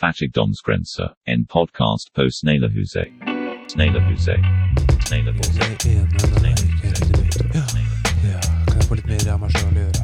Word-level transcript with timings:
Fattigdomsgrense, 0.00 1.08
en 1.24 1.46
podcast 1.46 2.12
på 2.14 2.30
Sneglehuset. 2.30 3.08
Sneglehuset. 3.72 4.40
Sneglehuset. 5.06 5.56
Jeg 5.56 5.72
er 5.72 6.00
enig 6.00 6.20
med 6.32 6.40
deg, 6.44 6.52
ikke 6.68 6.88
riktig 6.88 7.14
vet. 7.20 7.38
Ja, 7.54 7.64
ja, 8.28 8.40
kan 8.66 8.76
jeg 8.76 8.88
få 8.90 8.98
litt 8.98 9.08
mer 9.08 9.30
av 9.32 9.40
meg 9.40 9.56
sjøl 9.56 9.72
å 9.72 9.86
gjøre? 9.86 10.02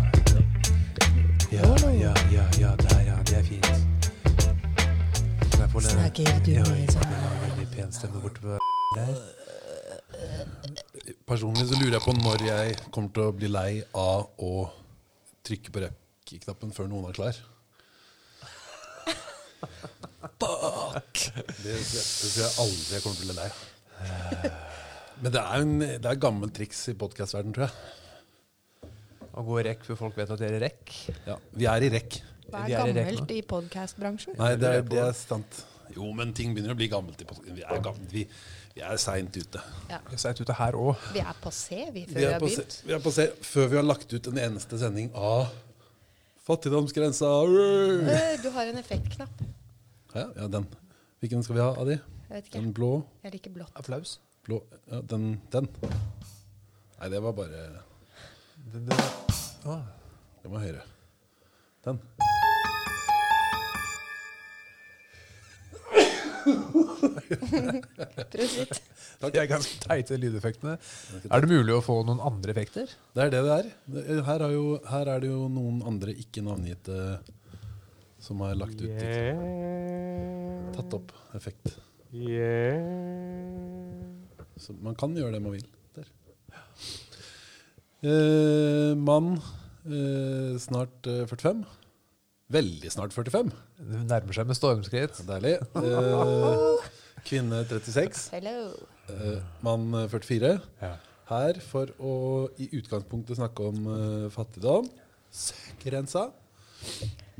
Ja, 1.52 1.68
ja, 1.98 2.14
ja, 2.32 2.46
ja, 2.62 2.72
der, 2.80 3.04
ja, 3.10 3.18
det 3.28 3.36
er 3.42 3.44
fint. 3.50 3.68
Kan 5.44 5.60
jeg 5.60 5.70
få 5.76 5.84
det? 5.84 5.92
Snakker 5.92 6.40
du 6.40 6.52
ja, 6.54 6.64
med 6.72 6.96
sånn? 6.96 7.14
veldig 7.44 7.70
pen 7.76 7.92
stemme 7.92 8.24
borte 8.24 8.40
på 8.40 8.56
der. 8.96 9.14
Personlig 11.28 11.68
så 11.68 11.76
lurer 11.76 11.98
jeg 11.98 12.06
på 12.08 12.16
når 12.16 12.48
jeg 12.48 12.80
kommer 12.88 13.12
til 13.12 13.28
å 13.28 13.36
bli 13.36 13.52
lei 13.60 13.70
av 13.92 14.30
å 14.40 14.70
trykke 15.44 15.68
på 15.68 15.84
rep-knappen 15.84 16.72
før 16.72 16.88
noen 16.88 17.12
er 17.12 17.20
klar. 17.20 17.48
Fuck! 19.62 21.22
Det, 21.36 21.54
det, 21.62 21.78
det 21.78 22.02
tror 22.02 22.42
jeg 22.42 22.52
aldri 22.64 22.96
jeg 22.96 23.02
kommer 23.04 23.18
til 23.18 23.24
å 23.24 23.32
bli 23.32 23.38
lei. 23.38 23.50
Men 25.22 25.34
det 25.36 25.40
er, 25.42 25.62
en, 25.62 25.74
det 25.82 26.02
er 26.02 26.14
et 26.16 26.22
gammelt 26.22 26.54
triks 26.56 26.80
i 26.90 26.94
podkastverdenen, 26.98 27.54
tror 27.56 27.68
jeg. 27.68 28.90
Å 29.32 29.44
gå 29.46 29.58
i 29.60 29.64
rekk 29.68 29.84
før 29.86 29.98
folk 30.00 30.16
vet 30.18 30.32
at 30.34 30.40
dere 30.42 30.58
er 30.58 30.64
rekk. 30.66 30.90
Ja, 31.28 31.36
vi 31.56 31.68
er 31.70 31.86
i 31.86 31.90
rekk. 31.94 32.18
Hva 32.52 32.64
er 32.66 32.72
i 32.72 32.74
gammelt 32.76 33.30
i 33.32 33.38
podkastbransjen? 33.48 34.34
Nei, 34.40 34.50
det 34.60 34.72
er, 34.80 34.82
det 34.90 34.98
er 35.06 35.14
sant. 35.16 35.62
Jo, 35.94 36.08
men 36.16 36.34
ting 36.36 36.52
begynner 36.56 36.74
å 36.74 36.78
bli 36.78 36.88
gammelt 36.92 37.20
i. 37.22 37.26
Vi 37.52 37.62
er, 37.64 37.80
gammelt, 37.84 38.10
vi, 38.12 38.26
vi 38.76 38.82
er 38.84 38.98
seint 39.00 39.36
ute. 39.38 39.62
Ja. 39.92 40.02
Vi 40.10 40.18
er 40.18 40.22
seint 40.26 40.40
ute 40.42 40.56
her 40.58 40.76
òg. 40.80 41.06
Vi 41.14 41.22
er 41.22 41.38
passé, 41.44 41.80
vi, 41.94 42.04
før 42.10 42.18
Vi 42.18 42.20
vi 42.20 42.26
er, 42.28 42.34
har 42.34 42.42
på, 42.44 42.50
se- 42.52 42.64
begynt. 42.66 42.78
vi 42.90 42.96
er 42.98 43.02
på 43.06 43.12
se, 43.16 43.26
før 43.52 43.70
vi 43.72 43.78
har 43.80 43.86
lagt 43.88 44.12
ut 44.16 44.28
en 44.32 44.42
eneste 44.48 44.80
sending 44.82 45.10
av 45.16 45.48
Fattigdomsgrensa. 46.42 47.28
Øh, 47.46 48.38
Du 48.42 48.48
har 48.56 48.66
en 48.72 48.80
effektknapp. 48.80 49.42
Ja, 50.12 50.26
ja, 50.36 50.46
den. 50.48 50.66
Hvilken 51.24 51.40
skal 51.42 51.56
vi 51.56 51.62
ha 51.62 51.70
av 51.72 51.86
de? 51.88 51.94
Jeg 51.96 52.34
vet 52.34 52.48
ikke. 52.50 52.58
Den 52.58 52.72
blå? 52.76 52.90
Jeg 53.24 53.32
liker 53.32 53.52
blått. 53.54 53.72
Applaus. 53.80 54.18
blå 54.44 54.58
ja, 54.90 55.00
den, 55.08 55.40
den. 55.54 55.68
Nei, 56.98 57.08
det 57.08 57.22
var 57.24 57.32
bare 57.32 57.62
Det, 58.72 58.82
det, 58.90 58.98
ah. 59.64 59.80
Det 60.42 60.52
var 60.52 60.66
høyre. 60.66 60.84
Den. 61.86 62.02
Prosit. 68.36 68.82
de 69.22 69.38
er 69.38 69.48
ganske 69.48 69.80
teite 69.86 70.18
lydeffektene. 70.20 70.76
Er 71.24 71.40
det 71.40 71.48
mulig 71.56 71.72
å 71.78 71.82
få 71.84 72.02
noen 72.04 72.20
andre 72.20 72.52
effekter? 72.52 72.92
Det 73.16 73.30
er 73.30 73.32
det 73.32 73.46
det 73.48 73.60
er. 73.62 73.70
Her, 74.28 74.44
er 74.44 74.58
jo, 74.58 74.66
her 74.92 75.08
er 75.14 75.24
det 75.24 75.32
jo 75.32 75.46
noen 75.48 75.80
andre 75.88 76.12
ikke 76.20 76.44
navngitte 76.44 77.22
som 78.22 78.40
har 78.44 78.54
lagt 78.58 78.80
ut 78.82 79.02
tatt 80.76 80.94
opp 80.96 81.12
effekt. 81.36 81.74
Så 84.62 84.74
man 84.78 84.96
kan 84.98 85.14
gjøre 85.16 85.34
det 85.36 85.42
man 85.42 85.56
vil. 85.56 85.66
Der. 85.96 86.08
Eh, 88.02 88.92
mann 88.98 89.34
eh, 89.86 90.58
snart 90.62 91.06
eh, 91.10 91.24
45. 91.30 91.64
Veldig 92.52 92.90
snart 92.92 93.14
45. 93.16 93.52
Det 93.80 94.02
nærmer 94.10 94.36
seg 94.36 94.50
med 94.50 94.58
stormskritt. 94.58 95.22
Deilig. 95.28 95.56
Eh, 95.80 96.90
kvinne 97.26 97.62
36. 97.70 98.26
Hello. 98.36 98.58
Eh, 99.12 99.40
mann 99.64 99.88
eh, 100.02 100.08
44. 100.12 100.52
Ja. 100.82 100.92
Her 101.32 101.58
for 101.64 101.94
å 102.02 102.14
i 102.60 102.68
utgangspunktet 102.76 103.38
snakke 103.40 103.70
om 103.72 103.86
eh, 103.96 104.28
fattigdom. 104.34 104.90
Grensa. 105.82 106.28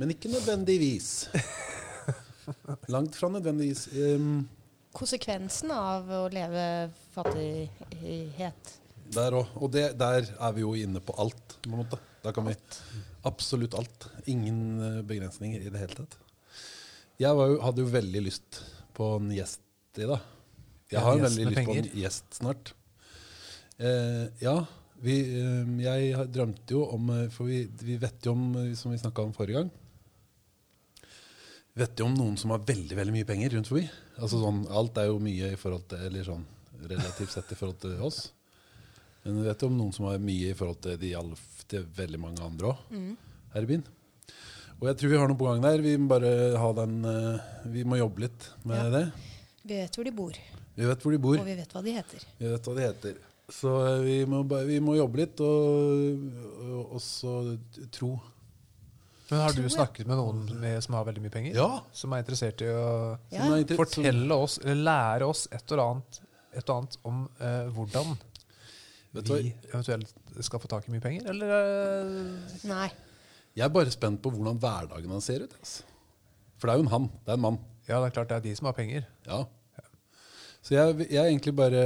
Men 0.01 0.15
ikke 0.15 0.31
nødvendigvis. 0.33 1.29
Langt 2.95 3.17
fra 3.17 3.31
nødvendigvis. 3.33 3.87
Um, 3.93 4.49
Konsekvensen 4.93 5.73
av 5.73 6.09
å 6.13 6.25
leve 6.33 6.65
fattighet. 7.15 8.73
der 9.13 9.37
òg. 9.37 9.55
Og 9.61 9.73
det, 9.73 9.87
der 10.01 10.27
er 10.27 10.57
vi 10.57 10.65
jo 10.65 10.75
inne 10.79 11.01
på 11.05 11.17
alt, 11.21 11.57
på 11.63 11.71
en 11.71 11.83
måte. 11.85 12.01
Da 12.23 12.33
kan 12.35 12.47
vi 12.47 12.57
absolutt 13.29 13.75
alt. 13.79 14.09
Ingen 14.31 14.61
eh, 14.81 15.01
begrensninger 15.07 15.63
i 15.63 15.73
det 15.73 15.81
hele 15.81 15.97
tatt. 16.03 16.19
Jeg 17.21 17.39
var 17.39 17.51
jo, 17.51 17.59
hadde 17.63 17.85
jo 17.85 17.91
veldig 17.93 18.23
lyst 18.25 18.63
på 18.97 19.17
en 19.19 19.33
gjest 19.35 20.01
i 20.01 20.09
dag. 20.09 20.31
Jeg 20.93 21.05
har 21.05 21.21
veldig 21.23 21.49
lyst 21.49 21.57
lyst 21.57 21.69
på 21.69 21.77
en 21.79 21.91
gjest 22.03 22.39
snart. 22.41 22.73
Eh, 23.79 24.25
ja, 24.43 24.57
vi, 25.03 25.17
eh, 25.43 25.71
jeg 25.83 26.27
drømte 26.33 26.75
jo 26.77 26.85
om 26.95 27.09
eh, 27.11 27.29
For 27.35 27.49
vi, 27.51 27.65
vi 27.83 27.97
vet 28.03 28.23
jo 28.29 28.33
om, 28.37 28.45
eh, 28.61 28.75
som 28.79 28.93
vi 28.95 29.01
snakka 29.03 29.25
om 29.27 29.33
forrige 29.37 29.59
gang 29.61 29.71
Vet 31.75 31.99
jo 31.99 32.07
om 32.07 32.15
noen 32.19 32.37
som 32.39 32.53
har 32.53 32.63
veldig 32.69 32.97
veldig 32.99 33.15
mye 33.15 33.25
penger 33.29 33.55
rundt 33.57 33.71
forbi. 33.71 33.87
Altså 34.21 34.39
sånn, 34.43 34.59
Alt 34.69 34.99
er 35.01 35.07
jo 35.09 35.17
mye 35.25 35.55
i 35.55 35.59
forhold 35.61 35.87
til 35.89 36.03
Eller 36.09 36.27
sånn 36.27 36.45
relativt 36.83 37.31
sett 37.33 37.53
i 37.55 37.57
forhold 37.57 37.79
til 37.81 37.95
oss. 38.03 38.25
Men 39.23 39.37
vi 39.39 39.47
vet 39.47 39.61
jo 39.63 39.69
om 39.71 39.77
noen 39.79 39.93
som 39.95 40.09
har 40.11 40.19
mye 40.19 40.51
i 40.51 40.57
forhold 40.59 40.81
til, 40.83 40.97
de 40.99 41.13
til 41.71 41.85
veldig 41.97 42.19
mange 42.19 42.43
andre 42.43 42.73
òg 42.73 42.97
her 43.55 43.63
i 43.63 43.69
byen. 43.71 43.85
Og 44.81 44.89
jeg 44.91 44.99
tror 44.99 45.13
vi 45.13 45.21
har 45.21 45.31
noe 45.31 45.39
på 45.39 45.47
gang 45.47 45.63
der. 45.63 45.85
Vi 45.85 45.93
må 46.03 46.09
bare 46.11 46.33
ha 46.59 46.71
den 46.81 46.97
eh, 47.07 47.53
Vi 47.71 47.85
må 47.87 48.01
jobbe 48.01 48.25
litt 48.25 48.49
med 48.67 48.81
Ja. 48.83 48.91
det. 48.91 49.05
Vi 49.63 49.79
vet 49.79 49.95
hvor 49.95 50.05
de 50.11 50.11
bor, 50.19 50.33
Vi 50.75 50.89
vet 50.91 51.03
hvor 51.07 51.13
de 51.15 51.19
bor. 51.23 51.39
og 51.39 51.47
vi 51.47 51.55
vet 51.55 51.73
hva 51.73 51.83
de 51.87 51.95
heter. 51.95 52.27
Vi 52.41 52.51
vet 52.51 52.67
hva 52.67 52.75
de 52.75 52.83
heter. 52.89 53.21
Så 53.51 53.73
eh, 53.87 54.01
vi 54.05 54.19
må, 54.29 54.43
vi 54.69 54.79
må 54.85 54.95
jobbe 54.97 55.23
litt 55.25 55.41
og, 55.45 56.27
og 56.63 56.95
også 56.99 57.35
tro. 57.95 58.13
Men 59.33 59.41
har 59.41 59.55
du 59.57 59.63
snakket 59.73 60.09
med 60.11 60.19
noen 60.21 60.43
med, 60.61 60.77
som 60.85 60.99
har 60.99 61.07
veldig 61.09 61.23
mye 61.25 61.33
penger? 61.33 61.57
Ja. 61.57 61.69
Som 61.97 62.13
er 62.13 62.21
interessert 62.25 62.61
i 62.65 62.69
å 62.69 62.83
Ja. 63.33 63.49
Fortelle 63.79 64.37
oss, 64.37 64.59
eller 64.63 64.83
lære 64.85 65.29
oss 65.33 65.47
et 65.51 65.65
eller 65.73 65.85
annet, 65.87 66.21
et 66.53 66.61
eller 66.63 66.75
annet 66.83 66.99
om 67.09 67.23
eh, 67.41 67.71
hvordan 67.73 68.13
Vet 69.13 69.29
vi 69.29 69.51
eventuelt 69.69 70.09
skal 70.41 70.61
få 70.63 70.69
tak 70.73 70.87
i 70.89 70.93
mye 70.95 71.03
penger? 71.05 71.27
Eller 71.29 71.51
eh, 71.53 72.61
Nei. 72.69 72.87
Jeg 73.53 73.67
er 73.67 73.73
bare 73.73 73.93
spent 73.93 74.23
på 74.25 74.31
hvordan 74.33 74.57
hverdagen 74.61 75.13
hans 75.13 75.27
ser 75.29 75.45
ut. 75.45 75.53
Altså. 75.59 75.83
For 76.57 76.69
det 76.69 76.73
er 76.75 76.81
jo 76.81 76.87
en 76.87 76.93
han. 76.95 77.09
Det 77.21 77.35
er 77.35 77.37
en 77.37 77.45
mann. 77.45 77.59
Ja, 77.89 77.99
det 78.01 78.07
er 78.07 78.15
klart 78.17 78.31
det 78.31 78.39
er 78.39 78.45
de 78.47 78.55
som 78.57 78.69
har 78.71 78.77
penger. 78.79 79.05
Ja. 79.27 79.43
Så 80.63 80.77
jeg, 80.77 81.07
jeg 81.11 81.19
er 81.19 81.27
egentlig 81.33 81.53
bare 81.59 81.79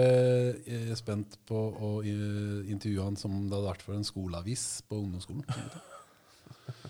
er 0.68 0.90
spent 0.98 1.38
på 1.48 1.56
å 1.56 1.90
eh, 2.04 2.66
intervjue 2.72 3.04
han 3.06 3.16
som 3.16 3.32
det 3.48 3.54
hadde 3.56 3.70
vært 3.70 3.84
for 3.86 3.96
en 3.96 4.04
skoleavis 4.04 4.64
på 4.88 4.98
ungdomsskolen. 5.00 5.46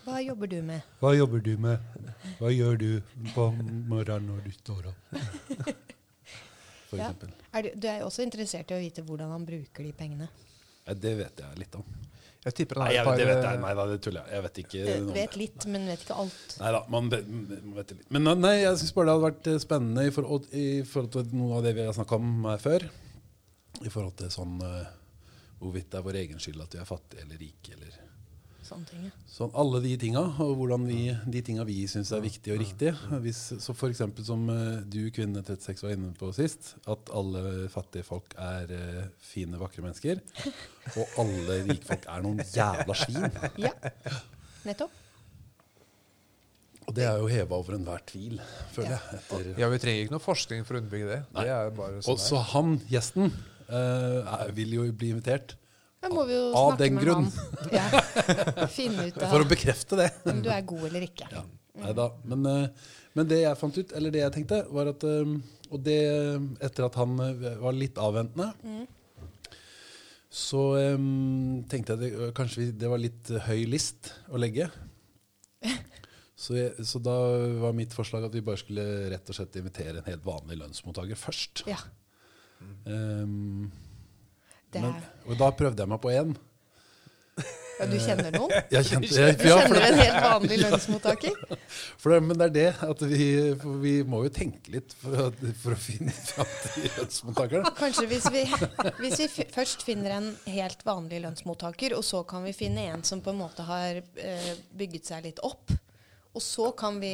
Hva 0.03 0.17
jobber 0.23 0.49
du 0.51 0.57
med? 0.67 0.83
Hva 0.99 1.13
jobber 1.15 1.43
du 1.45 1.53
med? 1.63 1.79
Hva 2.41 2.51
gjør 2.51 2.77
du 2.81 2.89
på 3.35 3.45
morgenen 3.87 4.27
når 4.33 4.43
du 4.47 4.51
står 4.57 4.89
opp? 4.91 5.15
For 6.87 6.99
Ja. 6.99 7.07
eksempel. 7.09 7.31
Er 7.53 7.65
du, 7.65 7.69
du 7.75 7.87
er 7.91 7.97
jo 8.01 8.05
også 8.09 8.23
interessert 8.23 8.71
i 8.71 8.75
å 8.77 8.83
vite 8.83 9.03
hvordan 9.07 9.31
han 9.35 9.45
bruker 9.47 9.83
de 9.87 9.91
pengene. 9.95 10.27
Ja, 10.87 10.93
det 10.95 11.15
vet 11.19 11.41
jeg 11.43 11.59
litt 11.59 11.75
om. 11.75 11.83
Jeg 12.47 12.55
tipper 12.55 12.79
han 12.79 12.85
Nei, 12.87 12.91
har 12.93 12.95
jeg, 12.95 13.03
et 13.03 13.07
par 13.09 13.17
vet 13.27 13.47
eh. 13.49 13.59
Nei 13.63 13.71
da, 13.75 13.85
det 13.89 13.97
tuller 14.05 14.21
jeg. 14.23 14.33
Jeg 14.37 14.43
vet 14.45 14.59
ikke 14.63 14.83
Du 14.87 15.09
vet 15.11 15.33
det. 15.33 15.39
litt, 15.41 15.65
men 15.73 15.87
vet 15.91 16.05
ikke 16.05 16.19
alt. 16.23 16.55
Nei 16.61 16.71
da, 16.77 16.81
man, 16.93 17.09
man 17.11 17.75
vet 17.75 17.91
litt. 17.95 18.05
Men 18.15 18.29
nei, 18.39 18.53
jeg 18.61 18.79
syns 18.79 18.93
bare 18.95 19.09
det 19.09 19.15
hadde 19.17 19.27
vært 19.27 19.49
eh, 19.51 19.59
spennende 19.63 20.05
i 20.07 20.13
forhold, 20.15 20.47
i 20.55 20.67
forhold 20.87 21.11
til 21.17 21.35
noe 21.41 21.59
av 21.59 21.67
det 21.67 21.75
vi 21.75 21.87
har 21.89 21.97
snakka 21.97 22.21
om 22.21 22.47
før. 22.63 22.87
I 23.83 23.91
forhold 23.91 24.15
til 24.23 24.31
sånn 24.33 24.55
eh, 24.63 24.93
hvorvidt 25.59 25.91
det 25.91 25.99
er 25.99 26.05
vår 26.07 26.21
egen 26.23 26.39
skyld 26.41 26.63
at 26.63 26.77
vi 26.77 26.81
er 26.83 26.87
fattige 26.87 27.25
eller 27.25 27.43
rike. 27.43 27.75
eller. 27.75 27.99
Sånn, 28.67 29.51
alle 29.57 29.79
de 29.83 29.93
tinga, 30.01 30.21
og 30.43 30.53
hvordan 30.59 30.85
vi, 30.89 30.99
de 31.31 31.41
tinga 31.45 31.63
vi 31.67 31.79
syns 31.89 32.11
er 32.15 32.23
viktige 32.23 32.55
og 32.57 32.61
riktige. 32.61 32.93
Hvis, 33.23 33.39
så 33.63 33.75
eksempel 33.89 34.25
som 34.27 34.43
eh, 34.51 34.81
du, 34.83 34.99
kvinne 35.15 35.43
36, 35.45 35.83
var 35.85 35.95
inne 35.95 36.11
på 36.17 36.29
sist, 36.35 36.73
at 36.89 37.11
alle 37.15 37.67
fattige 37.73 38.05
folk 38.07 38.35
er 38.41 38.73
eh, 38.75 39.01
fine, 39.23 39.59
vakre 39.61 39.85
mennesker. 39.85 40.21
Og 40.97 41.17
alle 41.23 41.61
rikfolk 41.67 42.05
er 42.07 42.23
noen 42.23 42.39
jævla 42.47 42.95
svin. 42.95 43.41
Ja, 43.59 43.73
nettopp. 44.67 45.03
Og 46.87 46.95
det 46.95 47.03
er 47.03 47.17
jo 47.19 47.27
heva 47.27 47.57
over 47.59 47.75
enhver 47.75 48.03
tvil, 48.07 48.37
føler 48.71 48.93
jeg. 48.95 49.17
Etter, 49.19 49.47
Ja, 49.59 49.67
Vi 49.73 49.79
trenger 49.83 50.05
ikke 50.05 50.15
noe 50.15 50.23
forskning 50.23 50.63
for 50.67 50.77
å 50.77 50.81
underbygge 50.81 51.09
det. 51.09 51.17
Det 51.35 51.49
er 51.51 51.73
bare 51.75 51.99
og 51.99 52.05
sånn 52.07 52.21
så 52.23 52.39
han, 52.53 52.77
gjesten, 52.87 53.33
eh, 53.67 54.21
er- 54.23 54.53
vil 54.55 54.71
jo 54.77 54.85
bli 54.95 55.09
invitert 55.11 55.57
Da 56.03 56.09
må 56.13 56.23
vi 56.29 56.35
jo 56.37 56.49
Av 56.53 56.71
snakke 56.75 56.83
den 56.83 56.97
med 56.97 57.03
grunn. 57.05 57.29
han. 57.31 57.71
Ja. 57.73 57.85
Finne 58.77 59.07
ut 59.09 59.17
for 59.21 59.41
å 59.43 59.47
bekrefte 59.49 59.97
det. 59.99 60.11
om 60.29 60.43
du 60.45 60.49
er 60.53 60.61
god 60.69 60.83
eller 60.91 61.07
ikke. 61.07 61.27
Ja, 61.33 61.41
neida. 61.81 62.09
Men, 62.29 62.45
eh, 62.51 62.91
men 63.17 63.29
det 63.31 63.39
jeg 63.41 63.57
fant 63.59 63.79
ut, 63.81 63.95
eller 63.97 64.13
det 64.13 64.21
jeg 64.21 64.35
tenkte, 64.37 64.59
var 64.73 64.91
at 64.93 65.03
eh, 65.09 65.33
Og 65.73 65.81
det 65.83 65.97
etter 66.63 66.85
at 66.85 66.95
han 67.01 67.17
eh, 67.25 67.47
var 67.59 67.75
litt 67.75 67.97
avventende, 67.99 68.51
så 70.37 70.61
um, 70.93 71.63
tenkte 71.71 71.95
jeg 71.95 72.01
det, 72.13 72.29
kanskje 72.37 72.65
det 72.77 72.89
var 72.91 72.99
litt 73.01 73.29
høy 73.47 73.61
list 73.71 74.11
å 74.29 74.37
legge. 74.39 74.67
Så, 76.37 76.53
jeg, 76.53 76.83
så 76.85 76.99
da 77.01 77.15
var 77.63 77.71
mitt 77.73 77.95
forslag 77.97 78.27
at 78.27 78.35
vi 78.37 78.43
bare 78.45 78.59
skulle 78.61 78.83
rett 79.09 79.25
og 79.31 79.33
slett 79.33 79.55
invitere 79.57 80.03
en 80.03 80.05
helt 80.05 80.21
vanlig 80.27 80.59
lønnsmottaker 80.61 81.17
først. 81.17 81.63
Ja, 81.65 81.79
Um, 82.85 83.71
det 84.73 84.83
men, 84.83 84.99
og 85.27 85.39
da 85.39 85.49
prøvde 85.55 85.83
jeg 85.83 85.91
meg 85.91 86.03
på 86.03 86.11
én. 86.13 86.35
Ja, 87.77 87.85
du 87.85 87.97
kjenner 88.01 88.33
noen? 88.33 88.53
Jeg 88.73 88.87
kjente, 88.89 89.09
Du 89.11 89.17
jeg, 89.19 89.35
for, 89.37 89.59
kjenner 89.61 89.83
en 89.85 89.99
helt 89.99 90.17
vanlig 90.23 90.57
lønnsmottaker? 90.63 91.35
for 92.01 92.13
det, 92.13 92.19
men 92.25 92.39
det 92.39 92.47
er 92.47 92.53
det 92.55 92.87
at 92.87 93.03
vi, 93.11 93.27
vi 93.83 93.93
må 94.07 94.23
jo 94.25 94.31
tenke 94.33 94.73
litt 94.73 94.95
for 94.97 95.27
å, 95.27 95.51
for 95.61 95.75
å 95.75 95.79
finne 95.79 96.13
fram 96.15 96.49
til 96.63 96.87
lønnsmottakerne. 96.97 97.73
Kanskje 97.81 98.07
hvis 98.09 98.25
vi, 98.33 98.43
hvis 98.97 99.21
vi 99.21 99.47
først 99.53 99.85
finner 99.85 100.17
en 100.17 100.31
helt 100.49 100.81
vanlig 100.87 101.21
lønnsmottaker, 101.27 101.93
og 101.97 102.05
så 102.07 102.23
kan 102.27 102.47
vi 102.47 102.55
finne 102.57 102.87
en 102.95 103.05
som 103.05 103.21
på 103.21 103.35
en 103.35 103.43
måte 103.43 103.67
har 103.67 104.01
eh, 104.01 104.53
bygget 104.77 105.13
seg 105.13 105.29
litt 105.29 105.43
opp. 105.45 105.69
Og 106.37 106.43
så 106.43 106.67
kan 106.77 106.99
vi 107.01 107.09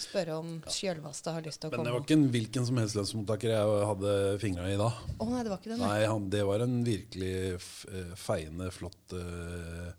spørre 0.00 0.38
om 0.40 0.52
Skjølvasta 0.72 1.34
har 1.36 1.44
lyst 1.44 1.60
til 1.60 1.68
å 1.68 1.72
komme. 1.74 1.84
Men 1.84 1.90
det 1.90 1.94
var 1.98 2.04
ikke 2.06 2.16
en 2.16 2.28
hvilken 2.32 2.64
som 2.64 2.78
helst 2.80 2.96
lønnsmottaker 2.96 3.52
jeg 3.52 3.88
hadde 3.90 4.12
fingra 4.40 4.68
i 4.72 4.78
da. 4.80 4.88
Å 5.20 5.26
nei, 5.28 5.42
det 5.44 5.52
var 5.52 5.60
ikke 5.60 5.72
det. 5.74 5.80
Nei. 5.82 5.98
Han, 6.08 6.28
det 6.32 6.40
var 6.48 6.64
en 6.64 6.78
virkelig 6.86 7.32
eh, 7.58 8.14
feiende, 8.16 8.70
flott 8.72 9.12
uh, 9.12 9.90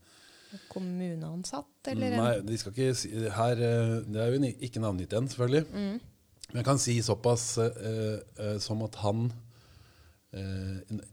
Kommuneansatt, 0.71 1.91
eller? 1.91 2.17
Nei, 2.17 2.33
de 2.47 2.57
skal 2.57 2.73
ikke 2.73 2.97
si 2.97 3.11
her, 3.35 3.61
eh, 3.67 3.93
Det 4.09 4.23
er 4.23 4.33
jo 4.33 4.51
ikke 4.65 4.81
navngitt 4.81 5.13
igjen, 5.13 5.29
selvfølgelig. 5.29 5.63
Mm. 5.69 6.41
Men 6.49 6.61
jeg 6.63 6.69
kan 6.71 6.81
si 6.81 6.97
såpass 7.05 7.45
uh, 7.61 8.17
uh, 8.41 8.57
som 8.63 8.81
at 8.89 8.97
han 9.05 9.29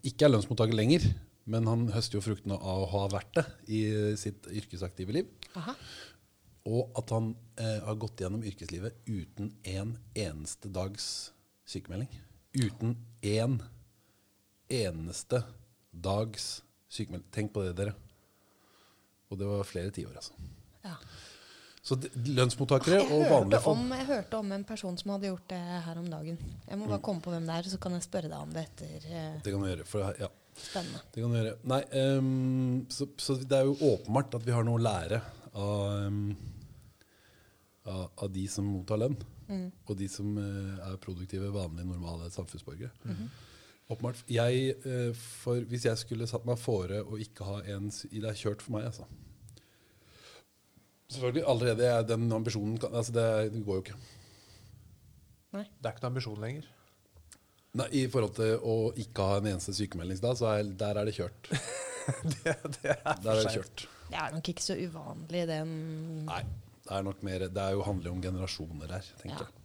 ikke 0.04 0.26
er 0.26 0.32
lønnsmottaker 0.32 0.76
lenger. 0.76 1.04
Men 1.48 1.68
han 1.70 1.86
høster 1.94 2.18
jo 2.18 2.24
fruktene 2.24 2.56
av 2.58 2.82
å 2.82 2.88
ha 2.90 3.06
vært 3.12 3.36
det 3.38 3.44
i 3.72 3.78
sitt 4.18 4.48
yrkesaktive 4.50 5.14
liv. 5.14 5.28
Aha. 5.56 5.72
Og 6.66 6.90
at 6.98 7.12
han 7.14 7.30
eh, 7.62 7.78
har 7.86 7.98
gått 8.02 8.20
gjennom 8.24 8.42
yrkeslivet 8.46 8.96
uten 9.06 9.52
en 9.70 9.92
eneste 10.18 10.70
dags 10.74 11.32
sykemelding. 11.68 12.10
Uten 12.56 12.96
én 13.22 13.60
eneste 14.72 15.42
dags 15.92 16.62
sykemelding. 16.90 17.28
Tenk 17.34 17.52
på 17.54 17.62
det, 17.66 17.76
dere. 17.78 17.94
Og 19.30 19.38
det 19.38 19.46
var 19.48 19.66
flere 19.66 19.90
tiår, 19.94 20.16
altså. 20.18 20.34
Ja. 20.86 20.96
Så 21.86 21.94
lønnsmottakere 22.34 22.98
Jeg 22.98 23.06
og 23.14 23.28
vanlige 23.30 23.60
folk 23.62 23.78
om, 23.78 23.92
jeg 23.94 24.06
hørte 24.08 24.38
om 24.40 24.48
en 24.56 24.64
person 24.66 24.96
som 24.98 25.12
hadde 25.14 25.28
gjort 25.30 25.44
det 25.52 25.60
her 25.86 26.00
om 26.00 26.08
dagen. 26.10 26.38
Jeg 26.66 26.78
må 26.80 26.88
bare 26.90 27.02
komme 27.06 27.22
på 27.22 27.30
hvem 27.30 27.46
det 27.46 27.60
er, 27.60 27.68
så 27.70 27.78
kan 27.82 27.94
jeg 27.94 28.02
spørre 28.06 28.30
deg 28.32 28.40
om 28.42 28.54
det 28.54 28.64
etter. 28.66 29.06
eh, 29.06 29.36
Det 29.44 29.52
kan 29.54 29.62
du 29.62 29.68
gjøre. 29.70 29.86
For, 29.86 30.18
ja, 30.18 30.28
spennende. 30.58 31.02
det 31.14 31.22
kan 31.22 31.30
du 31.30 31.38
gjøre. 31.38 31.54
Nei, 31.70 31.80
um, 32.18 32.86
så, 32.90 33.06
så 33.22 33.38
det 33.38 33.60
er 33.60 33.70
jo 33.70 33.76
åpenbart 33.92 34.34
at 34.34 34.46
vi 34.48 34.54
har 34.56 34.66
noe 34.66 34.80
å 34.80 34.82
lære 34.82 35.20
av, 35.54 35.76
ehm, 36.08 36.24
av, 37.86 38.10
av 38.22 38.30
de 38.34 38.46
som 38.50 38.66
mottar 38.68 38.98
lønn. 39.02 39.16
Og 39.86 39.92
de 39.98 40.08
som 40.10 40.32
eh, 40.42 40.88
er 40.90 40.96
produktive, 41.02 41.52
vanlige, 41.54 41.86
normale 41.86 42.30
samfunnsborgere. 42.34 42.90
Åpenbart. 43.88 44.24
Jeg, 44.34 44.72
eh, 44.82 45.12
for 45.14 45.62
hvis 45.70 45.84
jeg 45.86 46.00
skulle 46.00 46.26
satt 46.26 46.46
meg 46.48 46.58
fore 46.58 47.04
å 47.06 47.18
ikke 47.22 47.46
ha 47.46 47.60
en 47.76 47.86
Det 47.90 48.24
er 48.26 48.34
kjørt 48.40 48.64
for 48.66 48.74
meg, 48.74 48.88
altså. 48.90 49.06
Selvfølgelig. 51.12 51.44
Allerede 51.46 51.86
er 51.86 52.02
den 52.02 52.26
ambisjonen 52.34 52.78
kan- 52.82 52.94
altså 52.94 53.12
det, 53.14 53.26
det 53.54 53.64
går 53.64 53.76
jo 53.78 53.82
ikke. 53.84 53.98
Nei. 55.54 55.62
Det 55.78 55.86
er 55.86 55.92
ikke 55.94 56.02
noen 56.02 56.12
ambisjon 56.16 56.40
lenger. 56.42 56.64
Nei, 57.76 57.86
I 57.92 58.06
forhold 58.10 58.34
til 58.38 58.56
å 58.64 58.74
ikke 58.98 59.24
ha 59.30 59.36
en 59.38 59.46
eneste 59.52 59.74
sykemeldingsdag, 59.76 60.36
så 60.40 60.48
er, 60.56 60.70
der 60.80 60.98
er 60.98 61.04
det 61.06 61.14
kjørt. 61.18 61.50
det, 62.32 62.54
det 62.80 62.90
er 62.96 63.20
Der 63.22 63.30
er 63.36 63.42
det 63.44 63.52
kjørt. 63.54 63.86
Det 64.10 64.18
er 64.22 64.34
nok 64.34 64.48
ikke 64.52 64.62
så 64.64 64.76
uvanlig, 64.78 65.44
den 65.50 65.70
Nei, 66.26 66.42
det 66.86 66.94
er 66.96 67.02
nok 67.06 67.22
mer 67.26 67.46
Det 67.50 67.62
er 67.62 67.72
jo 67.76 67.82
handler 67.86 68.12
om 68.14 68.22
generasjoner 68.22 68.92
her, 68.96 69.06
tenker 69.22 69.44
Ja. 69.46 69.48
jeg. 69.50 69.62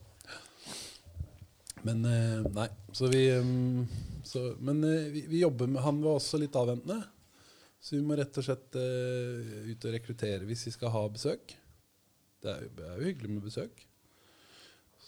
Men 1.83 2.03
eh, 2.05 2.43
nei, 2.53 2.67
så 2.93 3.07
vi 3.09 3.23
mm, 3.41 3.87
så, 4.23 4.43
Men 4.61 4.83
eh, 4.85 5.07
vi, 5.13 5.23
vi 5.31 5.39
jobber 5.41 5.65
med 5.67 5.81
Han 5.81 6.01
var 6.03 6.19
også 6.19 6.37
litt 6.41 6.53
avventende. 6.55 6.99
Så 7.81 7.95
vi 7.95 8.03
må 8.05 8.13
rett 8.19 8.37
og 8.37 8.45
slett 8.45 8.75
eh, 8.77 9.71
ut 9.71 9.85
og 9.89 9.95
rekruttere 9.95 10.45
hvis 10.45 10.67
vi 10.67 10.73
skal 10.75 10.93
ha 10.93 11.01
besøk. 11.09 11.55
Det 12.41 12.51
er, 12.51 12.61
jo, 12.67 12.69
det 12.77 12.85
er 12.85 12.99
jo 12.99 13.07
hyggelig 13.09 13.31
med 13.33 13.45
besøk. 13.47 13.81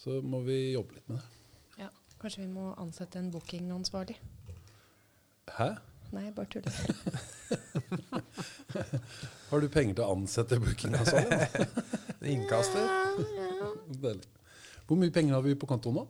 Så 0.04 0.18
må 0.25 0.42
vi 0.45 0.71
jobbe 0.74 0.98
litt 0.98 1.09
med 1.13 1.19
det. 1.21 1.83
ja, 1.83 1.89
Kanskje 2.21 2.42
vi 2.48 2.50
må 2.56 2.71
ansette 2.81 3.21
en 3.21 3.30
bookingansvarlig? 3.33 4.18
Hæ? 5.59 5.69
Nei, 6.13 6.27
jeg 6.27 6.36
bare 6.38 6.50
tuller. 6.54 6.74
Har 9.50 9.57
du 9.63 9.68
penger 9.74 9.94
til 9.98 10.06
å 10.06 10.12
ansette 10.13 10.60
bookingansvarlig? 10.62 11.39
Innkaster. 12.33 12.86
Deilig. 13.89 14.27
Hvor 14.86 14.98
mye 15.00 15.15
penger 15.15 15.33
har 15.38 15.44
vi 15.45 15.56
på 15.57 15.69
kontoen 15.69 15.95
nå? 16.01 16.06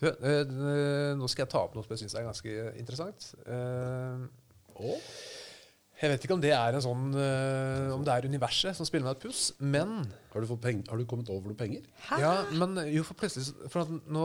Du, 0.00 0.06
eh, 0.08 0.40
eh, 0.40 1.12
nå 1.18 1.24
skal 1.30 1.44
jeg 1.44 1.52
ta 1.52 1.60
opp 1.66 1.74
noe 1.76 1.84
som 1.84 1.92
jeg 1.94 2.00
syns 2.04 2.16
er 2.18 2.26
ganske 2.26 2.50
interessant. 2.80 3.20
Uh, 3.46 4.18
jeg 6.00 6.08
vet 6.10 6.22
ikke 6.26 6.36
om 6.36 6.42
det 6.42 6.54
er 6.56 6.70
en 6.74 6.82
sånn 6.82 7.04
uh, 7.14 7.94
Om 7.94 8.02
det 8.04 8.10
er 8.10 8.26
universet 8.26 8.74
som 8.74 8.86
spiller 8.88 9.06
meg 9.06 9.14
et 9.14 9.22
puss, 9.22 9.52
men 9.62 9.88
Har 10.32 10.42
du, 10.42 10.48
fått 10.50 10.64
peng 10.64 10.80
har 10.90 10.98
du 10.98 11.04
kommet 11.08 11.30
over 11.30 11.46
noe 11.52 11.58
penger? 11.58 11.82
Hæ? 12.08 12.16
Ja, 12.20 12.32
men 12.58 12.70
jo, 12.90 13.02
for 13.06 13.14
plutselig 13.20 13.46
For 13.70 13.78
at 13.84 13.90
nå 14.10 14.24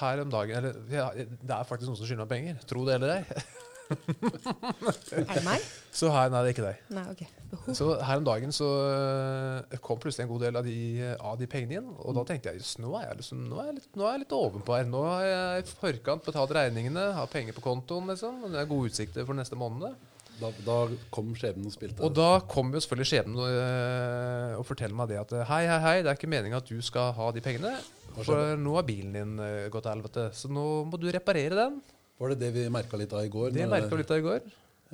her 0.00 0.16
om 0.24 0.32
dagen 0.32 0.56
Eller 0.62 0.72
ja, 0.88 1.12
det 1.12 1.52
er 1.52 1.68
faktisk 1.68 1.88
noen 1.90 2.00
som 2.00 2.08
skylder 2.08 2.24
meg 2.24 2.32
penger. 2.32 2.54
Tro 2.72 2.80
det 2.88 2.96
eller 2.96 3.10
ei. 3.18 3.22
Er 3.88 5.34
det 5.34 5.44
meg? 5.46 5.64
Så 5.94 6.10
her, 6.12 6.28
nei, 6.32 6.42
det 6.44 6.50
er 6.50 6.54
ikke 6.54 6.66
deg. 6.66 6.82
Nei, 6.94 7.04
ok. 7.12 7.22
Så 7.74 7.88
her 8.04 8.20
om 8.20 8.26
dagen 8.26 8.52
så 8.54 8.68
eh, 9.72 9.78
kom 9.84 10.00
plutselig 10.02 10.26
en 10.26 10.30
god 10.32 10.44
del 10.44 10.58
av 10.60 10.68
de, 10.68 10.76
av 11.16 11.38
de 11.40 11.48
pengene 11.50 11.80
inn. 11.80 11.88
Og 12.04 12.14
da 12.18 12.26
tenkte 12.28 12.52
jeg 12.52 12.62
just, 12.62 12.78
nå 12.82 12.92
er 12.98 13.08
jeg, 13.08 13.20
liksom, 13.22 13.46
nå 13.48 13.62
er 13.62 13.70
jeg, 13.70 13.78
litt, 13.80 13.88
nå 13.96 14.06
er 14.06 14.14
jeg 14.16 14.24
litt 14.26 14.36
ovenpå 14.36 14.76
her. 14.76 14.86
Nå 14.92 15.02
har 15.08 15.24
jeg 15.26 15.64
i 15.64 15.72
forkant 15.72 16.28
betalt 16.28 16.54
regningene, 16.58 17.08
har 17.16 17.32
penger 17.32 17.56
på 17.56 17.64
kontoen. 17.64 18.12
liksom. 18.12 18.44
og 18.44 18.54
Det 18.54 18.62
er 18.62 18.70
gode 18.70 18.92
utsikter 18.92 19.28
for 19.28 19.38
neste 19.38 19.58
måned. 19.58 19.96
Da, 20.38 20.52
da 20.62 20.78
kom 21.10 21.32
skjebnen 21.34 21.66
og 21.66 21.74
spilte. 21.74 22.04
Og 22.06 22.12
da 22.14 22.28
kom 22.46 22.70
jo 22.70 22.78
selvfølgelig 22.84 23.10
skjebnen 23.10 23.40
og, 23.42 23.54
og 24.60 24.66
forteller 24.68 24.94
meg 25.00 25.10
det 25.10 25.18
at 25.24 25.32
hei, 25.48 25.64
hei, 25.66 25.78
hei, 25.82 25.94
det 26.04 26.12
er 26.12 26.20
ikke 26.20 26.30
meninga 26.30 26.60
at 26.60 26.70
du 26.70 26.78
skal 26.84 27.10
ha 27.16 27.32
de 27.34 27.42
pengene. 27.42 27.72
For 28.20 28.54
nå 28.58 28.76
har 28.76 28.86
bilen 28.86 29.16
din 29.16 29.32
gått 29.72 29.88
til 29.88 29.96
helvete. 29.96 30.28
Så 30.38 30.50
nå 30.52 30.66
må 30.86 31.00
du 31.00 31.08
reparere 31.10 31.58
den. 31.58 31.80
Var 32.18 32.34
det 32.34 32.38
det 32.42 32.50
vi 32.56 32.66
merka 32.72 32.98
litt 33.00 33.12
av 33.14 33.24
i 33.24 33.30
går? 33.32 33.52
Det 33.54 33.68
merka 33.70 33.90
vi 33.94 34.02
litt 34.02 34.10
av 34.14 34.18
i 34.18 34.26
går. 34.26 34.48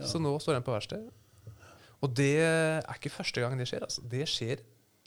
Så 0.05 0.21
nå 0.21 0.35
står 0.43 0.59
den 0.59 0.67
på 0.67 0.75
verksted. 0.75 1.05
Og 2.05 2.13
det 2.19 2.33
er 2.45 2.97
ikke 2.99 3.13
første 3.15 3.41
gang 3.41 3.55
det 3.59 3.67
skjer. 3.71 3.85
Altså. 3.87 4.03
Det 4.11 4.27
skjer 4.29 4.61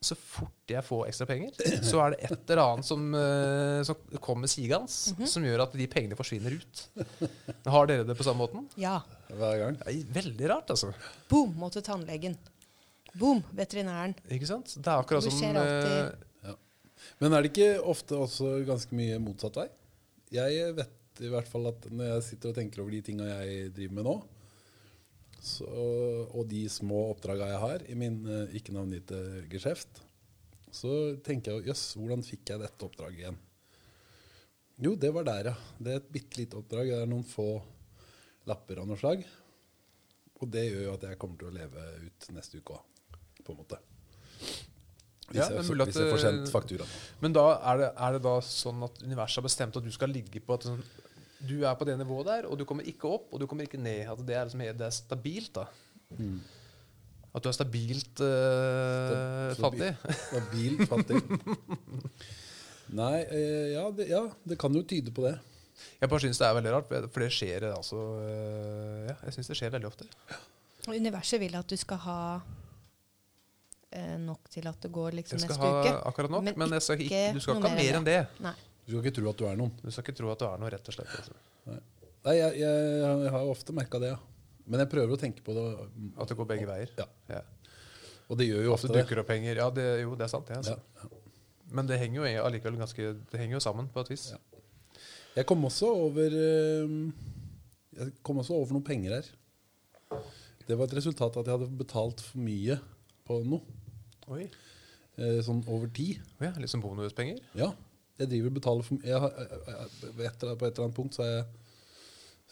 så 0.07 0.13
fort 0.13 0.69
jeg 0.69 0.85
får 0.85 1.07
ekstra 1.09 1.25
penger, 1.25 1.55
så 1.81 1.97
er 2.03 2.13
det 2.13 2.27
et 2.27 2.51
eller 2.53 2.59
annet 2.61 2.85
som, 2.85 3.01
øh, 3.17 3.79
som 3.87 4.19
kommer 4.21 4.45
sigende, 4.51 4.85
som 5.25 5.45
gjør 5.45 5.63
at 5.63 5.73
de 5.73 5.87
pengene 5.89 6.17
forsvinner 6.19 6.53
ut. 6.53 6.83
Har 7.65 7.89
dere 7.89 8.05
det 8.05 8.13
på 8.19 8.25
samme 8.27 8.43
måten? 8.45 8.67
Ja. 8.77 8.99
Hver 9.31 9.55
gang. 9.63 9.79
Er 9.89 9.97
veldig 10.19 10.51
rart, 10.53 10.69
altså. 10.75 10.91
Boom, 11.31 11.55
måtte 11.57 11.81
tannlegen. 11.81 12.37
Boom, 13.17 13.41
veterinæren. 13.57 14.13
Ikke 14.29 14.45
sant? 14.51 14.75
Det 14.77 14.85
er 14.85 15.01
akkurat 15.01 15.25
Det 15.25 15.33
som 15.33 15.57
alltid. 15.63 15.97
øh, 16.45 16.55
Men 17.17 17.33
er 17.33 17.41
det 17.41 17.51
ikke 17.55 17.71
ofte 17.81 18.21
også 18.21 18.53
ganske 18.69 18.93
mye 19.01 19.17
motsatt 19.17 19.57
vei? 19.63 19.67
Jeg 20.37 20.75
vet 20.77 20.93
i 21.23 21.31
hvert 21.31 21.49
fall 21.49 21.69
at 21.71 21.87
når 21.91 22.11
jeg 22.11 22.25
sitter 22.31 22.51
og 22.51 22.57
tenker 22.59 22.83
over 22.83 22.93
de 22.95 23.03
tinga 23.05 23.29
jeg 23.29 23.71
driver 23.75 23.97
med 23.99 24.07
nå, 24.09 24.17
så, 25.47 25.67
og 26.33 26.47
de 26.49 26.63
små 26.71 27.07
oppdraga 27.13 27.51
jeg 27.51 27.61
har 27.61 27.83
i 27.87 27.95
min 27.97 28.19
eh, 28.25 28.55
ikke 28.57 28.73
navngitte 28.75 29.19
geskjeft, 29.51 30.01
så 30.73 30.91
tenker 31.25 31.57
jeg 31.57 31.71
jøss, 31.71 31.83
hvordan 31.97 32.25
fikk 32.25 32.51
jeg 32.51 32.61
dette 32.63 32.87
oppdraget 32.87 33.21
igjen? 33.21 33.37
Jo, 34.83 34.93
det 34.99 35.09
var 35.13 35.25
der, 35.25 35.51
ja. 35.51 35.55
Det 35.81 35.93
er 35.93 36.01
et 36.01 36.09
bitte 36.13 36.37
lite 36.37 36.59
oppdrag. 36.59 36.91
Det 36.91 37.01
er 37.01 37.09
noen 37.09 37.25
få 37.25 37.47
lapper 38.49 38.83
av 38.83 38.89
noe 38.89 38.99
slag. 38.99 39.23
Og 40.37 40.49
det 40.53 40.67
gjør 40.67 40.83
jo 40.83 40.93
at 40.93 41.05
jeg 41.07 41.19
kommer 41.21 41.39
til 41.41 41.49
å 41.49 41.55
leve 41.55 41.85
ut 42.03 42.27
neste 42.35 42.61
uke 42.61 42.77
òg, 42.77 43.15
på 43.41 43.55
en 43.55 43.61
måte. 43.63 43.79
Hvis, 44.37 45.39
Ja, 45.41 45.47
jeg, 45.49 45.63
hvis 45.65 45.97
jeg 45.97 46.11
får 46.13 46.21
sendt 46.21 46.51
fakturaen. 46.53 46.91
Men 47.23 47.33
da 47.35 47.47
er 47.57 47.81
det, 47.81 47.89
er 48.05 48.15
det 48.15 48.21
da 48.27 48.35
sånn 48.45 48.85
at 48.85 49.01
universet 49.01 49.41
har 49.41 49.47
bestemt 49.47 49.79
at 49.79 49.87
du 49.87 49.91
skal 49.95 50.13
ligge 50.13 50.43
på 50.45 50.55
et 50.55 50.67
sånn, 50.69 50.85
du 51.39 51.61
er 51.61 51.73
på 51.77 51.85
det 51.85 51.97
nivået 51.99 52.25
der, 52.29 52.47
og 52.49 52.57
du 52.59 52.65
kommer 52.65 52.87
ikke 52.89 53.09
opp, 53.09 53.27
og 53.33 53.41
du 53.41 53.47
kommer 53.49 53.67
ikke 53.67 53.77
ned. 53.81 54.07
At 54.09 54.21
det 54.25 54.35
er, 54.35 54.47
liksom, 54.47 54.63
det 54.79 54.87
er 54.87 54.95
stabilt, 54.95 55.51
da. 55.55 55.67
Mm. 56.17 56.39
At 57.35 57.43
du 57.43 57.49
er 57.51 57.53
stabilt 57.57 58.21
uh, 58.23 59.53
Stab 59.53 59.67
fattig. 59.67 59.91
Stabilt 60.31 60.87
fattig. 60.89 61.21
Nei, 62.97 63.17
eh, 63.27 63.73
ja 63.73 63.83
det, 63.91 64.07
ja, 64.07 64.21
det 64.47 64.55
kan 64.59 64.73
jo 64.75 64.81
tyde 64.87 65.11
på 65.11 65.25
det. 65.27 65.35
Jeg 65.99 66.09
bare 66.09 66.23
syns 66.23 66.39
det 66.39 66.45
er 66.47 66.55
veldig 66.57 66.71
rart, 66.73 66.93
for 67.13 67.21
det 67.21 67.27
skjer 67.35 67.65
altså 67.69 67.97
øh, 68.23 69.09
Ja, 69.09 69.15
jeg 69.27 69.35
syns 69.35 69.49
det 69.51 69.57
skjer 69.59 69.73
veldig 69.75 69.89
ofte. 69.89 70.07
Og 70.87 70.95
Universet 70.95 71.41
vil 71.41 71.57
at 71.59 71.67
du 71.69 71.75
skal 71.77 71.99
ha 72.05 72.19
eh, 73.91 74.15
nok 74.23 74.47
til 74.53 74.69
at 74.71 74.79
det 74.81 74.91
går 74.93 75.17
liksom 75.19 75.37
Jeg 75.37 75.45
skal 75.45 75.57
neste 75.57 75.67
ha 75.67 75.81
uke. 75.83 75.93
akkurat 76.09 76.33
nok, 76.33 76.47
Men 76.47 76.57
men, 76.63 76.73
jeg 76.77 76.85
skal 76.87 77.01
ikke, 77.01 77.11
ikke 77.11 77.35
du 77.35 77.43
skal 77.43 77.59
ikke 77.59 77.73
ha 77.73 77.81
mer 77.81 77.99
enn 77.99 78.07
det. 78.07 78.17
Nei. 78.45 78.55
Du 78.87 78.93
skal 78.95 79.03
ikke 79.03 79.17
tro 79.19 79.29
at 79.29 79.41
du 79.41 79.45
er 79.49 79.59
noen. 79.59 79.73
Du 79.83 79.91
skal 79.91 80.05
ikke 80.05 80.15
tro 80.15 80.31
at 80.31 80.39
du 80.39 80.47
er 80.47 80.61
noe, 80.61 80.71
rett 80.71 80.87
og 80.87 80.95
slett. 80.95 81.11
Altså. 81.19 81.35
Nei, 81.67 82.35
jeg, 82.37 82.57
jeg, 82.61 82.87
jeg 82.95 83.31
har 83.35 83.51
ofte 83.51 83.75
merka 83.75 83.99
det, 83.99 84.13
ja. 84.13 84.19
Men 84.67 84.83
jeg 84.83 84.91
prøver 84.91 85.15
å 85.15 85.19
tenke 85.19 85.43
på 85.43 85.55
det. 85.55 85.65
At 86.15 86.31
det 86.31 86.37
går 86.39 86.47
begge 86.49 86.67
veier. 86.69 86.91
Ja. 86.99 87.07
Ja. 87.31 87.43
Og 88.27 88.39
det 88.39 88.47
gjør 88.49 88.65
jo 88.65 88.73
ofte 88.75 88.89
det 88.91 89.03
dukker 89.03 89.21
opp 89.21 89.29
penger. 89.31 89.59
Ja, 89.59 89.67
det, 89.71 89.85
jo, 90.03 90.15
det 90.19 90.27
er 90.27 90.31
sant, 90.31 90.47
det. 90.49 90.59
Altså. 90.59 90.75
Ja. 90.99 91.11
Men 91.77 91.87
det 91.87 91.99
henger 91.99 92.21
jo 92.23 92.43
allikevel 92.47 92.77
ganske 92.79 93.09
Det 93.27 93.39
henger 93.41 93.57
jo 93.57 93.63
sammen 93.63 93.89
på 93.91 94.03
et 94.03 94.11
vis. 94.13 94.29
Ja. 94.31 94.39
Jeg 95.37 95.47
kom 95.49 95.65
også 95.67 95.89
over 96.07 96.33
eh, 96.33 96.93
Jeg 97.99 98.13
kom 98.25 98.39
også 98.41 98.55
over 98.55 98.77
noen 98.77 98.87
penger 98.87 99.17
her. 99.17 99.27
Det 100.67 100.75
var 100.75 100.87
et 100.87 100.95
resultat 100.97 101.35
av 101.35 101.43
at 101.43 101.49
jeg 101.51 101.59
hadde 101.59 101.79
betalt 101.79 102.23
for 102.23 102.43
mye 102.43 102.79
på 103.27 103.41
noe. 103.47 103.75
Oi. 104.31 104.47
Eh, 105.17 105.39
sånn 105.43 105.63
over 105.71 105.91
tid. 105.95 106.19
Oh 106.39 106.47
Ja, 106.47 106.53
litt 106.59 106.71
som 106.71 106.83
bonuspenger? 106.83 107.39
Ja. 107.57 107.71
Jeg 108.17 108.29
driver 108.31 108.47
og 108.51 108.55
betaler 108.57 108.87
for 108.87 109.05
jeg 109.05 109.19
har, 109.21 109.35
jeg, 109.37 109.59
jeg, 109.67 110.13
på 110.17 110.23
et 110.25 110.43
eller- 110.43 110.55
På 110.57 110.65
et 110.65 110.71
eller 110.73 110.87
annet 110.87 110.95
punkt 110.97 111.13
så 111.17 111.23
har 111.23 111.31
jeg, 111.35 111.45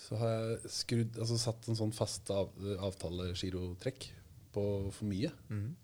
så 0.05 0.17
har 0.19 0.29
jeg 0.35 0.71
skrudd, 0.75 1.17
altså 1.23 1.37
satt 1.39 1.67
en 1.71 1.75
sånn 1.79 1.93
fast 1.95 2.29
av, 2.35 2.51
avtalegirotrekk 2.89 4.07
på 4.53 4.65
for 4.91 5.05
mye. 5.09 5.31
Mm. 5.49 5.75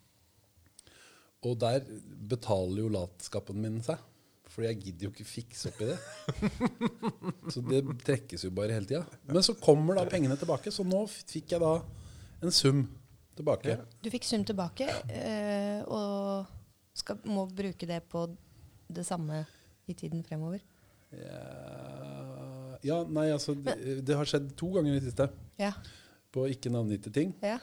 Og 1.47 1.57
der 1.59 1.81
betaler 2.29 2.83
jo 2.83 2.89
latskapen 2.93 3.57
min 3.63 3.79
seg. 3.81 3.97
Fordi 4.51 4.67
jeg 4.67 4.79
gidder 4.83 5.05
jo 5.07 5.11
ikke 5.13 5.25
fikse 5.31 5.69
opp 5.71 5.77
i 5.79 5.85
det. 5.87 5.99
Så 7.53 7.61
det 7.63 7.79
trekkes 8.03 8.43
jo 8.43 8.51
bare 8.51 8.75
hele 8.75 8.85
tida. 8.89 9.05
Men 9.29 9.39
så 9.47 9.55
kommer 9.55 9.95
da 9.95 10.03
pengene 10.11 10.35
tilbake, 10.37 10.73
så 10.75 10.83
nå 10.83 11.05
fikk 11.07 11.53
jeg 11.55 11.63
da 11.63 11.77
en 12.43 12.51
sum 12.51 12.81
tilbake. 13.39 13.77
Du 14.03 14.09
fikk 14.11 14.27
sum 14.27 14.43
tilbake, 14.43 14.89
øh, 14.91 15.79
og 15.87 16.51
skal, 16.99 17.21
må 17.31 17.45
bruke 17.47 17.87
det 17.87 18.01
på 18.11 18.25
det 18.91 19.05
samme 19.07 19.45
i 19.91 19.97
tiden 20.03 20.25
fremover. 20.27 20.63
Ja, 21.11 22.77
ja 22.87 22.99
nei, 23.11 23.27
altså 23.35 23.55
det, 23.59 23.75
det 24.07 24.17
har 24.17 24.29
skjedd 24.29 24.53
to 24.59 24.71
ganger 24.77 24.95
i 24.95 24.99
det 24.99 25.11
siste. 25.11 25.27
Ja. 25.59 25.73
På 26.31 26.47
ikke 26.49 26.73
navngitte 26.73 27.13
ting. 27.13 27.35
ja. 27.45 27.59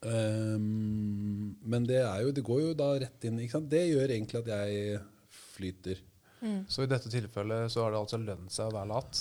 Um, 0.00 1.58
men 1.60 1.84
det, 1.84 1.98
er 2.00 2.22
jo, 2.24 2.30
det 2.32 2.40
går 2.40 2.60
jo 2.62 2.68
da 2.72 2.86
rett 3.02 3.24
inn. 3.28 3.36
Ikke 3.42 3.58
sant? 3.58 3.66
Det 3.68 3.82
gjør 3.84 4.14
egentlig 4.14 4.38
at 4.40 4.48
jeg 4.48 5.02
flyter. 5.52 6.00
Så 6.72 6.84
i 6.84 6.88
dette 6.88 7.10
tilfellet 7.12 7.68
så 7.72 7.84
har 7.84 7.92
det 7.92 8.00
altså 8.00 8.20
lønt 8.20 8.52
seg 8.54 8.70
å 8.70 8.76
være 8.78 8.90
lat? 8.94 9.20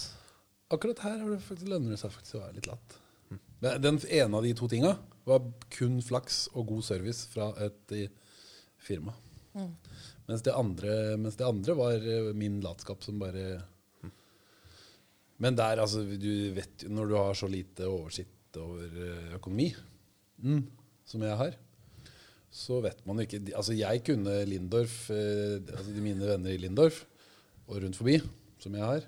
Akkurat 0.71 1.01
her 1.03 1.17
har 1.19 1.33
det 1.33 1.41
faktisk 1.43 1.71
lønner 1.71 1.95
det 1.95 1.99
seg 1.99 2.13
faktisk 2.13 2.37
å 2.37 2.43
være 2.45 2.55
litt 2.59 2.69
lat. 2.69 2.95
Mm. 3.29 3.39
Den 3.83 3.99
ene 4.07 4.39
av 4.39 4.45
de 4.45 4.53
to 4.55 4.69
tinga 4.71 4.93
var 5.27 5.43
kun 5.73 5.99
flaks 6.05 6.45
og 6.53 6.69
god 6.71 6.85
service 6.87 7.27
fra 7.33 7.49
et 7.65 7.95
i, 7.97 8.05
firma. 8.79 9.15
Mens, 10.29 10.43
det 10.45 10.53
andre, 10.53 10.95
mens 11.17 11.37
det 11.39 11.47
andre 11.47 11.73
var 11.77 12.03
eh, 12.05 12.29
min 12.37 12.59
latskap 12.61 13.01
som 13.05 13.17
bare 13.21 13.63
Men 15.41 15.55
der, 15.57 15.79
altså, 15.81 16.03
du 16.03 16.51
vet 16.53 16.83
jo 16.85 16.91
Når 16.93 17.09
du 17.09 17.15
har 17.17 17.37
så 17.39 17.49
lite 17.49 17.87
oversikt 17.89 18.59
over 18.61 18.99
eh, 19.07 19.31
økonomi 19.39 19.69
mm, 20.43 20.61
som 21.09 21.23
jeg 21.25 21.37
har, 21.39 21.55
så 22.53 22.79
vet 22.85 23.01
man 23.09 23.21
ikke 23.23 23.41
Altså, 23.57 23.73
jeg 23.77 24.03
kunne 24.05 24.35
Lindorf, 24.49 25.09
eh, 25.13 25.57
altså 25.73 25.93
de 25.93 26.03
mine 26.05 26.29
venner 26.29 26.53
i 26.53 26.61
Lindorf 26.61 27.03
og 27.69 27.83
rundt 27.83 27.97
forbi, 27.99 28.15
som 28.57 28.73
jeg 28.73 28.81
har, 28.81 29.03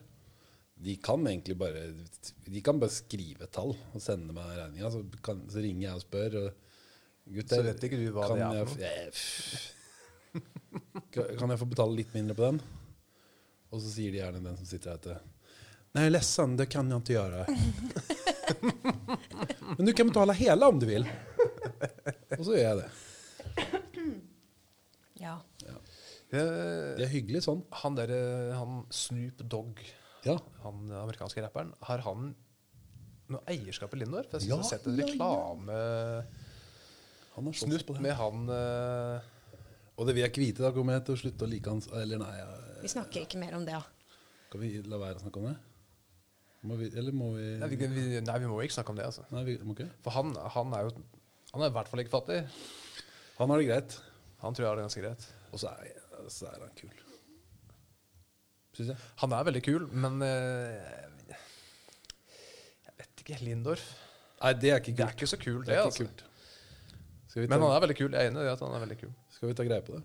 de 0.86 0.94
kan 1.02 1.24
egentlig 1.26 1.56
bare 1.58 1.88
De 2.46 2.62
kan 2.62 2.78
bare 2.82 2.94
skrive 2.94 3.48
tall 3.54 3.74
og 3.74 4.02
sende 4.02 4.34
meg 4.36 4.52
regninga. 4.58 4.92
Så, 4.94 5.02
så 5.50 5.64
ringer 5.64 5.88
jeg 5.88 5.98
og 5.98 6.04
spør. 6.04 6.36
Og 6.44 7.34
gutter, 7.38 7.56
Så 7.58 7.66
vet 7.66 7.86
ikke 7.88 8.00
du 8.02 8.08
hva 8.14 8.28
det 8.30 8.44
er 8.46 8.70
for 8.70 8.78
noe? 8.78 8.86
jeg, 8.86 9.72
kan 11.14 11.52
jeg 11.52 11.60
få 11.62 11.68
betale 11.72 11.98
litt 11.98 12.14
mindre 12.16 12.36
på 12.38 12.46
den? 12.50 12.62
Og 13.72 13.80
så 13.84 13.92
sier 13.94 14.12
de 14.14 14.20
gjerne 14.22 14.42
den 14.44 14.58
som 14.60 14.68
sitter 14.68 14.94
her 14.96 15.02
til 15.04 15.20
Nei, 15.92 16.06
lessen, 16.08 16.54
det 16.56 16.70
kan 16.72 16.88
jeg 16.88 17.02
ikke 17.02 17.18
gjøre. 17.18 17.42
Men 19.76 19.90
du 19.90 19.92
kan 19.92 20.08
betale 20.08 20.36
hele 20.40 20.70
om 20.72 20.78
du 20.80 20.86
vil. 20.88 21.04
Og 22.38 22.46
så 22.48 22.54
gjør 22.56 22.62
jeg 22.64 22.78
det. 22.80 22.86
ja. 25.20 25.34
ja. 25.68 25.76
Det 26.32 27.04
er 27.04 27.12
hyggelig 27.12 27.42
sånn. 27.44 27.66
Han 27.84 27.98
derre 28.00 28.22
han 28.56 28.86
Snoop 28.96 29.44
Dogg, 29.52 29.84
Ja. 30.24 30.38
han 30.64 30.88
amerikanske 31.02 31.44
rapperen, 31.44 31.74
har 31.90 32.04
han 32.08 32.32
noe 33.32 33.44
eierskap 33.52 33.92
i 33.96 34.00
Lindorf? 34.02 34.32
Jeg 34.32 34.46
syns 34.46 34.48
Ja, 34.48 34.56
jeg 34.56 34.64
har 34.64 34.70
sett 34.72 34.88
en 34.88 34.96
ja, 34.96 35.04
ja. 35.04 35.12
reklame 35.12 35.78
Han 37.36 37.48
har 37.48 37.56
slåss 37.56 37.68
snutt 37.68 37.86
på 37.88 37.96
det. 37.96 38.04
med 38.08 38.16
han 38.20 38.50
eh, 38.56 39.30
Og 40.00 40.08
det 40.08 40.16
vil 40.16 40.24
jeg 40.24 40.32
ikke 40.32 40.44
vite. 40.46 40.64
Da 40.64 40.72
kommer 40.76 40.98
jeg 40.98 41.06
til 41.08 41.16
å 41.18 41.22
slutte 41.22 41.46
å 41.46 41.50
like 41.52 41.70
hans 41.70 41.88
Eller 41.94 42.18
nei, 42.22 42.32
jeg- 42.38 42.82
Vi 42.82 42.88
snakker 42.94 43.26
ikke 43.26 43.38
mer 43.42 43.56
om 43.56 43.66
det, 43.66 43.74
da. 43.74 43.84
Skal 44.50 44.60
vi 44.64 44.82
la 44.84 44.98
være 44.98 45.20
å 45.20 45.22
snakke 45.26 45.38
om 45.38 45.50
det? 45.52 45.58
Må 46.64 46.76
vi, 46.78 46.92
eller 46.96 47.12
må 47.12 47.32
vi 47.36 47.46
nei, 47.58 47.68
vi, 47.70 47.88
vi, 47.90 48.22
nei, 48.22 48.38
vi 48.40 48.46
må 48.50 48.60
ikke 48.62 48.76
snakke 48.78 48.90
om 48.94 48.98
det, 49.00 49.06
altså. 49.06 49.24
Nei, 49.34 49.44
vi 49.48 49.58
må 49.66 49.74
ikke. 49.74 49.90
For 50.06 50.12
han, 50.14 50.36
han 50.36 50.74
er 50.78 50.84
jo 50.90 50.92
Han 51.54 51.62
er 51.66 51.72
i 51.72 51.74
hvert 51.76 51.90
fall 51.92 52.00
ikke 52.00 52.14
fattig. 52.14 52.40
Han 53.40 53.50
har 53.50 53.58
det 53.60 53.68
greit. 53.68 53.96
Han 54.42 54.54
tror 54.54 54.64
jeg 54.64 54.70
har 54.70 54.76
det 54.80 54.84
ganske 54.86 55.02
greit. 55.04 55.26
Og 55.52 55.60
så 55.60 55.68
er, 55.74 55.90
så 56.30 56.48
er 56.48 56.60
han 56.64 56.70
kul. 56.78 56.94
Syns 58.78 58.88
jeg. 58.94 58.98
Han 59.24 59.34
er 59.36 59.44
veldig 59.50 59.62
kul, 59.66 59.88
men 59.92 60.22
uh, 60.24 61.36
Jeg 62.88 62.96
vet 63.02 63.24
ikke. 63.26 63.40
Lindorf. 63.44 63.84
Nei, 64.42 64.54
det 64.58 64.72
er 64.72 64.80
ikke 64.80 64.96
Det 64.98 65.06
er 65.06 65.18
ikke 65.18 65.28
så 65.30 65.38
kult, 65.42 65.66
Det 65.66 65.74
det. 65.74 65.78
er 65.78 65.90
altså. 65.90 66.06
kult. 66.06 66.24
Skal 67.28 67.42
vi, 67.44 67.48
ta, 67.48 67.52
Men 67.54 67.66
han 67.68 67.76
er 67.76 67.84
veldig 67.86 67.98
kul. 68.00 68.12
Jeg 68.16 68.22
er 68.26 68.32
enig 68.32 68.46
i 68.48 68.52
at 68.54 68.64
han 68.64 68.78
er 68.78 68.86
veldig 68.86 69.00
kul. 69.04 69.12
Skal 69.42 69.50
vi 69.50 69.54
ta 69.58 69.64
greie 69.66 69.82
på 69.82 69.96
det? 69.96 70.04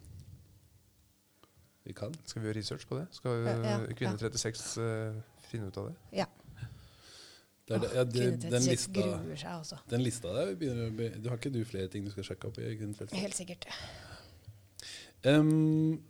Vi 1.85 1.93
kan. 1.93 2.15
Skal 2.25 2.41
vi 2.41 2.49
gjøre 2.49 2.57
research 2.57 2.87
på 2.89 2.97
det? 2.97 3.03
Skal 3.13 3.43
Ja, 3.45 3.53
ja, 3.61 3.75
Kvinne 3.99 4.17
ja. 4.17 4.31
36 4.31 4.81
eh, 4.81 5.19
finne 5.51 5.69
ut 5.69 5.77
av 5.77 5.91
det? 5.91 5.95
ja. 6.23 6.25
Det 7.69 7.75
er 7.75 7.83
det, 7.83 7.91
ja, 7.99 8.05
det, 8.05 8.23
Kvinne 8.23 8.51
den, 8.55 8.65
36 8.65 8.71
lista, 8.71 8.95
gruer 8.97 9.37
seg, 9.37 9.61
også. 9.61 9.79
den 9.91 10.07
lista 10.07 10.33
der 10.33 10.55
begynner 10.57 10.89
å 10.89 10.97
bli 10.97 11.11
Du 11.21 11.29
Har 11.29 11.37
ikke 11.37 11.53
du 11.53 11.61
flere 11.69 11.93
ting 11.93 12.09
du 12.09 12.11
skal 12.15 12.31
sjekke 12.31 12.49
opp? 12.49 12.63
i 12.65 12.73
Kvinne 12.81 12.97
36? 12.97 13.21
Helt 13.21 13.37
sikkert. 13.37 13.69
Um, 15.27 16.01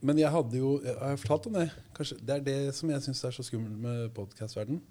men 0.00 0.18
jeg 0.18 0.34
hadde 0.34 0.58
jo 0.58 0.80
Jeg 0.82 0.98
har 0.98 1.16
fortalt 1.22 1.46
om 1.46 1.62
det. 1.62 1.70
Kanskje, 1.94 2.18
det 2.18 2.40
er 2.40 2.46
det 2.50 2.60
som 2.74 2.90
jeg 2.90 3.06
syns 3.06 3.24
er 3.24 3.38
så 3.38 3.46
skummelt 3.46 3.78
med 3.86 4.08
podkastverden. 4.18 4.82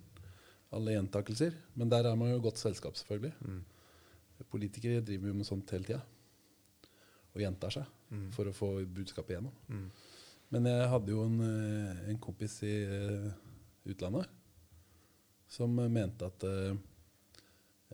Alle 0.72 0.96
gjentakelser. 0.96 1.52
Men 1.76 1.92
der 1.92 2.08
er 2.08 2.16
man 2.16 2.32
jo 2.32 2.40
godt 2.48 2.64
selskap, 2.64 2.96
selvfølgelig. 2.96 3.36
Politikere 4.48 5.04
driver 5.04 5.36
jo 5.36 5.42
med 5.44 5.52
sånt 5.52 5.76
hele 5.76 5.84
tida. 5.84 6.06
Og 7.38 7.44
gjentar 7.46 7.74
seg 7.78 7.86
for 8.34 8.50
å 8.50 8.56
få 8.56 8.70
budskapet 8.98 9.36
igjennom. 9.36 9.54
Men 10.56 10.68
jeg 10.72 10.90
hadde 10.90 11.12
jo 11.12 11.26
en, 11.28 11.40
eh, 11.44 12.04
en 12.14 12.20
kompis 12.24 12.54
i 12.64 12.74
eh, 12.88 13.32
utlandet 13.92 14.30
som 15.52 15.74
mente 15.76 16.26
at 16.28 16.44
eh, 16.48 16.76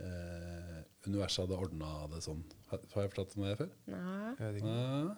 eh, 0.02 0.80
universet 1.08 1.44
hadde 1.44 1.58
ordna 1.60 2.08
det 2.14 2.22
sånn. 2.26 2.44
Har 2.72 2.80
har 2.94 3.04
jeg 3.06 3.12
fortalt 3.14 3.36
om 3.38 3.46
det 3.46 3.58
før? 3.60 3.72
Nei. 3.90 4.52
Nei. 4.64 5.16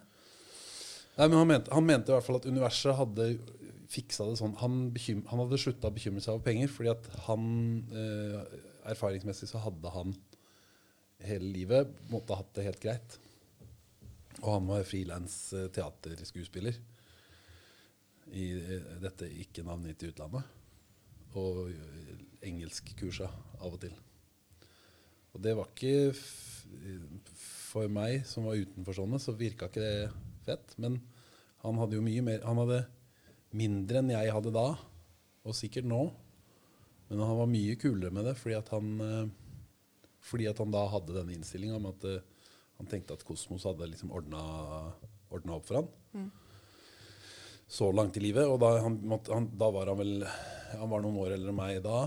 Nei, 1.16 1.28
men 1.28 1.38
han 1.40 1.48
mente, 1.48 1.72
han 1.72 1.86
mente 1.86 2.12
i 2.12 2.16
hvert 2.16 2.26
fall 2.26 2.40
at 2.40 2.48
universet 2.50 2.96
hadde 2.98 3.28
fiksa 3.92 4.26
det 4.28 4.36
sånn. 4.40 4.56
Han, 4.60 4.80
bekym, 4.92 5.22
han 5.30 5.40
hadde 5.44 5.60
slutta 5.62 5.88
å 5.88 5.94
bekymre 5.96 6.20
seg 6.24 6.34
over 6.34 6.44
penger, 6.44 6.68
fordi 6.72 6.90
at 6.92 7.06
han 7.28 7.46
eh, 7.92 8.58
erfaringsmessig 8.92 9.48
så 9.48 9.62
hadde 9.64 9.92
han 9.94 10.12
hele 11.24 11.48
livet 11.54 11.94
måtte 12.12 12.34
ha 12.34 12.42
hatt 12.42 12.52
det 12.58 12.66
helt 12.66 12.82
greit. 12.82 13.16
Og 14.46 14.52
han 14.54 14.68
var 14.70 14.86
frilans 14.86 15.34
eh, 15.58 15.66
teaterskuespiller 15.74 16.76
i 18.38 18.44
eh, 18.54 18.90
dette 19.02 19.26
ikke 19.42 19.64
navngitte 19.66 20.12
utlandet. 20.12 20.46
Og 21.34 21.64
eh, 21.66 22.12
engelskkursa 22.46 23.26
av 23.58 23.74
og 23.74 23.80
til. 23.82 23.96
Og 25.34 25.42
det 25.42 25.56
var 25.58 25.68
ikke 25.68 26.14
For 27.36 27.90
meg 27.92 28.22
som 28.24 28.46
var 28.46 28.56
utenfor 28.56 28.96
sånne, 28.96 29.18
så 29.20 29.34
virka 29.36 29.66
ikke 29.68 29.82
det 29.82 30.12
fett. 30.46 30.76
Men 30.80 31.00
han 31.64 31.82
hadde 31.82 31.98
jo 31.98 32.04
mye 32.06 32.22
mer 32.24 32.46
Han 32.46 32.62
hadde 32.62 32.84
mindre 33.56 34.00
enn 34.00 34.14
jeg 34.14 34.32
hadde 34.32 34.52
da, 34.54 34.68
og 35.44 35.58
sikkert 35.58 35.88
nå. 35.90 36.06
Men 37.10 37.22
han 37.22 37.38
var 37.38 37.50
mye 37.50 37.76
kulere 37.78 38.14
med 38.14 38.30
det, 38.30 38.36
fordi 38.38 38.56
at 38.56 38.70
han 38.72 39.34
Fordi 40.24 40.48
at 40.50 40.62
han 40.62 40.72
da 40.74 40.86
hadde 40.94 41.18
denne 41.18 41.34
innstillinga 41.36 41.76
om 41.82 41.90
at 41.90 42.08
han 42.76 42.88
tenkte 42.90 43.16
at 43.16 43.24
Kosmos 43.24 43.64
hadde 43.68 43.88
liksom 43.88 44.12
ordna, 44.12 44.42
opp 45.32 45.68
for 45.68 45.80
han. 45.80 45.88
Så 47.66 47.90
langt 47.92 48.16
i 48.16 48.22
livet. 48.22 48.46
Og 48.46 48.60
da, 48.62 48.76
han, 48.84 48.98
han, 49.10 49.48
da 49.58 49.70
var 49.74 49.90
han 49.90 49.98
vel 49.98 50.20
Han 50.76 50.90
var 50.90 51.02
noen 51.02 51.18
år 51.22 51.34
eldre 51.34 51.50
enn 51.50 51.58
meg 51.58 51.80
da. 51.84 52.06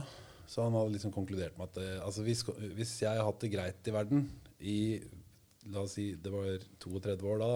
Så 0.49 0.63
han 0.65 0.75
hadde 0.77 0.95
liksom 0.95 1.13
konkludert 1.13 1.57
med 1.59 1.69
at 1.69 1.81
eh, 1.81 1.97
altså 2.05 2.23
hvis, 2.25 2.41
hvis 2.77 2.93
jeg 3.03 3.19
har 3.19 3.27
hatt 3.27 3.43
det 3.43 3.51
greit 3.53 3.89
i 3.89 3.93
verden 3.93 4.23
i 4.65 4.77
La 5.69 5.83
oss 5.83 5.93
si 5.97 6.07
det 6.17 6.31
var 6.33 6.63
32 6.81 7.27
år 7.29 7.41
da, 7.43 7.49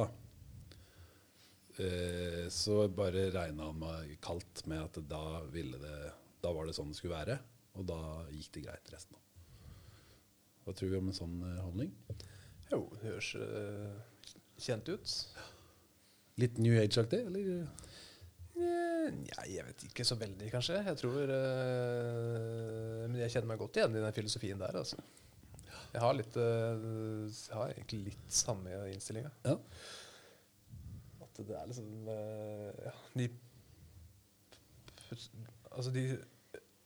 eh, 1.81 2.43
så 2.53 2.83
bare 2.93 3.31
regna 3.33 3.71
han 3.71 3.79
meg 3.81 4.11
kaldt 4.21 4.61
med 4.69 4.83
at 4.83 4.99
da 5.09 5.23
det 5.49 5.63
Da 6.43 6.51
var 6.53 6.67
det 6.67 6.75
sånn 6.77 6.91
det 6.91 6.99
skulle 6.99 7.15
være. 7.15 7.39
Og 7.79 7.87
da 7.89 7.99
gikk 8.29 8.51
det 8.53 8.65
greit 8.67 8.93
resten 8.93 9.17
av. 9.17 9.23
Hva 10.63 10.75
tror 10.77 10.91
vi 10.91 10.99
om 10.99 11.09
en 11.09 11.17
sånn 11.17 11.39
eh, 11.47 11.63
holdning? 11.63 11.95
Jo, 12.73 12.83
det 12.97 13.05
høres 13.05 13.29
uh, 13.37 13.89
kjent 14.63 14.89
ut. 14.89 15.15
Litt 16.41 16.57
New 16.57 16.73
Age-aktig, 16.81 17.19
eller? 17.29 17.49
Eh, 18.53 19.09
Nja, 19.13 19.43
jeg 19.49 19.65
vet 19.67 19.83
ikke 19.89 20.05
så 20.07 20.15
veldig, 20.17 20.47
kanskje. 20.53 20.79
Jeg 20.87 20.97
tror 21.01 21.29
uh, 21.29 23.03
Men 23.09 23.19
jeg 23.21 23.33
kjenner 23.33 23.49
meg 23.51 23.61
godt 23.61 23.77
igjen 23.77 23.97
i 23.97 24.01
den 24.03 24.15
filosofien 24.15 24.61
der, 24.61 24.77
altså. 24.81 24.97
Jeg 25.93 26.01
har 26.01 26.15
litt 26.17 26.37
uh, 26.41 27.27
Jeg 27.29 27.57
har 27.59 27.73
egentlig 27.75 27.99
litt 28.09 28.33
samme 28.33 28.73
innstillinga. 28.93 29.29
Ja. 29.45 29.57
At 31.27 31.41
det 31.45 31.57
er 31.59 31.69
liksom 31.69 32.09
uh, 32.09 32.69
Ja, 32.87 32.95
de 33.21 33.29
Altså, 35.73 35.91
de 35.93 36.07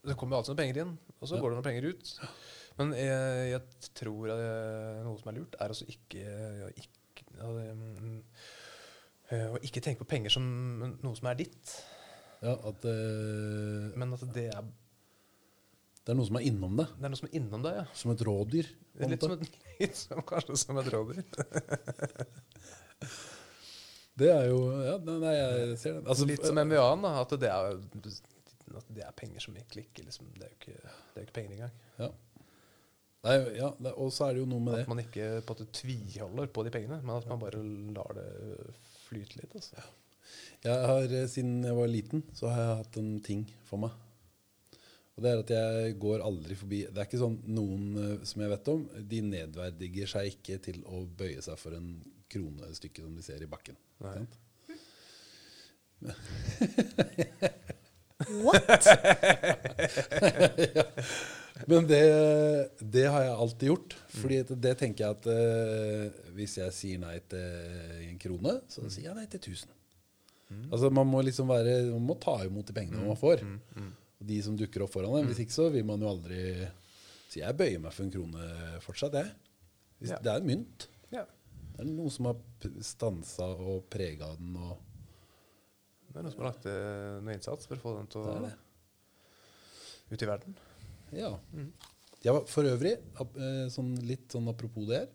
Det 0.07 0.15
kommer 0.19 0.37
alltid 0.39 0.51
noen 0.53 0.61
penger 0.63 0.81
inn, 0.83 0.93
og 1.19 1.27
så 1.27 1.35
Ja. 1.37 1.41
går 1.43 1.53
det 1.53 1.59
noen 1.59 1.67
penger 1.69 1.89
ut. 1.93 2.15
Men 2.77 2.93
jeg, 2.93 3.51
jeg 3.51 3.91
tror 3.97 4.33
at 4.35 4.41
noe 5.05 5.17
som 5.19 5.31
er 5.31 5.37
lurt, 5.39 5.55
er 5.57 5.73
altså 5.73 5.87
ikke, 5.89 6.25
ikke 6.77 7.25
mm, 7.37 8.17
eh, 9.33 9.47
Å 9.49 9.61
ikke 9.65 9.81
tenke 9.83 10.03
på 10.03 10.11
penger 10.11 10.35
som 10.35 10.43
noe 11.01 11.15
som 11.17 11.29
er 11.31 11.39
ditt, 11.41 11.77
Ja, 12.43 12.53
at 12.53 12.85
uh, 12.85 13.87
men 13.97 14.13
at 14.13 14.27
det 14.35 14.49
er, 14.53 14.67
det 16.03 16.13
er 16.13 16.19
noe 16.19 16.29
som 16.29 16.37
er 16.39 16.45
innom 16.47 16.77
det. 16.79 16.85
det 16.99 17.09
er 17.09 17.13
noe 17.15 17.21
som 17.21 17.31
er 17.31 17.39
innom 17.41 17.65
det, 17.65 17.73
Ja. 17.79 17.87
Som 17.97 18.13
et 18.13 18.21
rådyr. 18.29 18.69
Litt 19.07 19.25
som, 19.25 19.33
et, 19.33 19.57
litt 19.81 19.97
som 19.97 20.21
kanskje 20.25 20.59
som 20.61 20.79
et 20.83 20.93
rådyr. 20.93 21.25
Det 24.17 24.29
er 24.33 24.47
jo 24.49 24.61
Ja, 24.81 24.95
nei, 25.05 25.17
nei, 25.21 25.33
jeg 25.37 25.75
ser 25.77 25.99
det. 25.99 26.07
Altså, 26.09 26.25
litt 26.25 26.45
som 26.45 26.57
MVA-en, 26.57 27.03
da. 27.05 27.11
At 27.21 27.35
det 27.37 27.51
er, 27.53 27.75
at 27.77 28.87
det 28.89 29.03
er 29.05 29.17
penger 29.17 29.43
som 29.45 29.57
egentlig 29.57 29.87
ikke 29.87 30.07
liksom, 30.07 30.31
Det 30.33 30.47
er 30.47 30.53
jo 30.53 30.57
ikke, 30.57 30.79
det 30.79 31.19
er 31.19 31.21
jo 31.21 31.27
ikke 31.27 31.35
penger 31.37 31.57
engang. 31.57 31.75
Ja. 32.01 32.09
Ja, 33.57 33.69
og 33.93 34.11
så 34.15 34.27
er 34.27 34.35
det 34.35 34.43
jo 34.43 34.49
noe 34.49 34.63
med 34.63 34.75
det. 34.77 34.81
At 34.85 34.91
man 34.91 35.03
ikke 35.03 35.29
på 35.45 35.55
at 35.55 35.61
du 35.63 35.69
tviholder 35.75 36.49
på 36.53 36.65
de 36.65 36.73
pengene, 36.73 36.99
men 37.03 37.15
at 37.17 37.29
man 37.29 37.41
bare 37.41 37.61
lar 37.95 38.17
det 38.17 38.27
flyte 39.07 39.39
litt. 39.41 39.55
Altså. 39.57 39.85
Jeg 40.65 40.89
har, 40.91 41.03
eh, 41.03 41.27
Siden 41.31 41.63
jeg 41.63 41.75
var 41.77 41.87
liten, 41.91 42.23
så 42.35 42.51
har 42.51 42.61
jeg 42.63 42.77
hatt 42.81 42.99
en 43.01 43.13
ting 43.23 43.45
for 43.69 43.77
meg. 43.85 43.95
Og 45.17 45.23
det 45.25 45.31
er 45.31 45.39
at 45.41 45.51
jeg 45.55 45.95
går 45.97 46.21
aldri 46.21 46.53
forbi 46.53 46.83
Det 46.85 46.99
er 47.01 47.07
ikke 47.07 47.17
sånn 47.23 47.39
noen 47.49 47.85
eh, 47.97 48.25
som 48.27 48.43
jeg 48.43 48.51
vet 48.53 48.69
om, 48.73 48.83
de 49.13 49.21
nedverdiger 49.31 50.11
seg 50.13 50.33
ikke 50.35 50.59
til 50.67 50.83
å 50.85 51.05
bøye 51.19 51.41
seg 51.41 51.57
for 51.61 51.77
en 51.77 51.95
kronestykke 52.29 53.01
som 53.05 53.15
de 53.17 53.23
ser 53.25 53.41
i 53.41 53.49
bakken. 53.49 53.79
Nei. 54.03 54.13
Sant? 54.19 54.43
What? 58.17 58.87
Men 61.67 61.87
det, 61.89 62.01
det 62.79 63.05
har 63.09 63.23
jeg 63.25 63.35
alltid 63.43 63.67
gjort. 63.71 63.95
Fordi 64.21 64.37
det 64.65 64.73
tenker 64.79 65.03
jeg 65.05 65.11
at 65.17 65.25
eh, 65.33 66.03
hvis 66.37 66.53
jeg 66.59 66.75
sier 66.75 66.97
nei 67.01 67.17
til 67.29 67.47
en 68.07 68.19
krone, 68.21 68.53
så 68.71 68.79
sier 68.93 69.05
jeg 69.09 69.17
nei 69.17 69.25
til 69.31 69.41
1000. 69.41 69.69
Altså 70.71 70.87
Man 70.95 71.09
må 71.11 71.19
liksom 71.27 71.49
være 71.51 71.73
Man 71.91 72.05
må 72.07 72.13
ta 72.23 72.37
imot 72.45 72.69
de 72.69 72.73
pengene 72.77 73.03
man 73.03 73.17
får. 73.19 73.37
Og 74.17 74.23
de 74.29 74.37
som 74.45 74.55
dukker 74.57 74.85
opp 74.85 74.93
foran 74.95 75.17
en. 75.19 75.27
Hvis 75.29 75.41
ikke 75.43 75.57
så 75.57 75.65
vil 75.73 75.85
man 75.85 76.01
jo 76.01 76.07
aldri 76.13 76.39
Så 77.27 77.35
jeg 77.41 77.57
bøyer 77.59 77.81
meg 77.83 77.91
for 77.93 78.03
en 78.05 78.13
krone 78.13 78.43
fortsatt, 78.85 79.17
jeg. 79.19 79.29
Hvis, 79.99 80.11
Ja. 80.13 80.19
Det 80.23 80.31
er 80.31 80.39
en 80.43 80.47
mynt. 80.47 80.79
Ja. 81.11 81.25
Det 81.73 81.79
er 81.83 81.89
noe 81.89 82.11
som 82.13 82.29
har 82.29 82.37
stansa 82.85 83.47
og 83.57 83.83
prega 83.93 84.27
den. 84.39 84.53
Og 84.55 84.77
Det 86.17 86.23
er 86.23 86.25
noen 86.25 86.33
som 86.33 86.41
har 86.41 86.49
lagt 86.49 86.63
ned 86.65 87.25
noe 87.27 87.33
innsats 87.37 87.67
for 87.69 87.77
å 87.77 87.83
få 87.83 87.91
den 87.93 88.07
til 88.09 88.23
å 88.25 88.31
ut 90.09 90.23
i 90.23 90.29
verden. 90.29 90.55
Ja. 91.13 91.29
Mm. 91.53 91.67
ja 92.25 92.33
for 92.49 92.65
øvrig, 92.65 92.95
eh, 93.21 93.67
sånn 93.69 93.91
litt 94.07 94.31
sånn 94.33 94.49
apropos 94.49 94.87
det 94.89 95.03
her, 95.03 95.11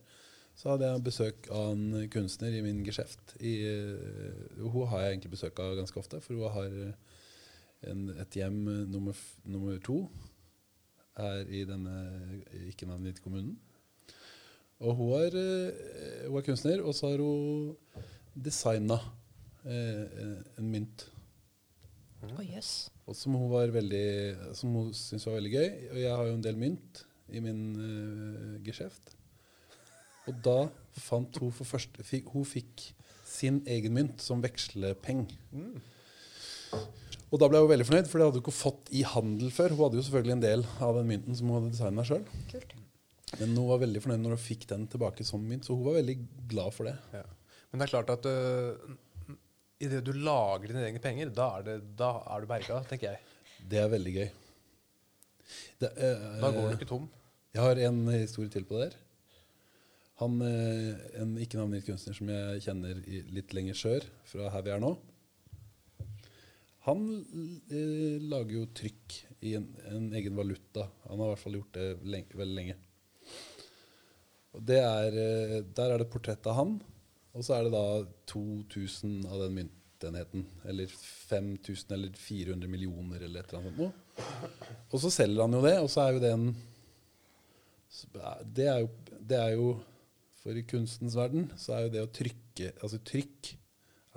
så 0.54 0.70
hadde 0.70 0.90
jeg 0.92 1.04
besøk 1.08 1.48
av 1.50 1.72
en 1.72 2.04
kunstner 2.12 2.54
i 2.54 2.60
min 2.62 2.84
geskjeft. 2.86 3.34
I, 3.40 3.54
eh, 3.66 4.60
hun 4.62 4.86
har 4.92 5.02
jeg 5.02 5.16
egentlig 5.16 5.32
besøk 5.32 5.58
av 5.64 5.74
ganske 5.80 5.98
ofte, 5.98 6.20
for 6.22 6.38
hun 6.38 6.54
har 6.54 6.78
eh, 6.84 6.94
en, 7.90 8.04
et 8.22 8.38
hjem 8.38 8.60
eh, 8.70 8.84
nummer, 8.92 9.18
nummer 9.42 9.82
to 9.82 10.04
her 11.18 11.42
i 11.50 11.64
denne 11.66 11.96
ikke-navngitte 12.68 13.24
kommunen. 13.24 13.56
Og 14.86 14.94
hun 15.00 15.16
er, 15.18 15.34
eh, 15.34 16.28
hun 16.28 16.38
er 16.38 16.46
kunstner, 16.46 16.86
og 16.86 16.94
så 16.94 17.10
har 17.10 17.24
hun 17.26 17.74
designa 18.38 19.00
eh, 19.00 19.21
en 19.64 20.68
mynt. 20.72 21.06
Oh, 22.22 22.42
yes. 22.42 22.90
Og 23.06 23.16
som 23.18 23.34
hun 23.34 23.50
var 23.50 23.72
veldig 23.74 24.54
Som 24.54 24.76
hun 24.78 24.92
syntes 24.94 25.26
var 25.26 25.40
veldig 25.40 25.52
gøy. 25.56 25.70
Og 25.90 25.98
jeg 26.04 26.14
har 26.14 26.28
jo 26.28 26.36
en 26.36 26.44
del 26.44 26.58
mynt 26.60 27.02
i 27.32 27.40
min 27.42 27.62
uh, 27.78 28.58
geskjeft. 28.66 29.14
Og 30.30 30.36
da 30.44 30.58
fant 31.02 31.38
hun 31.42 31.54
for 31.54 31.66
første 31.66 32.04
fikk, 32.06 32.28
Hun 32.34 32.46
fikk 32.46 32.90
sin 33.26 33.62
egen 33.66 33.94
mynt 33.96 34.22
som 34.22 34.42
vekslepeng. 34.44 35.24
Og 37.32 37.40
da 37.40 37.48
ble 37.48 37.62
hun 37.62 37.70
veldig 37.70 37.86
fornøyd, 37.88 38.08
for 38.10 38.20
det 38.20 38.26
hadde 38.26 38.38
hun 38.38 38.44
ikke 38.44 38.54
fått 38.54 38.90
i 38.92 39.02
handel 39.08 39.48
før. 39.54 39.72
Hun 39.72 39.86
hadde 39.86 39.98
jo 39.98 40.04
selvfølgelig 40.04 40.34
en 40.36 40.44
del 40.44 40.64
av 40.84 40.98
den 40.98 41.08
mynten 41.08 41.38
som 41.38 41.48
hun 41.48 41.56
hadde 41.56 41.72
designa 41.72 42.04
sjøl. 42.04 42.26
Men 43.40 43.54
hun 43.56 43.70
var 43.70 43.80
veldig 43.80 44.02
fornøyd 44.04 44.20
når 44.20 44.36
hun 44.36 44.42
fikk 44.44 44.66
den 44.68 44.84
tilbake 44.92 45.24
som 45.24 45.40
mynt, 45.40 45.64
så 45.64 45.72
hun 45.72 45.86
var 45.86 45.96
veldig 45.96 46.18
glad 46.50 46.76
for 46.76 46.90
det. 46.90 46.98
Ja. 47.16 47.24
Men 47.72 47.80
det 47.80 47.86
er 47.86 47.94
klart 47.94 48.12
at 48.12 48.28
uh, 48.28 48.98
idet 49.82 50.02
du 50.06 50.12
lager 50.16 50.70
dine 50.70 50.84
egne 50.88 51.02
penger, 51.02 51.32
da 51.34 51.48
er, 51.58 51.66
det, 51.66 51.76
da 51.98 52.12
er 52.34 52.44
du 52.44 52.50
berga, 52.50 52.80
tenker 52.88 53.12
jeg. 53.12 53.22
Det 53.68 53.80
er 53.82 53.90
veldig 53.92 54.14
gøy. 54.16 54.28
Det, 55.82 55.90
eh, 55.92 56.26
Da 56.42 56.50
går 56.54 56.68
du 56.70 56.76
ikke 56.78 56.90
tom. 56.90 57.08
Jeg 57.52 57.62
har 57.62 57.80
en 57.88 58.04
historie 58.14 58.52
til 58.52 58.64
på 58.68 58.78
det 58.78 58.90
der. 58.90 59.00
Han, 60.22 60.38
eh, 60.46 61.20
En 61.20 61.34
ikke 61.40 61.58
navngitt 61.58 61.88
kunstner 61.88 62.16
som 62.16 62.30
jeg 62.30 62.62
kjenner 62.66 63.00
i, 63.06 63.22
litt 63.34 63.52
lenger 63.56 63.74
sør, 63.78 64.06
fra 64.28 64.50
her 64.54 64.62
vi 64.66 64.72
er 64.74 64.82
nå. 64.82 64.92
Han 66.86 67.02
eh, 67.70 68.22
lager 68.22 68.56
jo 68.56 68.64
trykk 68.74 69.18
i 69.46 69.54
en, 69.58 69.68
en 69.90 70.08
egen 70.18 70.38
valuta. 70.38 70.88
Han 71.08 71.20
har 71.20 71.28
i 71.28 71.34
hvert 71.34 71.42
fall 71.44 71.58
gjort 71.60 71.76
det 71.78 71.88
lenge, 72.02 72.38
veldig 72.38 72.56
lenge. 72.58 72.78
Og 74.52 74.64
det 74.68 74.80
er, 74.82 75.18
eh, 75.18 75.58
der 75.62 75.92
er 75.92 76.00
det 76.00 76.08
et 76.08 76.14
portrett 76.14 76.48
av 76.50 76.58
han, 76.58 76.74
og 77.32 77.44
så 77.46 77.56
er 77.56 77.66
det 77.66 77.72
da 77.72 77.86
2000 78.32 79.24
av 79.28 79.40
den 79.44 79.54
myntenheten. 79.60 80.44
Eller 80.68 80.92
5000 80.92 81.94
eller 81.96 82.18
400 82.18 82.68
millioner 82.68 83.24
eller 83.24 83.40
et 83.40 83.52
eller 83.52 83.62
annet 83.62 83.80
noe. 83.80 84.26
Og 84.90 85.00
så 85.00 85.10
selger 85.12 85.46
han 85.46 85.56
jo 85.56 85.62
det, 85.64 85.78
og 85.80 85.88
så 85.92 86.04
er 86.04 86.12
jo 86.12 86.22
det 86.22 86.34
en 86.36 86.52
det 88.56 88.66
er, 88.66 88.78
jo, 88.80 89.18
det 89.20 89.36
er 89.36 89.50
jo 89.52 89.66
For 90.40 90.56
i 90.56 90.62
kunstens 90.64 91.12
verden 91.12 91.50
så 91.60 91.74
er 91.76 91.82
jo 91.84 91.90
det 91.92 92.00
å 92.06 92.08
trykke 92.08 92.70
Altså 92.80 93.02
trykk 93.04 93.50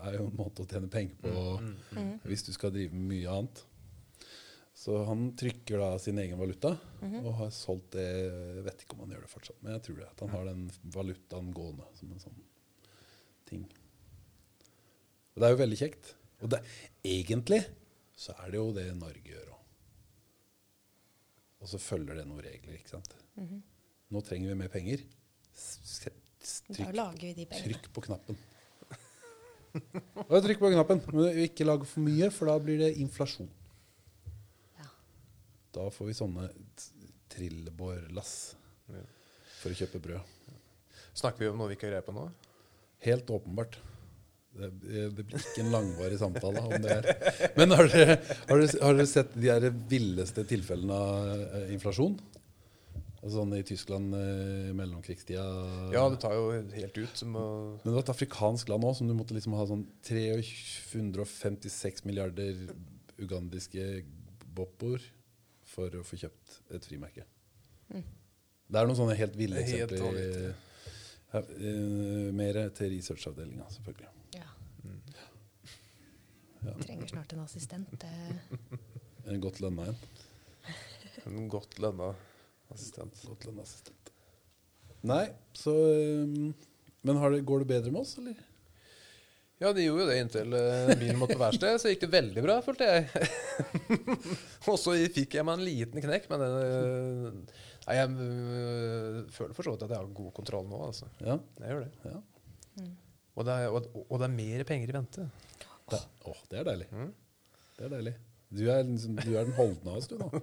er 0.05 0.15
jo 0.15 0.29
en 0.29 0.37
måte 0.37 0.63
å 0.63 0.69
tjene 0.69 0.87
penger 0.91 1.17
på 1.23 1.43
hvis 2.27 2.43
du 2.47 2.51
skal 2.55 2.73
drive 2.73 2.91
med 2.91 3.13
mye 3.13 3.31
annet. 3.31 3.61
Så 4.75 4.97
han 5.07 5.29
trykker 5.39 5.79
da 5.79 5.93
sin 6.03 6.19
egen 6.19 6.35
valuta, 6.35 6.73
og 7.21 7.29
har 7.39 7.53
solgt 7.55 7.95
det 7.95 8.03
Jeg 8.03 8.65
vet 8.65 8.83
ikke 8.83 8.97
om 8.97 9.05
han 9.05 9.13
gjør 9.15 9.23
det 9.23 9.31
fortsatt, 9.31 9.61
men 9.61 9.77
jeg 9.77 9.85
tror 9.85 10.01
det. 10.01 10.09
At 10.11 10.23
han 10.25 10.33
har 10.35 10.49
den 10.49 10.65
valutaen 10.97 11.53
gående 11.55 11.87
som 11.95 12.11
en 12.11 12.25
sånn 12.25 12.43
ting. 13.49 13.65
Og 15.35 15.41
det 15.41 15.47
er 15.49 15.55
jo 15.55 15.59
veldig 15.63 15.79
kjekt. 15.79 16.11
Og 16.43 16.51
det, 16.53 16.59
egentlig 17.03 17.63
så 18.15 18.35
er 18.43 18.51
det 18.53 18.59
jo 18.61 18.69
det 18.75 18.85
Norge 18.95 19.25
gjør 19.27 19.49
òg. 19.51 19.61
Og 21.65 21.71
så 21.71 21.79
følger 21.81 22.19
det 22.19 22.27
noen 22.29 22.43
regler, 22.45 22.77
ikke 22.77 22.93
sant. 22.93 23.15
Nå 24.13 24.21
trenger 24.23 24.51
vi 24.53 24.57
mer 24.59 24.69
penger. 24.71 25.01
S- 25.55 25.79
s- 25.83 26.11
s- 26.45 26.59
Da 26.67 26.75
Trykk, 26.77 26.93
lager 26.95 27.23
vi 27.25 27.31
de 27.39 27.45
pengene. 27.49 27.73
trykk 27.73 27.89
på 27.95 28.03
knappen. 28.05 28.37
Trykk 30.45 30.61
på 30.61 30.69
knappen. 30.75 31.01
Men 31.11 31.39
ikke 31.47 31.65
lag 31.67 31.83
for 31.89 32.05
mye, 32.05 32.29
for 32.31 32.51
da 32.51 32.55
blir 32.63 32.79
det 32.83 32.91
inflasjon. 33.01 33.49
Ja. 34.79 34.87
Da 35.75 35.87
får 35.91 36.11
vi 36.11 36.15
sånne 36.21 36.47
trillebårlass 37.33 38.35
Ja. 38.93 39.01
for 39.59 39.73
å 39.73 39.79
kjøpe 39.81 39.99
brød. 40.05 40.21
Snakker 41.15 41.43
vi 41.43 41.49
om 41.49 41.57
noe 41.59 41.71
vi 41.71 41.75
ikke 41.79 41.89
har 41.89 41.95
greie 41.97 42.05
på 42.05 42.13
nå? 42.15 42.27
Helt 43.05 43.29
åpenbart. 43.29 43.79
Det, 44.55 44.69
det 45.11 45.23
blir 45.27 45.41
ikke 45.41 45.65
en 45.65 45.73
langvarig 45.73 46.17
samtale 46.19 46.61
om 46.63 46.77
det 46.83 46.93
her. 46.93 47.03
Men 47.57 47.73
har 47.75 47.89
dere, 47.91 48.15
har 48.47 48.61
dere, 48.61 48.79
har 48.79 48.95
dere 48.95 49.09
sett 49.11 49.33
de 49.35 49.49
her 49.51 49.67
villeste 49.91 50.45
tilfellene 50.47 50.95
av 50.95 51.33
eh, 51.59 51.73
inflasjon? 51.75 52.15
Altså 53.25 53.39
sånn 53.41 53.55
i 53.57 53.63
Tyskland 53.67 54.15
eh, 54.15 54.69
i 54.69 54.73
mellomkrigstida. 54.77 55.43
Ja, 55.91 56.05
det 56.13 56.19
tar 56.23 56.37
jo 56.37 56.43
helt 56.53 56.97
ut. 57.01 57.15
Som 57.19 57.35
å, 57.41 57.45
Men 57.81 57.89
det 57.89 57.95
var 57.97 58.05
et 58.05 58.13
afrikansk 58.13 58.69
land 58.71 58.87
òg 58.87 58.95
som 59.01 59.09
du 59.09 59.15
måtte 59.17 59.35
liksom 59.35 59.57
ha 59.59 59.65
sånn 59.67 59.83
356 60.07 62.05
milliarder 62.07 62.53
ugandiske 63.19 64.05
boppor 64.55 65.03
for 65.75 65.89
å 65.99 66.03
få 66.05 66.15
kjøpt 66.21 66.61
et 66.77 66.85
frimerke. 66.87 67.25
Det 67.91 68.79
er 68.79 68.87
noen 68.87 68.97
sånne 68.97 69.17
helt 69.19 69.35
ville 69.37 69.57
eksempler. 69.61 69.99
er 69.99 70.05
helt 70.15 70.29
eksempler. 70.31 70.64
Her, 71.33 71.49
eh, 71.57 72.29
mer 72.35 72.59
til 72.77 72.93
researchavdelinga, 72.93 73.65
selvfølgelig. 73.77 74.11
Ja. 74.35 74.49
Ja. 76.65 76.75
Trenger 76.81 77.07
snart 77.07 77.33
en 77.33 77.45
assistent. 77.45 78.05
En 79.25 79.39
godt 79.41 79.57
lønna 79.57 79.87
en. 79.89 79.95
en 81.25 81.47
godt 81.49 81.79
lønna 81.81 82.11
assistent. 82.69 83.23
Godt 83.25 83.47
lønna 83.47 83.63
assistent. 83.65 84.11
Nei, 85.05 85.23
så 85.57 85.73
um, 85.73 86.51
Men 87.05 87.17
har 87.21 87.33
det, 87.33 87.39
går 87.45 87.63
det 87.63 87.69
bedre 87.71 87.93
med 87.93 88.03
oss, 88.03 88.19
eller? 88.21 88.37
Ja, 89.61 89.71
de 89.73 89.85
gjorde 89.85 90.03
jo 90.03 90.07
det 90.09 90.19
inntil 90.19 90.53
uh, 90.53 90.93
bilen 90.99 91.17
måtte 91.17 91.37
på 91.37 91.41
verksted, 91.41 91.77
så 91.81 91.89
gikk 91.89 92.03
det 92.03 92.11
veldig 92.11 92.41
bra, 92.43 92.59
følte 92.65 92.89
jeg. 92.89 93.29
og 94.69 94.77
så 94.81 94.97
fikk 95.15 95.37
jeg 95.37 95.47
meg 95.47 95.57
en 95.57 95.65
liten 95.65 96.03
knekk, 96.03 96.25
men 96.33 96.45
eh, 96.49 97.59
Nei, 97.85 97.95
jeg 97.99 98.09
øh, 98.09 99.17
føler 99.29 99.53
for 99.53 99.67
så 99.67 99.75
vidt 99.75 99.83
at 99.85 99.91
jeg 99.93 100.01
har 100.01 100.13
god 100.17 100.31
kontroll 100.33 100.69
nå, 100.69 100.79
altså. 100.87 101.09
Ja. 101.21 101.35
Jeg 101.61 101.73
gjør 101.73 101.83
det. 101.85 101.91
ja. 102.09 102.21
Og 103.35 103.43
det 103.45 103.51
er, 103.53 103.67
og, 103.67 103.89
og 104.09 104.19
det 104.21 104.25
er 104.29 104.31
mer 104.31 104.63
penger 104.67 104.91
i 104.91 104.95
vente. 104.95 105.25
Det, 105.91 105.99
åh, 106.25 106.37
det 106.51 106.59
er 106.61 106.67
deilig. 106.69 106.87
Mm. 106.95 107.09
Det 107.75 107.85
er 107.85 107.91
deilig. 107.97 108.13
Du 108.55 108.61
er, 108.71 108.83
liksom- 108.87 109.17
du 109.19 109.33
er 109.35 109.43
den 109.49 109.57
holdne 109.57 109.91
av 109.91 109.97
oss, 109.99 110.07
du 110.07 110.15
nå. 110.21 110.29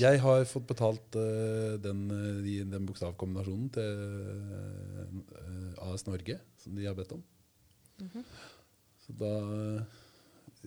Jeg 0.00 0.22
har 0.22 0.44
fått 0.48 0.64
betalt 0.70 1.16
uh, 1.20 1.74
den, 1.84 2.06
de, 2.42 2.54
den 2.64 2.86
bokstavkombinasjonen 2.88 3.66
til 3.74 3.98
uh, 5.36 5.90
AS 5.90 6.06
Norge, 6.06 6.38
som 6.62 6.78
de 6.78 6.86
har 6.88 6.96
bedt 6.96 7.12
om. 7.12 7.20
Mhm. 8.00 8.24
Så 9.04 9.12
da 9.20 9.32
uh, 9.44 9.82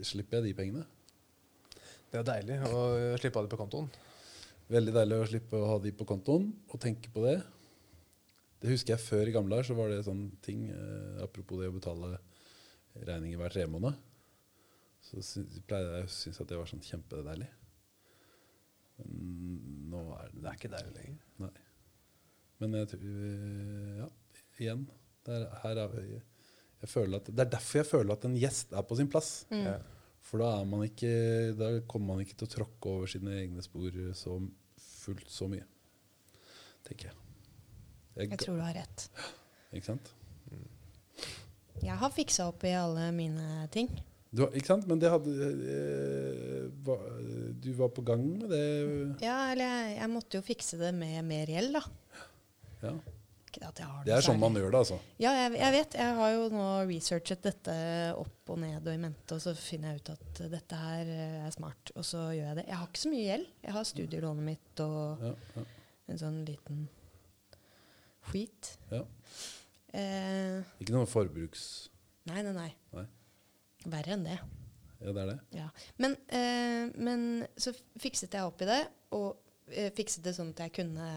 slipper 0.06 0.38
jeg 0.40 0.52
de 0.52 0.58
pengene. 0.60 0.86
Det 2.12 2.22
er 2.22 2.28
deilig 2.30 2.60
å 2.70 2.84
slippe 3.18 3.42
av 3.42 3.48
det 3.48 3.54
på 3.56 3.60
kontoen. 3.64 3.90
Veldig 4.72 4.94
deilig 4.96 5.18
å 5.22 5.28
slippe 5.30 5.60
å 5.62 5.68
ha 5.70 5.76
de 5.84 5.92
på 5.94 6.08
kontoen 6.10 6.48
og 6.74 6.80
tenke 6.82 7.12
på 7.14 7.22
det. 7.26 7.36
Det 8.64 8.72
husker 8.72 8.96
jeg 8.96 9.04
før 9.06 9.30
i 9.30 9.34
gamle 9.36 9.54
dager, 9.54 9.68
så 9.68 9.76
var 9.78 9.92
det 9.92 10.00
sånn 10.08 10.24
ting 10.42 10.64
eh, 10.74 11.20
Apropos 11.22 11.60
det 11.62 11.68
å 11.70 11.76
betale 11.76 12.16
regninger 13.06 13.38
hver 13.38 13.54
tredje 13.54 13.70
måned. 13.70 13.98
Så 15.06 15.22
sy- 15.22 15.46
pleide 15.70 16.00
jeg 16.00 16.08
å 16.08 16.14
synes 16.16 16.40
at 16.42 16.50
det 16.50 16.58
var 16.58 16.70
sånn 16.72 16.82
kjempedeilig. 16.82 17.50
Men 18.98 19.90
nå 19.92 20.02
er 20.16 20.30
det, 20.32 20.42
Det 20.42 20.50
er 20.50 20.58
ikke 20.60 20.72
deilig 20.74 20.94
lenger. 20.96 21.20
Nei. 21.44 21.52
Men 22.64 22.78
jeg 22.80 22.90
tror 22.94 23.10
eh, 23.12 23.98
Ja, 24.00 24.08
igjen. 24.64 24.86
Er, 25.30 25.46
her 25.64 25.82
er, 25.84 25.94
jeg, 26.06 26.24
jeg 26.86 26.90
føler 26.92 27.20
at, 27.22 27.30
det 27.34 27.44
er 27.46 27.54
derfor 27.58 27.80
jeg 27.82 27.90
føler 27.92 28.14
at 28.16 28.26
en 28.30 28.36
gjest 28.40 28.74
er 28.78 28.86
på 28.88 28.98
sin 28.98 29.10
plass. 29.12 29.32
Mm. 29.52 29.64
Ja. 29.68 29.78
For 30.26 30.42
da, 30.42 30.48
er 30.62 30.66
man 30.70 30.82
ikke, 30.88 31.12
da 31.60 31.68
kommer 31.92 32.16
man 32.16 32.24
ikke 32.26 32.38
til 32.40 32.48
å 32.48 32.54
tråkke 32.56 32.90
over 32.96 33.12
sine 33.12 33.36
egne 33.44 33.62
spor 33.66 33.94
så 34.18 34.40
fullt 34.82 35.30
så 35.30 35.46
mye. 35.52 35.66
Tenker 36.88 37.12
jeg. 37.12 37.18
jeg. 38.18 38.32
Jeg 38.34 38.40
tror 38.42 38.58
du 38.58 38.64
har 38.66 38.74
rett. 38.80 39.06
Ikke 39.76 39.92
sant? 39.92 40.12
Jeg 41.84 41.98
har 42.00 42.12
fiksa 42.16 42.48
opp 42.50 42.64
i 42.66 42.72
alle 42.74 43.10
mine 43.14 43.68
ting. 43.74 43.90
Du, 44.36 44.44
ikke 44.50 44.68
sant? 44.74 44.88
Men 44.90 45.00
det 45.00 45.12
hadde 45.14 45.32
eh, 45.32 46.66
hva- 46.84 47.54
Du 47.62 47.70
var 47.78 47.92
på 47.96 48.04
gang 48.08 48.24
med 48.40 48.50
det. 48.52 48.64
Ja, 49.24 49.52
eller 49.54 49.70
jeg, 49.70 49.98
jeg 50.00 50.12
måtte 50.12 50.40
jo 50.40 50.46
fikse 50.48 50.80
det 50.82 50.90
med 50.98 51.22
mer 51.30 51.52
gjeld, 51.54 51.78
da. 51.78 51.84
Ja. 52.82 52.96
Ikke 53.56 53.70
at 53.70 53.80
jeg 53.80 53.88
har 53.88 54.04
Det 54.04 54.14
er 54.18 54.24
sånn 54.26 54.40
man 54.42 54.58
gjør 54.60 54.74
det, 54.74 54.80
altså. 54.84 54.98
Ja, 55.24 55.32
jeg, 55.40 55.54
jeg 55.62 55.72
vet. 55.78 55.94
Jeg 56.02 56.16
har 56.18 56.32
jo 56.34 56.48
nå 56.52 56.66
researchet 56.90 57.46
dette 57.48 57.76
opp 58.20 58.52
og 58.52 58.60
ned 58.60 58.82
og 58.84 58.92
i 58.94 59.00
mente, 59.00 59.38
og 59.38 59.42
så 59.46 59.54
finner 59.56 59.94
jeg 59.94 60.02
ut 60.04 60.12
at 60.18 60.42
dette 60.52 60.80
her 60.82 61.12
eh, 61.16 61.38
er 61.48 61.56
smart, 61.56 61.94
og 61.96 62.04
så 62.06 62.26
gjør 62.36 62.50
jeg 62.52 62.60
det. 62.60 62.66
Jeg 62.68 62.80
har 62.82 62.90
ikke 62.92 63.04
så 63.06 63.12
mye 63.14 63.26
gjeld. 63.30 63.48
Jeg 63.64 63.76
har 63.78 63.88
studielånet 63.92 64.48
mitt 64.52 64.84
og 64.84 65.24
Ja, 65.24 65.34
ja, 65.56 65.66
en 66.12 66.20
sånn 66.22 66.42
liten 66.46 66.84
skit. 68.30 68.76
ja. 68.92 69.04
Eh, 69.96 70.60
Ikke 70.84 70.92
noe 70.92 71.08
forbruks... 71.08 71.62
nei, 72.28 72.42
nei, 72.44 72.52
nei. 72.58 72.70
Nei. 72.98 73.06
Verre 73.94 74.16
enn 74.18 74.26
det. 74.28 74.36
Ja, 75.00 75.14
det 75.14 75.22
er 75.22 75.30
det. 75.30 75.36
Ja. 75.56 75.68
Men, 76.02 76.16
eh, 76.34 76.90
men 77.00 77.22
så 77.56 77.72
fikset 78.02 78.34
jeg 78.36 78.44
opp 78.50 78.60
i 78.66 78.68
det, 78.68 78.82
og 79.16 79.38
eh, 79.72 79.92
fikset 79.96 80.26
det 80.26 80.34
sånn 80.36 80.52
at 80.56 80.66
jeg 80.66 80.74
kunne 80.82 81.08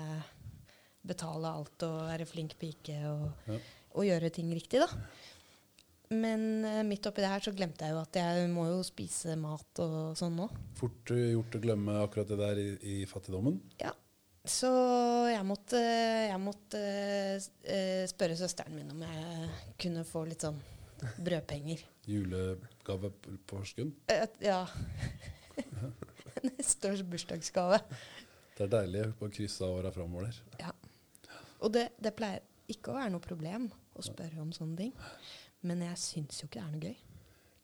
betale 1.09 1.51
alt 1.51 1.85
og 1.89 1.99
være 2.11 2.29
flink 2.29 2.55
pike 2.61 2.99
og, 3.11 3.27
Ja. 3.49 3.59
og 3.99 4.07
gjøre 4.09 4.31
ting 4.35 4.53
riktig, 4.55 4.81
da. 4.85 4.89
Men 6.15 6.65
uh, 6.65 6.81
midt 6.89 7.05
oppi 7.09 7.21
det 7.21 7.29
her 7.29 7.43
så 7.45 7.53
glemte 7.53 7.85
jeg 7.85 7.93
jo 7.93 8.01
at 8.01 8.17
jeg 8.17 8.49
må 8.53 8.65
jo 8.71 8.79
spise 8.87 9.35
mat 9.37 9.83
og 9.85 10.15
sånn 10.17 10.39
nå. 10.41 10.47
Fort 10.79 11.13
eh, 11.13 11.35
gjort 11.35 11.59
å 11.59 11.61
glemme 11.61 11.99
akkurat 12.01 12.31
det 12.33 12.39
der 12.41 12.61
i, 12.63 12.69
i 12.81 12.99
fattigdommen. 13.11 13.59
Ja. 13.83 13.93
Så 14.49 14.71
jeg 15.29 15.45
måtte, 15.45 15.77
jeg 15.77 16.41
måtte 16.41 16.81
eh, 16.81 18.07
spørre 18.09 18.39
søsteren 18.41 18.79
min 18.79 18.95
om 18.95 19.03
jeg 19.05 19.51
kunne 19.85 20.07
få 20.09 20.23
litt 20.31 20.47
sånn 20.47 20.57
brødpenger. 21.21 21.83
Julegave 22.15 23.13
på. 23.45 23.61
Eh, 24.09 24.25
ja. 24.47 24.63
Neste 26.49 26.95
års 26.95 27.05
bursdagsgave. 27.05 27.83
Det 28.57 28.65
er 28.67 28.73
deilig 28.73 29.05
å 29.21 29.29
krysse 29.29 29.67
av 29.67 29.77
åra 29.83 29.93
framover 29.95 30.31
der. 30.31 30.41
Ja. 30.65 30.73
Og 31.65 31.75
det, 31.75 31.89
det 31.99 32.15
pleier 32.17 32.45
ikke 32.71 32.93
å 32.93 32.99
være 32.99 33.13
noe 33.15 33.25
problem 33.25 33.69
å 33.99 34.05
spørre 34.05 34.41
om 34.43 34.51
sånne 34.55 34.79
ting. 34.83 34.97
Men 35.67 35.83
jeg 35.89 36.01
syns 36.01 36.43
jo 36.43 36.49
ikke 36.49 36.61
det 36.61 36.65
er 36.65 36.73
noe 36.75 36.89
gøy. 36.89 36.99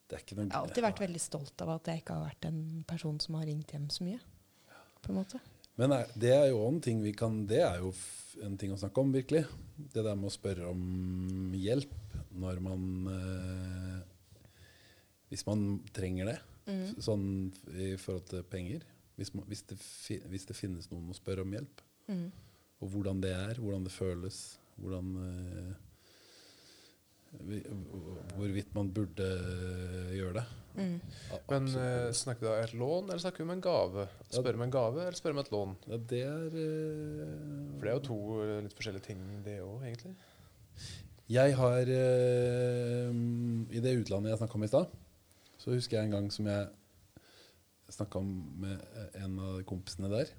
Det 0.04 0.18
er 0.18 0.36
noe 0.36 0.44
Jeg 0.44 0.54
har 0.54 0.66
alltid 0.66 0.86
vært 0.86 1.02
veldig 1.04 1.22
stolt 1.22 1.64
av 1.64 1.74
at 1.76 1.90
jeg 1.90 2.02
ikke 2.02 2.16
har 2.16 2.28
vært 2.28 2.48
en 2.50 2.62
person 2.88 3.20
som 3.22 3.38
har 3.38 3.46
ringt 3.48 3.74
hjem 3.74 3.90
så 3.92 4.06
mye. 4.06 4.20
På 5.04 5.12
en 5.12 5.20
måte. 5.20 5.40
Men 5.80 5.94
er, 5.94 6.10
det 6.18 6.32
er 6.32 6.48
jo 6.52 6.62
en 6.68 6.78
ting 6.82 7.00
vi 7.02 7.10
kan 7.18 7.40
Det 7.50 7.58
er 7.66 7.80
jo 7.82 7.90
en 8.46 8.54
ting 8.58 8.70
å 8.74 8.78
snakke 8.78 9.02
om, 9.02 9.12
virkelig. 9.14 9.44
Det 9.76 10.02
der 10.02 10.18
med 10.18 10.30
å 10.30 10.34
spørre 10.34 10.70
om 10.70 11.54
hjelp 11.58 11.94
når 12.34 12.60
man 12.62 12.84
eh, 13.10 14.00
Hvis 15.30 15.46
man 15.48 15.66
trenger 15.94 16.32
det. 16.32 16.38
Mm. 16.64 16.86
Sånn 17.04 17.26
i 17.74 17.94
forhold 18.00 18.28
til 18.30 18.46
penger. 18.48 18.86
Hvis, 19.18 19.30
man, 19.34 19.46
hvis, 19.46 19.62
det, 19.70 19.78
fi, 19.78 20.18
hvis 20.30 20.48
det 20.48 20.56
finnes 20.58 20.88
noen 20.90 21.12
å 21.12 21.16
spørre 21.16 21.44
om 21.44 21.52
hjelp. 21.54 21.82
Mm. 22.10 22.28
Og 22.84 22.90
hvordan 22.92 23.22
det 23.24 23.32
er, 23.32 23.56
hvordan 23.64 23.86
det 23.88 23.94
føles. 23.94 24.42
Hvordan 24.76 25.10
eh, 25.24 25.72
Hvorvidt 28.36 28.70
man 28.76 28.90
burde 28.94 29.24
eh, 29.26 30.12
gjøre 30.18 30.34
det. 30.38 30.44
Mm. 30.74 31.00
A- 31.34 31.40
Men 31.50 31.66
eh, 31.78 32.10
snakker 32.14 32.44
vi 32.46 32.50
om 32.52 32.62
et 32.64 32.74
lån, 32.78 33.08
eller 33.08 33.22
snakker 33.22 33.42
vi 33.42 33.46
om 33.48 33.52
en 33.56 33.62
gave? 33.64 34.04
Spør 34.30 34.54
om 34.58 34.62
en 34.66 34.74
gave, 34.74 35.00
eller 35.02 35.18
spør 35.18 35.34
om 35.34 35.42
et 35.42 35.50
lån? 35.54 35.74
ja, 35.90 35.98
det 36.12 36.22
er 36.26 36.46
For 36.54 37.82
det 37.82 37.90
er 37.90 37.98
jo 37.98 38.04
to 38.08 38.18
litt 38.66 38.76
forskjellige 38.78 39.06
ting, 39.08 39.20
det 39.46 39.56
òg, 39.62 39.82
egentlig. 39.86 40.14
Jeg 41.30 41.54
har 41.56 41.88
I 41.88 43.80
det 43.82 43.96
utlandet 44.02 44.30
jeg 44.34 44.40
snakka 44.42 44.58
om 44.58 44.66
i 44.66 44.70
stad, 44.70 44.86
så 45.58 45.72
husker 45.74 45.96
jeg 45.98 46.04
en 46.10 46.16
gang 46.18 46.26
som 46.34 46.46
jeg 46.50 46.68
snakka 47.94 48.20
med 48.20 48.82
en 49.22 49.38
av 49.40 49.62
kompisene 49.68 50.10
der 50.12 50.30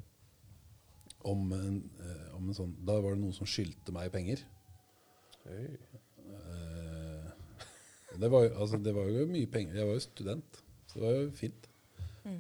om 1.25 1.51
en, 1.57 1.77
eh, 1.99 2.25
om 2.37 2.49
en 2.49 2.57
sånn 2.57 2.73
Da 2.85 2.99
var 3.01 3.15
det 3.15 3.23
noen 3.23 3.35
som 3.35 3.49
skyldte 3.49 3.93
meg 3.95 4.11
penger. 4.13 4.43
Hey. 5.45 5.77
Eh, 6.25 7.29
det, 8.19 8.29
var, 8.31 8.49
altså, 8.53 8.79
det 8.81 8.93
var 8.95 9.09
jo 9.11 9.25
mye 9.29 9.49
penger. 9.51 9.79
Jeg 9.79 9.89
var 9.89 9.97
jo 9.97 10.03
student, 10.05 10.59
så 10.89 10.99
det 10.99 11.07
var 11.07 11.17
jo 11.19 11.31
fint 11.37 11.71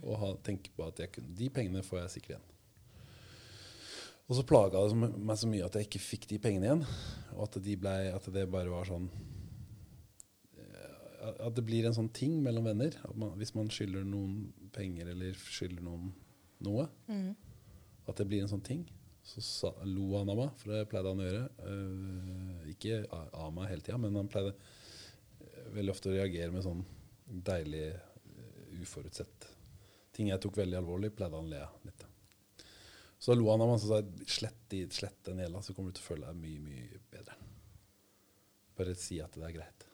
å 0.05 0.17
ha, 0.17 0.31
tenke 0.45 0.71
på 0.73 0.85
at 0.87 0.99
jeg 1.03 1.11
kunne, 1.13 1.33
de 1.37 1.49
pengene 1.53 1.83
får 1.85 1.99
jeg 2.03 2.13
sikkert 2.15 2.35
igjen. 2.35 2.51
Og 4.25 4.37
så 4.39 4.45
plaga 4.49 4.81
det 4.89 4.97
meg 4.97 5.37
så 5.37 5.49
mye 5.49 5.65
at 5.67 5.75
jeg 5.77 5.85
ikke 5.85 6.01
fikk 6.01 6.27
de 6.31 6.39
pengene 6.41 6.65
igjen. 6.65 6.83
Og 7.35 7.43
at, 7.45 7.59
de 7.61 7.75
ble, 7.77 7.93
at 8.09 8.29
det 8.33 8.47
bare 8.49 8.71
var 8.73 8.87
sånn 8.89 9.05
eh, 10.57 11.33
At 11.35 11.53
det 11.57 11.65
blir 11.67 11.85
en 11.85 11.97
sånn 11.97 12.09
ting 12.15 12.39
mellom 12.41 12.65
venner. 12.65 12.97
Man, 13.13 13.35
hvis 13.37 13.53
man 13.57 13.69
skylder 13.73 14.07
noen 14.07 14.47
penger 14.73 15.11
eller 15.13 15.37
skylder 15.37 15.85
noen 15.85 16.13
noe, 16.65 16.87
Mm. 17.11 17.35
At 18.05 18.19
det 18.19 18.27
blir 18.29 18.43
en 18.43 18.51
sånn 18.51 18.63
ting. 18.65 18.85
Så 19.25 19.41
sa, 19.41 19.71
lo 19.89 20.11
han 20.19 20.29
av 20.29 20.37
meg, 20.37 20.51
for 20.61 20.73
det 20.73 20.83
pleide 20.91 21.09
han 21.11 21.21
å 21.23 21.25
gjøre. 21.25 21.45
Uh, 21.65 22.67
ikke 22.75 22.99
av 23.11 23.53
meg 23.55 23.71
hele 23.71 23.85
tida, 23.85 23.97
men 24.01 24.17
han 24.19 24.29
pleide 24.29 24.51
eh, 24.53 25.69
veldig 25.73 25.93
ofte 25.95 26.11
å 26.11 26.13
reagere 26.13 26.53
med 26.53 26.65
sånn 26.65 26.83
deilig, 27.25 27.87
uh, 27.95 28.81
uforutsett 28.83 29.47
ting 30.15 30.29
jeg 30.29 30.39
tok 30.39 30.61
veldig 30.61 30.77
alvorlig, 30.79 31.09
pleide 31.11 31.35
han 31.35 31.49
å 31.49 31.51
le 31.51 31.63
av 31.65 31.81
litt. 31.89 32.05
Så 33.19 33.33
lo 33.35 33.49
han 33.49 33.63
av 33.63 33.71
meg 33.71 33.79
og 33.79 33.83
sa 33.83 33.97
slett, 34.31 34.61
de- 34.71 34.85
slett 34.93 35.17
den 35.27 35.41
gjelda, 35.41 35.61
så 35.65 35.73
kommer 35.75 35.91
du 35.91 35.97
til 35.97 36.05
å 36.05 36.09
føle 36.11 36.29
deg 36.29 36.39
mye, 36.39 36.61
mye 36.63 36.99
bedre. 37.11 37.35
Bare 38.77 38.95
si 38.99 39.17
at 39.23 39.35
det 39.35 39.47
er 39.47 39.55
greit. 39.57 39.87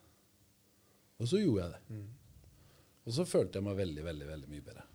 Og 1.22 1.30
så 1.30 1.40
gjorde 1.40 1.64
jeg 1.64 1.74
det. 1.74 2.02
Og 3.06 3.16
så 3.16 3.26
følte 3.30 3.58
jeg 3.58 3.66
meg 3.66 3.80
veldig, 3.80 4.04
veldig, 4.06 4.28
veldig 4.30 4.52
mye 4.52 4.66
bedre. 4.68 4.86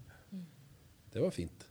Det 1.14 1.22
var 1.24 1.34
fint. 1.34 1.66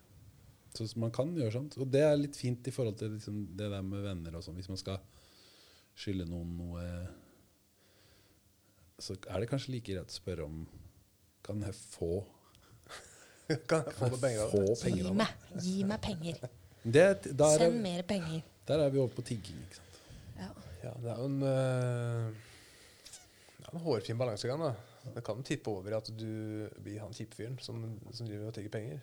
Så 0.78 0.88
man 1.00 1.12
kan 1.16 1.32
gjøre 1.38 1.54
sånt. 1.56 1.78
Og 1.82 1.88
det 1.92 2.02
er 2.04 2.16
litt 2.20 2.36
fint 2.40 2.68
i 2.68 2.74
forhold 2.76 2.98
til 3.00 3.14
liksom 3.16 3.44
det 3.58 3.70
der 3.72 3.84
med 3.86 4.04
venner 4.06 4.36
og 4.40 4.44
sånn. 4.46 4.58
Hvis 4.60 4.70
man 4.72 4.80
skal 4.82 5.00
skylde 5.96 6.26
noen 6.28 6.56
noe, 6.60 6.86
så 9.00 9.16
er 9.28 9.44
det 9.44 9.50
kanskje 9.52 9.74
like 9.76 9.92
greit 9.94 10.12
å 10.12 10.16
spørre 10.16 10.46
om 10.48 10.62
Kan 11.46 11.62
jeg 11.64 11.76
få, 11.76 12.24
Kan 13.70 13.84
jeg 13.86 13.96
få 14.00 14.10
penger 14.18 14.44
av 14.46 14.54
få 14.56 14.62
det? 14.66 14.78
penger 14.82 15.04
Gi 15.04 15.16
meg, 15.20 15.34
gi 15.62 15.76
meg 15.88 16.02
penger. 16.04 16.40
det 16.84 17.06
der, 17.28 17.58
Send 17.60 17.68
er, 17.68 17.82
mer 17.84 18.04
penger. 18.08 18.42
der 18.68 18.84
er 18.86 18.90
vi 18.94 19.02
over 19.04 19.14
på 19.18 19.26
tigging. 19.28 19.60
ikke 19.68 19.78
sant? 19.82 20.00
Ja. 20.40 20.50
Ja, 20.86 20.92
det 21.02 21.12
er 21.12 21.22
jo 21.22 21.28
en, 21.30 21.38
uh, 21.42 22.34
det 23.60 23.68
er 23.68 23.72
en 23.76 23.84
hårfin 23.86 24.18
balansegang. 24.20 24.62
da. 24.62 24.74
Det 25.16 25.24
kan 25.26 25.44
tippe 25.46 25.70
over 25.70 25.94
i 25.94 25.98
at 25.98 26.10
du 26.18 26.26
blir 26.82 27.00
han 27.04 27.14
kjipe 27.14 27.38
fyren 27.38 27.60
som, 27.62 27.84
som 28.14 28.26
driver 28.28 28.50
og 28.50 28.56
tigger 28.58 28.74
penger. 28.74 29.00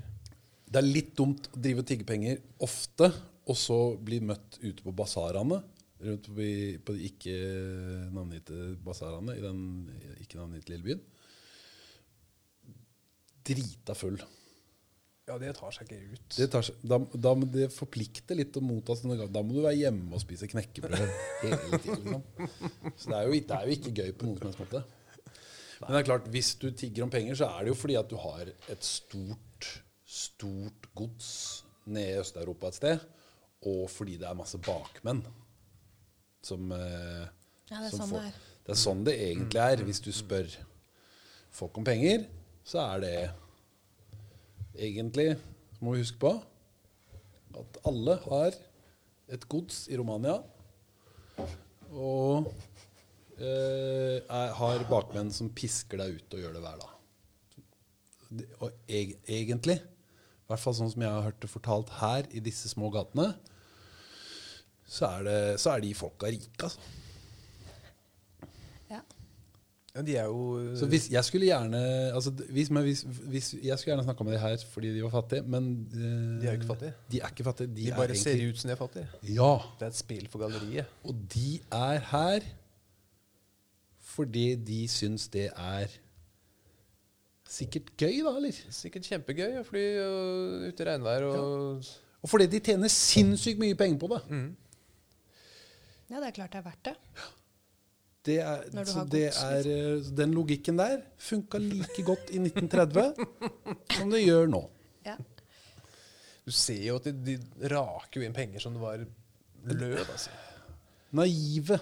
Det 0.73 0.81
er 0.81 0.87
litt 0.89 1.13
dumt 1.19 1.51
å 1.53 1.61
drive 1.61 1.83
og 1.83 1.89
tigge 1.91 2.07
penger 2.09 2.39
ofte, 2.65 3.11
og 3.51 3.57
så 3.59 3.77
bli 4.01 4.21
møtt 4.25 4.57
ute 4.63 4.81
på 4.87 4.95
basarene. 4.97 5.59
Rundt 6.03 6.29
på, 6.35 6.47
på 6.87 6.95
de 6.97 7.09
ikke 7.11 7.35
navngitte 8.15 8.57
basarene 8.83 9.37
i 9.39 9.43
den 9.45 9.61
ikke 10.25 10.39
navngitte 10.41 10.73
lille 10.73 10.87
byen. 10.87 11.03
Drita 13.47 13.95
full. 13.99 14.17
Ja, 15.29 15.37
det 15.39 15.53
tar 15.55 15.71
seg 15.75 15.87
ikke 15.87 16.17
ut. 16.17 16.25
Det, 16.35 16.49
seg- 16.67 16.81
da, 16.91 16.99
da 17.27 17.33
det 17.55 17.69
forplikter 17.75 18.39
litt 18.39 18.57
å 18.59 18.63
motta 18.65 18.97
sånne 18.99 19.17
gaver. 19.21 19.31
Da 19.35 19.43
må 19.47 19.55
du 19.55 19.61
være 19.63 19.79
hjemme 19.79 20.17
og 20.19 20.23
spise 20.23 20.49
knekkebrød 20.51 20.99
hele 21.45 21.79
tiden. 21.83 22.09
Liksom. 22.09 22.91
Så 22.97 23.13
det 23.13 23.21
er, 23.21 23.29
jo, 23.29 23.39
det 23.39 23.57
er 23.59 23.69
jo 23.71 23.77
ikke 23.77 23.95
gøy 24.01 24.11
på 24.19 24.27
noen 24.29 24.41
som 24.41 24.51
helst 24.51 24.63
måte. 24.65 24.83
Men 25.83 25.95
det 25.97 26.01
er 26.03 26.09
klart, 26.11 26.27
hvis 26.35 26.51
du 26.63 26.69
tigger 26.79 27.07
om 27.07 27.11
penger, 27.15 27.39
så 27.39 27.49
er 27.55 27.65
det 27.67 27.73
jo 27.73 27.79
fordi 27.79 27.97
at 27.99 28.11
du 28.11 28.17
har 28.23 28.51
et 28.71 28.87
stort, 28.87 29.71
stort 30.13 30.89
gods 30.99 31.29
nede 31.89 32.17
i 32.17 32.21
Øst-Europa 32.21 32.69
et 32.71 32.77
sted, 32.79 33.05
og 33.67 33.87
fordi 33.91 34.19
det 34.21 34.27
er 34.29 34.37
masse 34.39 34.59
bakmenn 34.63 35.23
som 36.45 36.73
eh, 36.75 37.25
Ja, 37.71 37.79
det 37.79 37.87
er 37.87 37.91
som 37.95 38.03
sånn 38.05 38.11
får- 38.13 38.19
det 38.21 38.27
er. 38.33 38.41
Det 38.63 38.73
er 38.75 38.79
sånn 38.79 39.01
det 39.07 39.15
egentlig 39.19 39.61
er. 39.63 39.81
Hvis 39.89 40.01
du 40.05 40.11
spør 40.15 40.47
folk 41.51 41.79
om 41.81 41.85
penger, 41.87 42.27
så 42.65 42.79
er 42.95 43.01
det 43.03 43.15
egentlig 44.79 45.33
Må 45.83 45.97
vi 45.97 46.03
huske 46.05 46.21
på 46.23 46.31
at 47.59 47.79
alle 47.91 48.15
har 48.23 48.55
et 49.35 49.43
gods 49.51 49.89
i 49.93 49.97
Romania. 49.99 50.39
Og 51.93 52.47
eh, 53.37 54.21
er, 54.23 54.53
har 54.57 54.85
bakmenn 54.89 55.29
som 55.35 55.51
pisker 55.53 55.99
deg 56.01 56.21
ut 56.21 56.37
og 56.39 56.41
gjør 56.45 56.55
det 56.57 56.63
hver 56.65 56.79
dag. 56.81 56.93
Og 58.65 58.71
eg, 58.89 59.17
egentlig, 59.27 59.77
i 60.43 60.51
hvert 60.51 60.63
fall 60.63 60.75
sånn 60.77 60.91
som 60.93 61.05
jeg 61.05 61.15
har 61.15 61.25
hørt 61.29 61.41
det 61.43 61.51
fortalt 61.51 61.93
her 62.01 62.27
i 62.35 62.43
disse 62.45 62.69
små 62.73 62.91
gatene, 62.93 63.31
så 64.93 65.09
er, 65.09 65.23
det, 65.29 65.39
så 65.63 65.73
er 65.73 65.85
de 65.85 65.95
folka 65.97 66.29
rike, 66.29 66.51
altså. 66.67 66.81
Ja. 68.91 69.01
Ja, 69.93 70.03
de 70.05 70.17
er 70.17 70.29
jo 70.29 70.75
Så 70.77 70.87
hvis, 70.89 71.07
jeg 71.13 71.25
skulle 71.25 71.47
gjerne 71.47 71.81
altså, 72.17 72.31
hvis, 72.31 72.71
men 72.73 72.85
hvis, 72.87 73.03
hvis, 73.05 73.51
Jeg 73.61 73.77
skulle 73.79 73.93
gjerne 73.93 74.05
snakka 74.07 74.25
med 74.25 74.33
de 74.33 74.39
her 74.41 74.63
fordi 74.73 74.93
de 74.95 75.03
var 75.05 75.13
fattige, 75.13 75.43
men 75.43 75.67
uh, 75.93 76.01
De 76.41 76.47
er 76.47 76.55
jo 76.55 76.61
ikke 76.61 76.71
fattige. 76.71 76.95
De 77.13 77.21
er 77.21 77.29
ikke 77.29 77.45
fattige. 77.45 77.69
De, 77.69 77.77
De 77.77 77.91
er 77.91 77.97
bare 77.97 78.17
ser 78.17 78.45
ut 78.49 78.59
som 78.59 78.69
de 78.69 78.73
er 78.73 78.81
fattige. 78.81 79.09
Ja. 79.29 79.53
Det 79.81 79.89
er 79.89 79.93
et 79.93 80.01
spill 80.01 80.29
for 80.33 80.45
galleriet. 80.45 80.89
Og 81.05 81.17
de 81.35 81.61
er 81.71 82.01
her 82.13 82.49
fordi 84.13 84.47
de 84.61 84.89
syns 84.89 85.29
det 85.33 85.51
er 85.57 85.93
sikkert 87.53 87.93
gøy, 88.01 88.23
da, 88.25 88.33
eller? 88.39 88.57
Sikkert 88.73 89.09
kjempegøy 89.11 89.61
å 89.61 89.67
fly 89.69 89.85
og 90.07 90.67
ut 90.71 90.83
i 90.83 90.89
regnvær 90.89 91.29
og 91.29 91.93
Og 92.23 92.31
fordi 92.31 92.47
de 92.53 92.61
tjener 92.65 92.93
sinnssykt 92.93 93.61
mye 93.61 93.77
penger 93.79 93.99
på 94.01 94.11
det. 94.15 94.21
ja, 96.13 96.21
det 96.21 96.29
er 96.29 96.37
klart 96.37 96.53
det 96.55 96.61
er 96.63 96.67
verdt 96.69 96.91
det. 96.91 96.97
Det 98.23 98.37
er, 98.39 98.69
Når 98.71 98.85
du 98.87 98.91
så 98.93 98.99
har 99.01 99.09
det 99.11 99.25
er, 99.35 99.67
eh, 99.67 100.11
den 100.15 100.35
logikken 100.37 100.79
der 100.79 101.01
funka 101.19 101.59
like 101.59 102.05
godt 102.07 102.31
i 102.31 102.39
1930 102.39 103.17
som 103.97 104.13
det 104.15 104.23
gjør 104.23 104.47
nå. 104.53 104.61
Ja. 105.05 105.17
Du 106.47 106.53
ser 106.55 106.79
jo 106.87 107.01
at 107.01 107.09
de, 107.11 107.35
de 107.35 107.71
raker 107.73 108.21
jo 108.21 108.27
inn 108.29 108.37
penger 108.37 108.63
som 108.63 108.77
det 108.77 108.83
var 108.83 109.03
løv, 109.03 110.07
altså. 110.07 110.31
Naive 111.19 111.81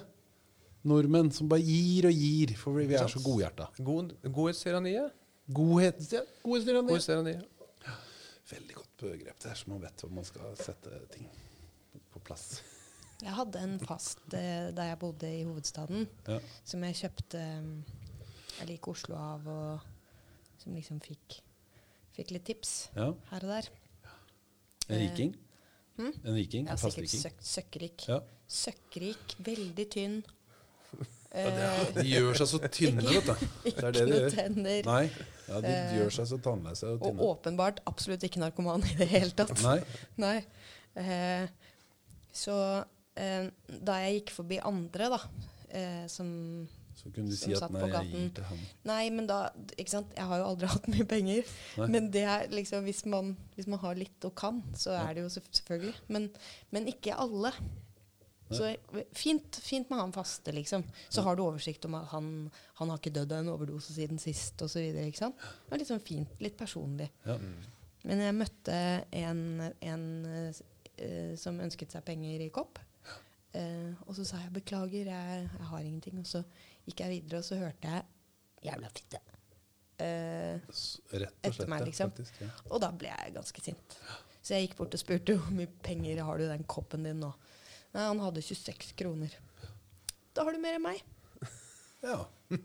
nordmenn 0.88 1.28
som 1.32 1.48
bare 1.48 1.60
gir 1.60 2.08
og 2.08 2.16
gir, 2.16 2.54
for 2.56 2.80
vi 2.80 2.88
er 2.96 3.08
så 3.12 3.20
godhjerta. 3.20 3.68
God, 3.84 4.14
godhetstyranniet. 4.24 5.12
Godhet, 5.54 6.00
ja, 6.12 6.20
godhetstyranni. 6.44 6.88
Godhetstyranniet. 6.92 7.46
Veldig 8.50 8.74
godt 8.74 8.96
begrep. 9.04 9.38
Det 9.42 9.50
er 9.50 9.58
som 9.58 9.72
man 9.74 9.82
vet 9.84 10.02
hvor 10.02 10.10
man 10.14 10.26
skal 10.26 10.56
sette 10.58 11.00
ting 11.14 11.28
på 12.12 12.22
plass. 12.26 12.60
Jeg 13.20 13.34
hadde 13.36 13.60
en 13.62 13.76
fast 13.84 14.22
eh, 14.34 14.70
da 14.74 14.86
jeg 14.88 14.98
bodde 14.98 15.28
i 15.28 15.42
hovedstaden, 15.44 16.06
Ja. 16.26 16.38
som 16.64 16.82
jeg 16.86 16.96
kjøpte 17.02 17.42
um, 17.60 17.84
Jeg 18.58 18.66
liker 18.72 18.92
Oslo 18.94 19.14
av, 19.16 19.46
og 19.46 19.80
som 20.60 20.74
liksom 20.74 21.00
fikk, 21.04 21.38
fikk 22.16 22.32
litt 22.34 22.44
tips 22.48 22.72
Ja. 22.96 23.10
her 23.30 23.44
og 23.46 23.52
der. 23.54 23.68
En 24.90 24.98
riking. 25.04 25.36
Hm? 25.96 26.12
En 26.24 26.34
riking. 26.34 26.66
Ja, 26.66 26.72
En 26.72 26.78
sikkert 26.78 27.10
søk, 27.12 27.38
søkkrik. 27.40 28.08
Ja. 28.08 28.18
Søkkrik, 28.50 29.36
veldig 29.46 29.86
tynn. 29.94 30.16
Ja, 31.30 31.46
er, 31.46 31.90
de 31.94 32.02
gjør 32.10 32.34
seg 32.40 32.48
så 32.50 32.58
tynne, 32.66 33.04
vet 33.06 33.28
du. 33.28 33.44
Det 33.70 33.84
er 33.86 33.92
det 33.94 34.04
de 34.08 34.16
gjør. 34.16 34.32
tenner. 34.34 34.80
Nei, 34.88 35.02
ja, 35.46 35.60
de 35.62 35.70
Eh, 35.74 35.92
gjør 36.00 36.10
seg 36.16 36.26
så 36.32 36.38
tannløse 36.42 36.88
og 36.96 37.04
Og 37.06 37.20
åpenbart 37.28 37.78
absolutt 37.86 38.24
ikke 38.26 38.42
narkoman 38.42 38.82
i 38.88 38.96
det 38.98 39.06
hele 39.12 39.30
tatt. 39.38 39.54
Nei. 39.62 39.76
Nei. 40.18 40.36
Eh, 40.98 41.46
så 42.34 42.56
eh, 43.14 43.46
da 43.70 43.98
jeg 44.02 44.20
gikk 44.20 44.32
forbi 44.40 44.58
andre, 44.66 45.06
da, 45.14 45.20
eh, 45.70 46.04
som 46.10 46.32
Så 46.98 47.08
kunne 47.14 47.30
du 47.30 47.36
si 47.38 47.54
at 47.56 47.70
nei, 47.72 47.86
jeg 47.88 48.10
gir 48.10 48.32
til 48.36 48.44
han. 48.50 48.64
Nei, 48.90 49.04
men 49.14 49.26
da 49.30 49.38
Ikke 49.78 49.88
sant. 49.94 50.10
Jeg 50.18 50.26
har 50.28 50.42
jo 50.42 50.48
aldri 50.50 50.68
hatt 50.74 50.88
mye 50.92 51.06
penger. 51.08 51.46
Nei. 51.80 51.86
Men 51.94 52.10
det 52.12 52.24
er 52.28 52.50
liksom 52.52 52.82
hvis 52.84 53.04
man, 53.08 53.36
hvis 53.54 53.70
man 53.70 53.80
har 53.86 53.94
litt 53.96 54.26
og 54.28 54.34
kan, 54.36 54.58
så 54.76 54.98
er 54.98 55.14
det 55.14 55.22
jo 55.24 55.30
selvfølgelig. 55.38 55.94
Men, 56.12 56.26
men 56.74 56.90
ikke 56.90 57.14
alle. 57.16 57.54
Så 58.50 58.70
fint, 59.14 59.56
fint 59.62 59.90
med 59.90 60.00
han 60.00 60.12
faste, 60.12 60.52
liksom. 60.52 60.82
Så 61.08 61.22
har 61.22 61.36
du 61.38 61.44
oversikt 61.44 61.84
om 61.86 61.94
at 62.00 62.08
han, 62.10 62.50
han 62.80 62.90
har 62.90 62.98
ikke 62.98 63.12
dødd 63.14 63.34
av 63.36 63.44
en 63.44 63.52
overdose 63.52 63.94
siden 63.94 64.18
sist, 64.18 64.58
osv. 64.66 64.90
Det 64.90 65.30
var 65.70 65.78
litt 65.78 65.90
sånn 65.90 66.02
fint. 66.02 66.32
Litt 66.42 66.58
personlig. 66.58 67.06
Ja. 67.24 67.38
Men 68.08 68.22
jeg 68.24 68.36
møtte 68.36 68.76
en, 69.14 69.42
en 69.84 70.06
uh, 70.26 71.34
som 71.38 71.60
ønsket 71.62 71.94
seg 71.94 72.06
penger 72.06 72.46
i 72.46 72.50
kopp. 72.54 72.80
Uh, 73.50 73.94
og 74.06 74.14
så 74.14 74.24
sa 74.26 74.40
jeg 74.44 74.52
'beklager, 74.54 75.10
jeg, 75.10 75.44
jeg 75.50 75.68
har 75.72 75.84
ingenting'. 75.84 76.22
Og 76.22 76.26
så 76.26 76.42
gikk 76.86 77.04
jeg 77.04 77.16
videre, 77.18 77.42
og 77.42 77.46
så 77.46 77.60
hørte 77.60 77.94
jeg 77.94 78.02
'jævla 78.66 78.90
fitte'. 78.94 79.22
Uh, 80.00 80.56
Rett 81.12 81.44
og 81.44 81.54
slett, 81.54 81.68
meg, 81.68 81.82
ja, 81.82 81.86
liksom. 81.86 82.10
faktisk, 82.10 82.40
ja. 82.40 82.48
og 82.70 82.80
da 82.80 82.88
ble 82.96 83.10
jeg 83.12 83.34
ganske 83.36 83.64
sint. 83.64 83.96
Så 84.40 84.54
jeg 84.54 84.68
gikk 84.68 84.78
bort 84.78 84.94
og 84.96 85.02
spurte 85.02 85.36
hvor 85.36 85.52
mye 85.52 85.68
penger 85.84 86.22
har 86.24 86.38
du 86.38 86.46
i 86.46 86.52
den 86.52 86.64
koppen 86.64 87.04
din 87.04 87.20
nå. 87.20 87.34
Nei, 87.94 88.04
han 88.06 88.20
hadde 88.22 88.42
26 88.44 88.92
kroner. 88.98 89.32
Da 90.36 90.44
har 90.46 90.54
du 90.54 90.60
mer 90.62 90.78
enn 90.78 90.86
meg. 90.90 91.00
Ja. 92.00 92.22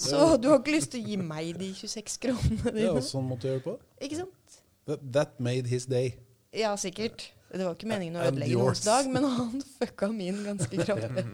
Så 0.00 0.38
du 0.40 0.46
har 0.48 0.62
ikke 0.62 0.72
lyst 0.72 0.94
til 0.94 1.02
å 1.04 1.10
gi 1.10 1.16
meg 1.20 1.50
de 1.60 1.66
26 1.76 2.14
kronene 2.22 2.70
dine? 2.72 2.86
ja, 2.86 3.02
sånn 3.04 3.26
måtte 3.28 3.44
du 3.44 3.50
gjøre 3.52 3.64
på. 3.66 3.74
Ikke 4.00 4.22
sant? 4.22 4.54
That, 4.88 5.02
that 5.12 5.34
made 5.42 5.68
his 5.68 5.84
day. 5.90 6.14
Ja, 6.56 6.70
sikkert. 6.80 7.26
Det 7.50 7.60
var 7.60 7.76
ikke 7.76 7.90
meningen 7.90 8.16
å 8.16 8.24
ødelegge 8.30 8.56
noens 8.56 8.80
dag, 8.86 9.10
men 9.12 9.26
han 9.26 9.60
fucka 9.76 10.08
min 10.14 10.40
ganske 10.46 10.80
kraftig. 10.80 11.26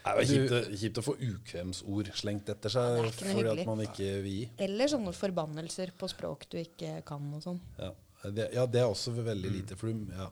Det 0.00 0.12
er 0.16 0.26
kjipt, 0.26 0.68
kjipt 0.80 0.98
å 0.98 1.04
få 1.04 1.14
ukvemsord 1.20 2.10
slengt 2.16 2.48
etter 2.50 2.72
seg 2.72 3.04
fordi 3.12 3.34
hyggelig. 3.36 3.62
at 3.62 3.68
man 3.68 3.82
ikke 3.84 4.10
vil 4.24 4.30
gi. 4.32 4.44
Eller 4.66 4.90
sånne 4.90 5.12
forbannelser 5.14 5.92
på 6.00 6.08
språk 6.10 6.48
du 6.50 6.56
ikke 6.62 6.96
kan 7.06 7.26
og 7.36 7.44
sånn. 7.44 7.60
Ja. 7.78 7.92
Ja, 8.52 8.66
det 8.68 8.82
er 8.82 8.88
også 8.88 9.14
veldig 9.16 9.50
lite. 9.52 9.76
For 9.80 9.88
du, 9.92 10.10
ja, 10.12 10.26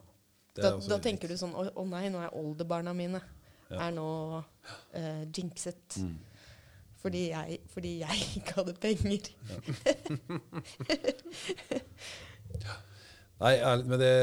Da, 0.59 0.73
da 0.90 0.99
tenker 1.03 1.31
du 1.31 1.37
sånn 1.38 1.55
Å 1.55 1.68
å 1.79 1.85
nei, 1.88 2.09
nå 2.12 2.18
er 2.25 2.35
oldebarna 2.37 2.92
mine 2.97 3.21
Ja. 3.68 3.83
er 3.88 3.92
nå 3.92 4.09
uh, 4.40 5.25
jinxet. 5.29 5.99
Mm. 6.01 6.16
Fordi, 6.99 7.29
jeg, 7.31 7.59
fordi 7.71 7.90
jeg 8.01 8.25
ikke 8.40 8.55
hadde 8.57 8.73
penger. 8.81 9.29
Nei, 13.38 13.53
ærlig, 13.62 13.85
med 13.87 14.01
det 14.03 14.14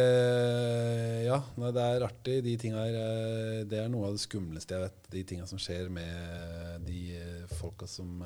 Ja, 1.23 1.37
nei, 1.55 1.69
det 1.71 1.83
er 1.87 2.03
artig. 2.03 2.41
De 2.43 2.55
tinga 2.59 2.81
her 2.83 2.95
eh, 2.99 3.61
Det 3.69 3.77
er 3.79 3.87
noe 3.91 4.09
av 4.09 4.17
det 4.17 4.23
skumleste 4.25 4.75
jeg 4.75 4.83
vet. 4.89 4.97
De 5.13 5.21
tinga 5.29 5.45
som 5.47 5.59
skjer 5.61 5.87
med 5.93 6.83
de 6.89 6.99
eh, 7.15 7.45
folka 7.61 7.87
som 7.87 8.19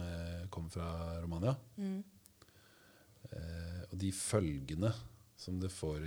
kommer 0.49 0.73
fra 0.73 0.87
Romania. 1.21 1.53
Mm. 1.77 1.99
Eh, 3.29 3.81
og 3.91 3.95
de 4.01 4.09
følgene 4.15 4.89
som 5.39 5.59
det 5.61 5.71
får 5.71 6.03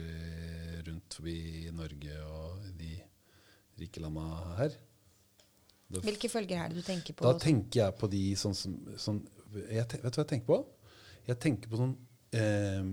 rundt 0.87 1.17
forbi 1.17 1.71
Norge 1.73 2.19
og 2.29 2.67
de 2.77 2.93
rike 3.81 4.03
landa 4.03 4.27
her. 4.59 4.77
Da, 5.93 6.01
Hvilke 6.05 6.31
følger 6.33 6.61
er 6.61 6.73
det 6.73 6.81
du 6.81 6.87
tenker 6.87 7.17
på? 7.17 7.25
da 7.27 7.41
tenker 7.41 7.85
jeg 7.85 7.97
på 8.01 8.09
de 8.13 8.23
sånn 8.41 8.55
som 8.57 8.77
sånn, 9.01 9.19
jeg, 9.53 9.85
Vet 9.85 9.99
du 10.01 10.05
hva 10.05 10.23
jeg 10.23 10.31
tenker 10.31 10.49
på? 10.49 10.61
Jeg 11.29 11.41
tenker 11.43 11.73
på 11.73 11.81
sånn 11.81 11.93
eh, 12.37 12.87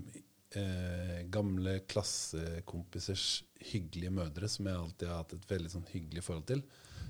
eh, 0.60 1.21
gamle 1.32 1.78
klassekompisers 1.89 3.28
hyggelige 3.71 4.12
mødre, 4.13 4.49
som 4.52 4.67
jeg 4.67 4.82
alltid 4.82 5.08
har 5.12 5.23
hatt 5.23 5.36
et 5.38 5.47
veldig 5.49 5.71
sånn 5.75 5.88
hyggelig 5.93 6.25
forhold 6.28 6.49
til. 6.52 6.63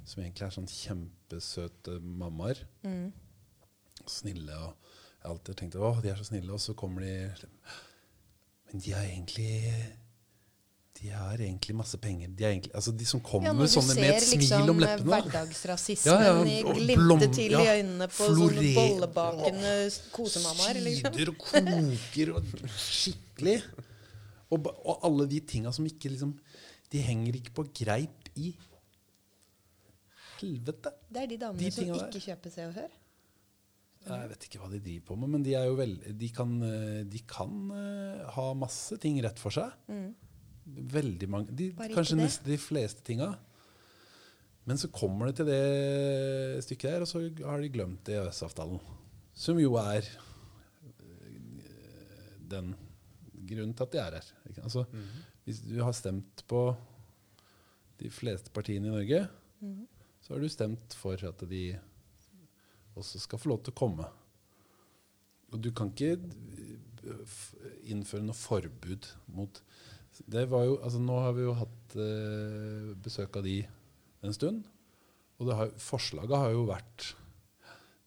Som 0.05 0.23
egentlig 0.23 0.45
er 0.45 0.55
sånn 0.55 0.69
kjempesøte 0.69 1.97
mammaer. 2.01 2.61
Mm. 2.85 3.09
Snille. 4.09 4.55
og 4.55 4.93
Jeg 5.19 5.25
har 5.25 5.33
alltid 5.33 5.59
tenkt 5.59 5.79
å, 5.81 5.91
de 6.01 6.13
er 6.13 6.21
så 6.21 6.29
snille, 6.29 6.53
og 6.53 6.61
så 6.63 6.77
kommer 6.77 7.05
de 7.05 7.15
Men 8.71 8.81
de 8.85 8.91
har 8.93 9.03
egentlig 9.07 9.49
De 10.99 11.09
har 11.15 11.39
egentlig 11.39 11.75
masse 11.79 11.97
penger. 11.97 12.27
De, 12.35 12.43
egentlig, 12.43 12.73
altså 12.75 12.91
de 12.91 13.05
som 13.07 13.21
kommer 13.23 13.47
ja, 13.47 13.53
når 13.55 13.69
sånne 13.71 13.93
ser 13.95 14.01
med 14.03 14.15
et 14.17 14.23
smil 14.25 14.41
liksom 14.43 14.71
om 14.73 14.81
leppene. 14.83 15.09
hverdagsrasismen 15.13 16.11
Ja, 16.11 16.33
ja, 16.35 16.73
glimte 16.75 17.29
til 17.37 17.55
i 17.55 17.67
øynene 17.77 18.07
på 18.11 18.27
sånne 18.35 18.73
bollebakende 18.75 19.75
kosemammaer. 20.11 20.81
Liksom. 20.89 21.13
Syder 21.15 21.31
og 21.31 21.37
koker 21.45 22.33
og 22.35 22.49
skikkelig. 22.75 23.55
Og, 24.49 24.67
og 24.83 25.05
alle 25.07 25.29
de 25.31 25.39
tinga 25.45 25.71
som 25.71 25.85
ikke 25.87 26.09
liksom 26.09 26.33
De 26.91 27.01
henger 27.05 27.35
ikke 27.37 27.53
på 27.53 27.63
greip 27.83 28.31
i 28.35 28.51
helvete. 30.39 30.91
Det 31.11 31.21
er 31.23 31.27
de 31.31 31.37
damene 31.37 31.63
De 31.63 31.71
som 31.71 31.83
ikke 31.85 32.11
der. 32.11 32.23
kjøper 32.27 32.53
Se 32.53 32.65
og 32.67 32.73
Hør. 32.79 32.91
Jeg 34.07 34.29
vet 34.29 34.43
ikke 34.47 34.59
hva 34.61 34.69
de 34.71 34.79
driver 34.79 35.05
på 35.09 35.15
med, 35.19 35.29
men 35.29 35.43
de, 35.43 35.53
er 35.59 35.65
jo 35.67 35.75
vel, 35.75 35.97
de 36.17 36.29
kan, 36.33 36.53
eh, 36.63 37.01
de 37.05 37.19
kan 37.27 37.71
eh, 37.75 38.21
ha 38.35 38.45
masse 38.57 38.95
ting 39.03 39.19
rett 39.21 39.37
for 39.41 39.51
seg. 39.51 39.71
Veldig 40.65 41.29
mange. 41.29 41.51
De, 41.55 41.71
Mm. 41.73 41.93
Kanskje 41.95 42.15
det. 42.15 42.23
nesten 42.23 42.45
de 42.51 42.57
fleste 42.57 43.03
tinga. 43.03 43.33
Men 44.65 44.77
så 44.77 44.87
kommer 44.93 45.25
det 45.27 45.35
til 45.39 45.45
det 45.49 46.63
stykket 46.63 46.91
der, 46.91 47.01
og 47.01 47.07
så 47.07 47.19
har 47.45 47.59
de 47.61 47.69
glemt 47.73 48.05
EØS-avtalen. 48.09 48.79
Som 49.33 49.59
jo 49.59 49.73
er 49.81 50.03
eh, 50.05 50.09
den 52.51 52.75
grunnen 53.49 53.73
til 53.75 53.83
at 53.87 53.91
de 53.93 53.97
er 54.01 54.11
her. 54.19 54.25
Altså, 54.63 54.83
-hmm. 54.85 55.07
Hvis 55.45 55.59
du 55.61 55.83
har 55.83 55.91
stemt 55.93 56.43
på 56.47 56.75
de 57.99 58.09
fleste 58.09 58.49
partiene 58.51 58.87
i 58.87 58.91
Norge, 58.91 59.27
Mhm. 59.61 59.87
så 60.21 60.33
har 60.33 60.39
du 60.39 60.49
stemt 60.49 60.93
for 60.93 61.13
at 61.13 61.49
de 61.49 61.79
også 63.01 63.21
skal 63.23 63.41
få 63.41 63.53
lov 63.53 63.63
til 63.63 63.75
å 63.75 63.79
komme. 63.79 64.07
Og 65.49 65.61
du 65.63 65.71
kan 65.75 65.91
ikke 65.91 66.15
eh, 66.15 67.37
innføre 67.89 68.25
noe 68.25 68.37
forbud 68.37 69.09
mot 69.35 69.63
det 70.27 70.49
var 70.51 70.65
jo, 70.67 70.75
altså 70.83 70.99
Nå 70.99 71.15
har 71.23 71.35
vi 71.37 71.45
jo 71.45 71.55
hatt 71.55 71.95
eh, 72.01 72.91
besøk 72.99 73.37
av 73.39 73.45
de 73.45 73.61
en 74.25 74.35
stund. 74.35 74.65
Og 75.39 75.47
det 75.47 75.55
har, 75.55 75.73
forslaget 75.79 76.35
har 76.35 76.51
jo 76.51 76.65
vært 76.67 77.13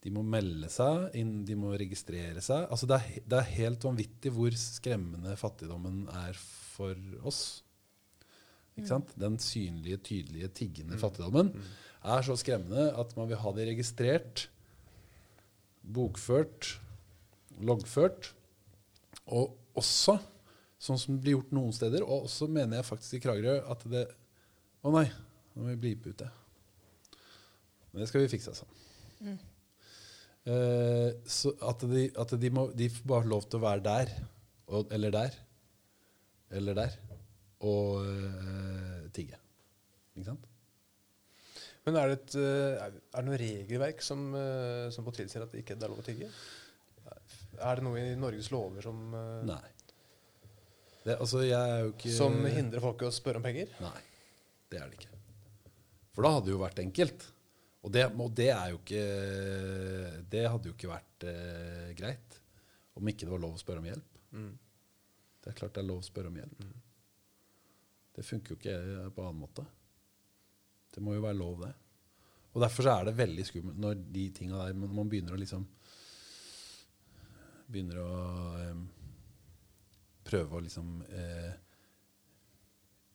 De 0.02 0.12
må 0.12 0.24
melde 0.26 0.68
seg 0.72 1.14
inn, 1.16 1.44
de 1.46 1.56
må 1.56 1.72
registrere 1.78 2.42
seg. 2.44 2.66
Altså 2.74 2.88
det, 2.90 2.98
er, 2.98 3.26
det 3.30 3.38
er 3.38 3.52
helt 3.56 3.86
vanvittig 3.86 4.32
hvor 4.34 4.56
skremmende 4.58 5.36
fattigdommen 5.40 6.04
er 6.24 6.36
for 6.36 6.98
oss. 7.22 7.62
Ikke 8.74 8.88
sant? 8.88 9.12
Den 9.20 9.38
synlige, 9.42 10.00
tydelige, 10.02 10.50
tiggende 10.56 10.98
fattigdommen 11.00 11.52
er 12.02 12.24
så 12.26 12.34
skremmende 12.40 12.88
at 12.98 13.12
man 13.18 13.28
vil 13.30 13.38
ha 13.38 13.52
det 13.54 13.68
registrert, 13.68 14.46
bokført, 15.82 16.76
loggført. 17.62 18.32
Og 19.32 19.56
også, 19.78 20.18
sånn 20.82 21.00
som 21.00 21.16
det 21.16 21.24
blir 21.24 21.38
gjort 21.38 21.54
noen 21.54 21.74
steder, 21.76 22.04
og 22.04 22.28
også 22.28 22.48
mener 22.50 22.80
jeg 22.80 22.88
faktisk 22.88 23.18
i 23.18 23.22
Kragerø, 23.26 23.60
at 23.70 23.86
det 23.90 24.08
Å 24.82 24.90
nei, 24.90 25.04
nå 25.54 25.62
må 25.62 25.68
vi 25.70 25.78
blipe 25.78 26.10
ut 26.10 26.18
det. 26.18 26.26
Men 27.92 28.02
det 28.02 28.08
skal 28.10 28.24
vi 28.24 28.30
fikse, 28.32 28.50
altså. 28.50 28.66
Eh, 30.42 31.10
så 31.30 31.52
at, 31.62 31.84
de, 31.86 32.08
at 32.18 32.34
de, 32.42 32.50
må, 32.50 32.64
de 32.74 32.88
får 32.90 33.06
bare 33.12 33.30
lov 33.30 33.46
til 33.46 33.60
å 33.60 33.62
være 33.62 33.84
der, 33.86 34.10
og, 34.66 34.90
eller 34.90 35.14
der, 35.14 35.36
eller 36.58 36.80
der, 36.80 36.96
og 37.62 38.02
eh, 38.08 39.04
tigge. 39.14 39.38
Ikke 40.16 40.32
sant? 40.32 40.51
Men 41.86 41.98
er 41.98 42.12
det, 42.12 42.18
et, 42.20 42.34
eh, 42.38 42.82
er 42.86 43.16
det 43.16 43.26
noe 43.26 43.38
regelverk 43.40 44.02
som, 44.06 44.28
eh, 44.38 44.88
som 44.94 45.08
tilsier 45.10 45.42
at 45.42 45.50
det 45.50 45.64
ikke 45.64 45.74
er 45.74 45.90
lov 45.90 46.02
å 46.02 46.06
tygge? 46.06 46.28
Er 47.62 47.78
det 47.78 47.84
noe 47.84 48.00
i 48.00 48.14
Norges 48.18 48.50
lover 48.54 48.84
som, 48.86 49.00
eh, 49.14 49.44
Nei. 49.50 49.68
Det, 51.02 51.16
altså, 51.18 51.42
jeg 51.42 51.58
er 51.58 51.80
jo 51.82 51.92
ikke 51.96 52.14
som 52.14 52.36
hindrer 52.46 52.82
folk 52.82 53.02
i 53.02 53.08
å 53.08 53.14
spørre 53.14 53.40
om 53.40 53.42
penger? 53.42 53.72
Nei, 53.82 54.00
det 54.70 54.78
er 54.78 54.90
det 54.90 55.00
ikke. 55.00 55.18
For 56.14 56.22
da 56.22 56.34
hadde 56.36 56.46
det 56.46 56.54
jo 56.54 56.62
vært 56.62 56.82
enkelt. 56.84 57.26
Og 57.82 57.90
det, 57.90 58.04
og 58.14 58.30
det 58.38 58.50
er 58.54 58.68
jo 58.70 58.76
ikke 58.78 59.00
Det 60.30 60.42
hadde 60.46 60.68
jo 60.68 60.74
ikke 60.76 60.90
vært 60.92 61.24
eh, 61.26 61.88
greit 61.98 62.38
om 62.94 63.08
ikke 63.08 63.26
det 63.26 63.32
var 63.32 63.42
lov 63.42 63.56
å 63.56 63.58
spørre 63.58 63.82
om 63.82 63.88
hjelp. 63.88 64.18
Mm. 64.36 64.50
Det 65.42 65.50
er 65.50 65.56
klart 65.58 65.74
det 65.74 65.82
er 65.82 65.88
lov 65.88 66.02
å 66.02 66.06
spørre 66.06 66.30
om 66.30 66.36
hjelp. 66.38 66.64
Det 68.12 68.24
funker 68.28 68.52
jo 68.52 68.58
ikke 68.60 68.76
på 69.16 69.24
annen 69.24 69.40
måte. 69.40 69.64
Det 70.92 71.02
må 71.04 71.16
jo 71.16 71.24
være 71.24 71.38
lov, 71.38 71.62
det. 71.64 71.72
Og 72.52 72.60
derfor 72.60 72.84
så 72.84 72.96
er 72.98 73.08
det 73.08 73.16
veldig 73.16 73.44
skummelt 73.48 73.80
når 73.80 74.00
de 74.12 74.26
tinga 74.36 74.58
der 74.60 74.76
man, 74.76 74.92
man 75.00 75.12
begynner 75.12 75.36
å 75.36 75.40
liksom 75.40 75.64
Begynner 77.72 78.00
å 78.02 78.08
um, 78.68 78.80
prøve 80.28 80.58
å 80.58 80.60
liksom 80.60 80.90
eh, 81.08 81.52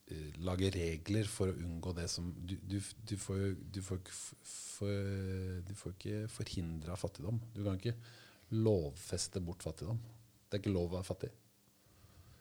eh, 0.09 0.39
lage 0.41 0.71
regler 0.73 1.29
for 1.29 1.51
å 1.51 1.57
unngå 1.61 1.93
det 1.93 2.07
som 2.09 2.31
Du, 2.33 2.55
du, 2.65 2.79
du 2.81 3.13
får 3.21 3.37
jo 3.37 3.51
du 3.75 3.79
får, 3.85 4.01
for, 4.47 5.11
du 5.67 5.73
får 5.77 5.93
ikke 5.93 6.23
forhindra 6.33 6.97
fattigdom. 6.97 7.37
Du 7.53 7.61
kan 7.65 7.77
ikke 7.77 7.97
lovfeste 8.57 9.43
bort 9.45 9.65
fattigdom. 9.65 9.99
Det 10.47 10.57
er 10.57 10.63
ikke 10.63 10.73
lov 10.73 10.89
å 10.89 10.95
være 10.97 11.09
fattig. 11.11 11.31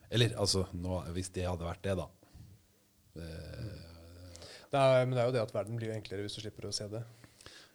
Eller 0.09 0.37
altså, 0.39 0.65
nå, 0.79 1.01
hvis 1.17 1.33
det 1.35 1.49
hadde 1.49 1.67
vært 1.67 1.85
det, 1.85 1.97
da. 1.99 2.09
Eh, 3.21 3.96
Det 4.73 4.81
er, 4.83 5.05
men 5.07 5.15
det 5.15 5.23
er 5.23 5.29
jo 5.31 5.35
det 5.37 5.45
at 5.45 5.55
verden 5.55 5.79
blir 5.79 5.95
enklere 5.95 6.27
hvis 6.27 6.37
du 6.39 6.43
slipper 6.43 6.69
å 6.69 6.75
se 6.75 6.89
det. 6.93 7.03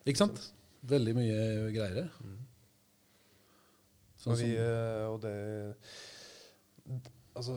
ikke 0.06 0.24
sant? 0.24 0.42
Veldig 0.92 1.14
mye 1.18 1.42
greiere. 1.76 2.08
Sånn 4.22 4.36
og, 4.36 4.42
vi, 4.42 4.54
eh, 4.54 5.06
og 5.10 5.18
det 5.24 5.36
Altså, 7.32 7.56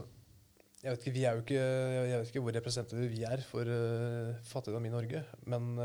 jeg 0.81 0.93
vet 0.93 1.03
ikke, 1.03 1.15
vi 1.17 1.25
er 1.25 1.37
jo 1.37 1.43
ikke 1.43 1.61
Jeg 1.61 2.19
vet 2.21 2.31
ikke 2.31 2.43
hvor 2.45 2.57
representative 2.57 3.09
vi 3.11 3.25
er 3.29 3.43
for 3.49 3.69
uh, 3.69 4.37
fattigdom 4.49 4.87
i 4.89 4.93
Norge, 4.93 5.21
men 5.51 5.63
uh, 5.81 5.85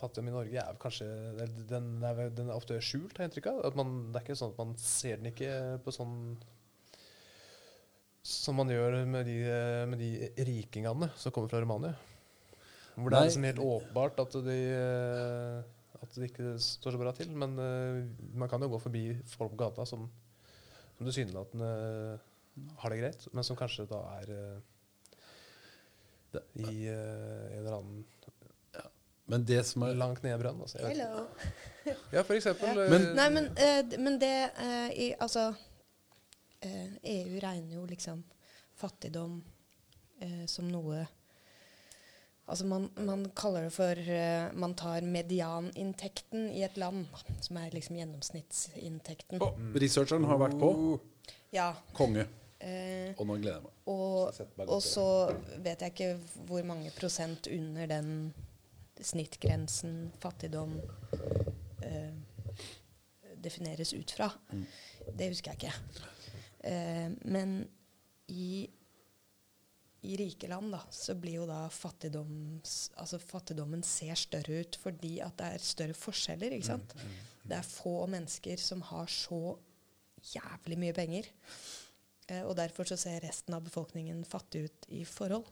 Fattigdom 0.00 0.30
i 0.30 0.34
Norge 0.34 0.62
er 0.62 0.78
kanskje 0.82 1.08
Den 1.70 2.02
er, 2.06 2.28
den 2.34 2.48
er 2.50 2.56
ofte 2.56 2.78
skjult, 2.82 3.16
har 3.16 3.26
jeg 3.26 3.30
inntrykk 3.30 3.50
av. 3.52 3.60
At 3.70 3.78
man, 3.78 3.88
det 4.10 4.20
er 4.20 4.26
ikke 4.26 4.40
sånn 4.40 4.54
at 4.54 4.60
man 4.62 4.72
ser 4.80 5.20
den 5.20 5.30
ikke 5.32 5.52
på 5.84 5.94
sånn 5.94 6.16
Som 8.22 8.58
man 8.60 8.68
gjør 8.68 8.98
med 9.08 9.24
de, 9.28 9.36
med 9.88 10.00
de 10.02 10.44
rikingene 10.44 11.08
som 11.16 11.32
kommer 11.32 11.48
fra 11.48 11.60
Romania. 11.62 11.94
Hvor 12.94 13.08
det 13.08 13.16
Nei. 13.16 13.20
er 13.22 13.28
liksom 13.30 13.46
helt 13.48 13.62
åpenbart 13.64 14.18
at 14.20 14.34
de, 14.44 14.56
eh, 14.76 16.02
at 16.02 16.16
det 16.18 16.28
ikke 16.28 16.52
står 16.60 16.96
så 16.96 17.00
bra 17.00 17.14
til. 17.16 17.30
Men 17.32 17.54
eh, 17.56 18.02
man 18.36 18.50
kan 18.50 18.60
jo 18.60 18.68
gå 18.74 18.80
forbi 18.82 19.04
folk 19.30 19.54
på 19.54 19.60
gata 19.62 19.86
som, 19.88 20.04
som 20.98 21.06
tilsynelatende 21.08 21.70
har 22.82 22.92
det 22.92 22.98
greit, 23.00 23.24
men 23.32 23.46
som 23.46 23.56
kanskje 23.56 23.86
da 23.88 24.02
er 24.18 24.34
eh, 24.36 24.56
i 26.60 26.86
en 26.90 27.60
eller 27.62 27.78
annen 27.80 28.02
men 29.30 29.44
det 29.46 29.60
som 29.62 29.84
er 29.86 29.94
langt 29.94 30.24
ned 30.24 30.32
i 30.34 30.38
brønnen. 30.40 30.64
Altså, 30.66 30.80
Hello. 30.82 31.20
ja, 32.10 32.22
for 32.26 32.34
eksempel. 32.34 32.74
Ja. 32.74 32.86
Men- 32.90 33.12
Nei, 33.14 33.26
men, 33.30 33.44
men 34.02 34.16
det 34.18 34.32
i, 34.98 35.12
Altså 35.22 35.52
eh, 36.66 36.92
EU 37.14 37.40
regner 37.42 37.76
jo 37.76 37.86
liksom 37.88 38.22
fattigdom 38.80 39.40
eh, 40.20 40.44
som 40.46 40.68
noe 40.70 41.06
Altså 42.50 42.64
man, 42.66 42.88
man 43.06 43.20
kaller 43.38 43.68
det 43.68 43.70
for 43.70 43.94
eh, 44.10 44.48
Man 44.58 44.72
tar 44.74 45.04
medianinntekten 45.06 46.48
i 46.50 46.64
et 46.66 46.74
land, 46.82 47.04
som 47.46 47.60
er 47.60 47.70
liksom 47.70 47.94
gjennomsnittsinntekten. 48.00 49.38
Å, 49.38 49.52
Researcheren 49.78 50.26
har 50.26 50.40
vært 50.40 50.56
på. 50.58 50.72
Ja. 51.54 51.68
Konge. 51.94 52.24
Eh, 52.58 53.14
Og 53.14 53.28
nå 53.28 53.36
gleder 53.38 53.60
jeg 53.60 53.68
meg. 53.68 53.76
og, 53.92 54.40
meg 54.58 54.72
og 54.74 54.82
så 54.82 55.06
vet 55.62 55.84
jeg 55.86 55.94
ikke 55.94 56.42
hvor 56.48 56.66
mange 56.66 56.90
prosent 56.96 57.46
under 57.54 57.86
den 57.88 58.10
snittgrensen 59.00 60.10
fattigdom 60.20 60.74
eh, 61.86 62.10
defineres 63.40 63.94
ut 63.94 64.10
fra. 64.18 64.28
Mm. 64.50 64.66
Det 65.16 65.30
husker 65.30 65.54
jeg 65.54 65.62
ikke. 65.62 66.10
Eh, 66.64 67.08
men 67.24 67.54
i, 68.30 68.68
i 70.02 70.16
rike 70.20 70.48
land 70.48 70.72
da, 70.74 70.80
så 70.92 71.14
blir 71.18 71.40
jo 71.40 71.46
da 71.48 71.62
fattigdoms, 71.72 72.90
altså 73.00 73.18
fattigdommen 73.22 73.82
ser 73.86 74.14
større 74.20 74.60
ut 74.64 74.78
fordi 74.80 75.16
at 75.24 75.36
det 75.40 75.48
er 75.56 75.64
større 75.64 75.96
forskjeller. 75.98 76.56
ikke 76.56 76.70
sant? 76.72 76.94
Det 77.44 77.56
er 77.58 77.66
få 77.66 78.06
mennesker 78.12 78.60
som 78.60 78.82
har 78.90 79.08
så 79.10 79.56
jævlig 80.34 80.76
mye 80.78 80.96
penger. 80.96 81.28
Eh, 82.28 82.42
og 82.44 82.54
derfor 82.60 82.84
så 82.88 82.98
ser 83.00 83.22
resten 83.24 83.56
av 83.56 83.64
befolkningen 83.66 84.20
fattig 84.28 84.66
ut 84.68 84.86
i 85.00 85.04
forhold. 85.08 85.48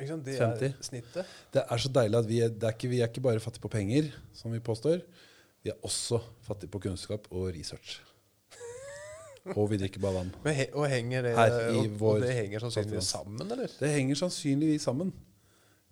Ikke 0.00 0.12
sant? 0.12 0.24
Det 0.24 0.36
50. 0.38 0.68
er 0.68 0.72
snittet. 0.86 1.24
Det 1.52 1.62
er 1.64 1.78
så 1.82 1.88
deilig 1.92 2.18
at 2.20 2.28
vi 2.28 2.38
er, 2.44 2.48
det 2.54 2.66
er 2.68 2.74
ikke, 2.76 2.90
vi 2.92 3.00
er 3.00 3.06
ikke 3.10 3.24
bare 3.24 3.40
fattige 3.42 3.64
på 3.64 3.72
penger, 3.72 4.04
som 4.36 4.52
vi 4.54 4.60
påstår. 4.64 4.98
Vi 5.64 5.68
er 5.72 5.76
også 5.84 6.16
fattige 6.46 6.70
på 6.72 6.78
kunnskap 6.86 7.22
og 7.30 7.44
research. 7.56 7.90
Og 9.58 9.70
vi 9.72 9.76
drikker 9.80 10.00
bare 10.00 10.14
vann. 10.20 10.30
Men 10.44 10.54
he 10.54 10.66
og 10.76 10.88
henger 10.92 11.22
det, 11.24 11.32
og, 11.34 12.00
vår 12.00 12.14
og 12.14 12.20
det 12.22 12.34
henger 12.36 12.58
sannsynligvis 12.62 13.08
sammen, 13.08 13.50
eller? 13.50 13.68
Det 13.80 13.88
henger 13.90 14.14
sannsynligvis 14.20 14.82
sammen. 14.84 15.12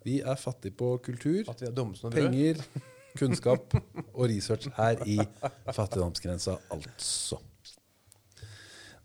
Vi 0.05 0.21
er 0.21 0.37
fattige 0.39 0.75
på 0.77 0.99
kultur, 1.03 1.41
er 1.49 1.73
penger, 2.13 2.57
kunnskap 3.19 3.75
og 4.15 4.25
research 4.31 4.71
her 4.79 5.03
i 5.07 5.19
fattigdomsgrensa, 5.75 6.57
altså. 6.75 7.41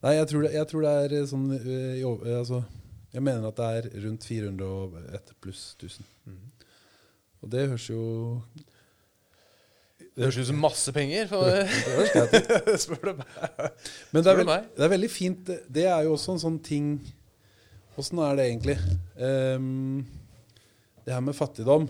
Nei, 0.03 0.18
jeg 0.18 0.28
tror 0.28 0.43
det, 0.43 0.51
jeg 0.57 0.68
tror 0.68 0.84
det 0.84 0.93
er 0.99 1.14
eh, 1.16 1.28
sånn 1.30 1.45
eh, 1.55 2.01
altså, 2.36 2.57
Jeg 3.14 3.24
mener 3.24 3.47
at 3.47 3.59
det 3.59 3.68
er 3.78 3.86
rundt 4.03 4.26
401 4.28 5.34
pluss 5.43 5.61
1000. 5.80 6.07
Og 7.43 7.51
det 7.51 7.68
høres 7.70 7.86
jo 7.88 8.03
Det 10.14 10.26
høres 10.26 10.39
ut 10.41 10.49
som 10.49 10.59
masse 10.59 10.93
penger. 10.95 11.30
For, 11.32 11.47
spør 12.84 13.14
du 13.14 13.22
meg. 13.22 13.38
Men 14.11 14.26
det 14.26 14.34
er, 14.34 14.41
veld, 14.41 14.68
det 14.76 14.86
er 14.86 14.93
veldig 14.97 15.11
fint. 15.11 15.47
Det- 15.47 15.88
er 15.88 16.03
jo 16.07 16.18
også 16.18 16.36
en 16.36 16.43
sånn 16.47 16.59
ting 16.64 16.95
Åssen 17.93 18.18
er 18.26 18.39
det 18.39 18.45
egentlig? 18.49 18.74
Um, 19.22 20.01
det 21.05 21.14
her 21.14 21.22
med 21.22 21.36
fattigdom 21.38 21.86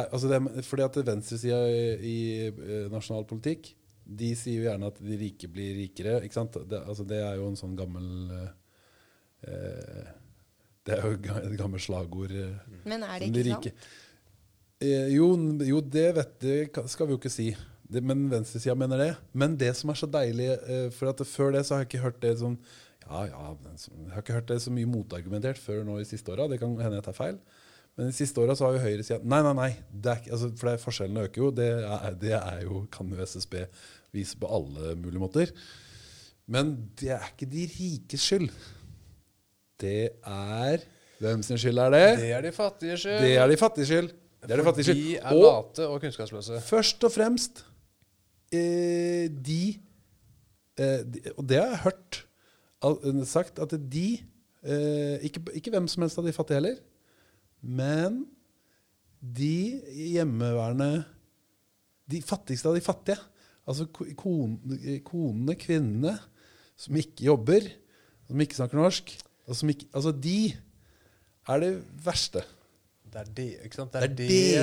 altså 0.00 0.28
det, 0.30 0.64
Fordi 0.64 0.82
at 0.86 0.98
venstresida 1.06 1.58
i, 1.68 1.82
i 2.12 2.16
eh, 2.48 2.86
nasjonal 2.92 3.26
politikk 3.28 3.74
de 4.02 4.32
sier 4.34 4.58
jo 4.58 4.66
gjerne 4.66 4.88
at 4.90 4.98
de 4.98 5.16
rike 5.20 5.48
blir 5.52 5.76
rikere. 5.78 6.16
ikke 6.26 6.34
sant? 6.34 6.56
Det, 6.68 6.80
altså, 6.82 7.04
det 7.06 7.20
er 7.22 7.36
jo 7.38 7.46
en 7.52 7.58
sånn 7.58 7.76
gammel 7.78 8.08
eh, 9.46 10.08
Det 10.82 10.96
er 10.96 11.04
jo 11.06 11.18
et 11.38 11.58
gammelt 11.60 11.84
slagord. 11.84 12.32
eh, 12.34 12.56
Men 12.88 13.04
er 13.06 13.20
det 13.22 13.28
ikke 13.30 13.44
de 13.46 13.52
sant? 13.54 13.68
Eh, 14.82 15.12
jo, 15.14 15.28
jo, 15.68 15.80
det 15.80 16.08
vet 16.16 16.32
det 16.42 16.86
skal 16.90 17.06
vi 17.06 17.14
jo 17.14 17.20
ikke 17.20 17.30
si. 17.30 17.52
Det, 17.92 18.00
men 18.02 18.24
venstresida 18.32 18.74
mener 18.78 18.98
det. 18.98 19.10
Men 19.36 19.54
det 19.60 19.70
som 19.78 19.92
er 19.92 20.00
så 20.00 20.08
deilig 20.10 20.48
eh, 20.56 20.86
For 20.96 21.12
at 21.12 21.20
før 21.28 21.52
det 21.54 21.66
så 21.68 21.76
har 21.76 21.84
jeg 21.84 21.92
ikke 21.92 22.04
hørt 22.06 22.22
det 22.24 22.38
sånn 22.40 22.56
Ja, 23.04 23.26
ja, 23.28 23.42
jeg 23.76 24.14
har 24.14 24.22
ikke 24.24 24.38
hørt 24.40 24.48
det 24.50 24.58
så 24.64 24.72
mye 24.74 24.88
motargumentert 24.88 25.60
før 25.60 25.82
nå 25.86 26.00
i 26.00 26.06
siste 26.08 26.32
åra. 26.32 26.48
Det 26.50 26.58
kan 26.62 26.74
hende 26.80 26.98
jeg 26.98 27.06
tar 27.06 27.16
feil. 27.18 27.38
Men 27.96 28.08
de 28.08 28.16
siste 28.16 28.40
åra 28.40 28.54
så 28.56 28.66
har 28.66 28.76
jo 28.78 28.84
høyresida 28.86 29.18
Nei, 29.28 29.42
nei, 29.44 29.52
nei. 29.58 29.70
Det 29.92 30.14
er, 30.14 30.28
altså, 30.32 30.48
for 30.56 30.70
det, 30.70 30.80
forskjellene 30.80 31.26
øker 31.28 31.44
jo. 31.44 31.50
Det 31.56 31.68
er, 31.84 32.14
det 32.20 32.32
er 32.38 32.62
jo, 32.64 32.84
kan 32.92 33.10
jo 33.12 33.26
SSB 33.26 33.58
vise 34.16 34.38
på 34.40 34.48
alle 34.48 34.94
mulige 35.00 35.20
måter. 35.20 35.52
Men 36.52 36.72
det 37.00 37.12
er 37.14 37.28
ikke 37.32 37.48
de 37.52 37.66
rikes 37.74 38.24
skyld. 38.30 38.48
Det 39.82 40.00
er 40.22 40.88
Hvem 41.22 41.42
sin 41.46 41.58
skyld 41.60 41.78
er 41.78 41.92
det? 41.94 42.06
Det 42.18 42.32
er 42.34 42.42
de 42.42 42.50
fattige 42.52 42.96
skyld. 42.98 43.20
Det 43.22 43.36
er 43.38 43.46
de 43.46 43.56
fattige 43.60 43.86
skyld. 43.86 44.08
Det 44.42 44.50
er 44.50 44.58
de 44.58 44.64
fattige 44.66 44.84
skyld. 44.88 45.02
de 45.04 45.16
er 45.20 45.36
Og 45.36 45.44
late 45.44 45.86
og 45.86 46.00
kunnskapsløse. 46.02 46.60
først 46.66 47.04
og 47.04 47.12
fremst 47.14 47.64
eh, 48.52 49.28
de, 49.30 49.78
eh, 50.78 51.04
de 51.06 51.20
Og 51.36 51.48
det 51.48 51.60
har 51.60 51.68
jeg 51.68 51.78
hørt 51.86 52.24
sagt, 53.30 53.58
at 53.62 53.70
de 53.92 54.18
eh, 54.66 55.22
ikke, 55.22 55.40
ikke 55.54 55.70
hvem 55.70 55.86
som 55.88 56.02
helst 56.02 56.18
av 56.18 56.26
de 56.26 56.32
fattige 56.34 56.58
heller, 56.58 56.80
men 57.62 58.24
de 59.22 59.80
hjemmeværende 60.12 61.04
De 62.10 62.18
fattigste 62.20 62.68
av 62.68 62.74
de 62.76 62.82
fattige. 62.84 63.16
Altså 63.64 63.86
konene, 64.18 65.54
kvinnene, 65.56 66.16
som 66.76 66.96
ikke 66.98 67.28
jobber, 67.28 67.68
som 68.26 68.42
ikke 68.42 68.58
snakker 68.58 68.80
norsk. 68.80 69.14
og 69.46 69.56
som 69.56 69.70
ikke, 69.70 69.86
altså 69.94 70.12
de 70.12 70.52
er 71.48 71.62
det 71.62 71.70
verste. 72.04 72.42
Det 73.12 73.20
er, 73.20 73.30
de, 73.36 73.46
ikke 73.66 73.76
sant? 73.76 73.92
Det 73.92 74.02
er 74.02 74.12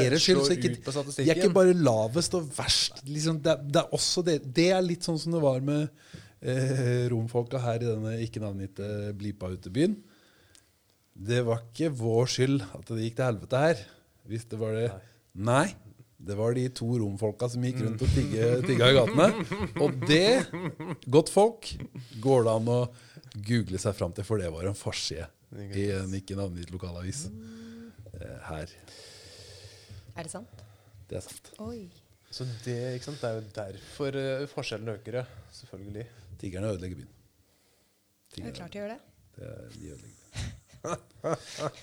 deres 0.10 0.24
skyld. 0.26 0.40
Så 0.46 0.56
ikke, 0.58 0.72
de 0.80 1.26
er 1.28 1.38
ikke 1.38 1.54
bare 1.54 1.74
lavest 1.78 2.34
og 2.34 2.48
verst. 2.58 3.04
Liksom, 3.06 3.44
det, 3.46 3.52
er, 3.54 3.68
det 3.76 3.82
er 3.84 3.94
også 3.94 4.24
det. 4.26 4.40
Det 4.58 4.70
er 4.74 4.82
litt 4.82 5.06
sånn 5.06 5.20
som 5.22 5.36
det 5.36 5.42
var 5.44 5.60
med 5.66 5.84
eh, 6.42 7.06
romfolka 7.14 7.62
her 7.62 7.84
i 7.84 7.92
denne 7.92 8.16
ikke 8.26 8.42
navngitte 8.42 8.88
Blipa-utebyen. 9.20 10.00
Det 11.20 11.42
var 11.44 11.66
ikke 11.66 11.92
vår 12.00 12.30
skyld 12.32 12.62
at 12.64 12.90
det 12.90 13.04
gikk 13.04 13.18
til 13.18 13.28
helvete 13.28 13.62
her. 13.64 13.86
Hvis 14.30 14.46
det 14.50 14.60
var 14.62 14.76
det 14.78 14.90
Nei. 15.40 15.68
Det 16.20 16.36
var 16.36 16.52
de 16.56 16.66
to 16.76 16.88
romfolka 17.00 17.48
som 17.48 17.64
gikk 17.64 17.78
rundt 17.86 18.02
og 18.04 18.10
tigge, 18.12 18.48
tigga 18.68 18.90
i 18.92 18.96
gatene. 18.98 19.28
Og 19.80 20.02
det, 20.04 20.50
godt 21.08 21.32
folk, 21.32 21.70
går 22.20 22.44
det 22.44 22.56
an 22.58 22.72
å 22.74 22.80
google 23.48 23.80
seg 23.80 23.96
fram 23.96 24.12
til, 24.16 24.28
for 24.28 24.42
det 24.42 24.50
var 24.52 24.68
en 24.68 24.76
forside 24.76 25.30
i 25.80 25.86
en 25.96 26.12
ikke 26.18 26.36
navngitt 26.38 26.74
lokalavis 26.76 27.24
eh, 27.30 28.36
her. 28.50 28.76
Er 30.20 30.28
det 30.28 30.34
sant? 30.34 30.66
Det 31.08 31.22
er 31.22 31.26
sant. 31.26 31.54
Oi. 31.64 31.88
Så 32.30 32.46
det, 32.66 32.78
ikke 33.00 33.08
sant? 33.08 33.24
det 33.24 33.30
er 33.30 33.40
jo 33.40 33.46
derfor 33.56 34.20
uh, 34.20 34.48
forskjellen 34.52 34.92
øker, 34.98 35.22
ja. 35.22 35.26
Selvfølgelig. 35.56 36.06
Tiggerne 36.42 36.76
ødelegger 36.76 37.00
byen. 37.00 37.14
Det 38.36 38.46
er 38.46 38.58
klart 38.60 38.74
de 38.76 38.84
gjør 38.84 38.92
det. 38.94 39.00
Det 39.38 39.48
er, 39.48 39.70
de 39.74 39.94
ødelegger 39.96 40.18
byen. 40.20 40.56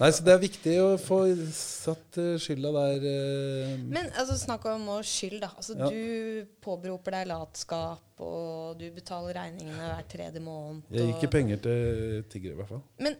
Nei, 0.01 0.09
så 0.17 0.25
det 0.25 0.33
er 0.33 0.41
viktig 0.41 0.75
å 0.81 0.87
få 1.01 1.19
satt 1.53 2.17
eh, 2.23 2.37
skylda 2.41 2.71
der 2.73 3.05
eh, 3.11 3.73
Men 3.85 4.09
altså, 4.17 4.39
snakk 4.41 4.65
om 4.71 4.87
skyld, 5.05 5.41
da. 5.45 5.51
Altså, 5.53 5.77
Ja. 5.77 5.91
Du 5.93 6.49
påberoper 6.65 7.19
deg 7.19 7.29
latskap, 7.29 8.23
og 8.25 8.79
du 8.81 8.87
betaler 8.97 9.37
regningene 9.37 9.91
hver 9.91 10.07
tredje 10.09 10.41
måned. 10.43 10.87
Jeg 10.91 11.11
gir 11.11 11.19
ikke 11.19 11.33
penger 11.37 11.61
til 11.67 12.25
tiggere, 12.33 12.57
i 12.57 12.61
hvert 12.63 12.73
fall. 12.73 12.85
Men 13.05 13.19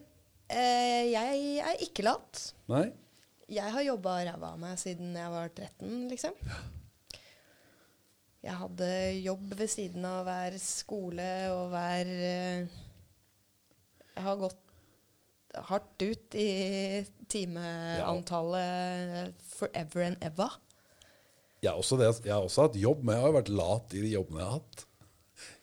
eh, 0.49 1.03
jeg 1.13 1.43
er 1.69 1.85
ikke 1.85 2.07
lat. 2.07 2.47
Nei? 2.73 2.87
Jeg 3.47 3.71
har 3.77 3.85
jobba 3.85 4.17
ræva 4.27 4.49
av 4.55 4.59
meg 4.59 4.81
siden 4.81 5.13
jeg 5.15 5.31
var 5.31 5.53
13, 5.53 5.93
liksom. 6.11 6.41
Jeg 8.47 8.55
hadde 8.59 8.89
jobb 9.25 9.53
ved 9.59 9.69
siden 9.71 10.05
av 10.07 10.25
hver 10.27 10.57
skole 10.61 11.29
og 11.51 11.69
hver 11.73 12.09
eh, 12.11 12.75
Jeg 14.15 14.25
har 14.25 14.37
gått 14.39 14.61
hardt 15.69 16.03
ut 16.03 16.35
i 16.37 16.49
timeantallet 17.31 19.33
forever 19.57 20.07
and 20.07 20.23
ever. 20.23 20.51
Jeg 21.61 21.71
har, 21.71 21.77
også 21.81 21.97
det, 21.97 22.25
jeg 22.25 22.35
har 22.35 22.43
også 22.45 22.61
hatt 22.67 22.75
jobb, 22.79 23.03
men 23.03 23.17
jeg 23.17 23.25
har 23.25 23.33
vært 23.39 23.49
lat 23.49 23.93
i 23.97 24.03
de 24.03 24.11
jobbene 24.13 24.39
jeg 24.39 24.47
har 24.47 24.59
hatt. 24.59 24.83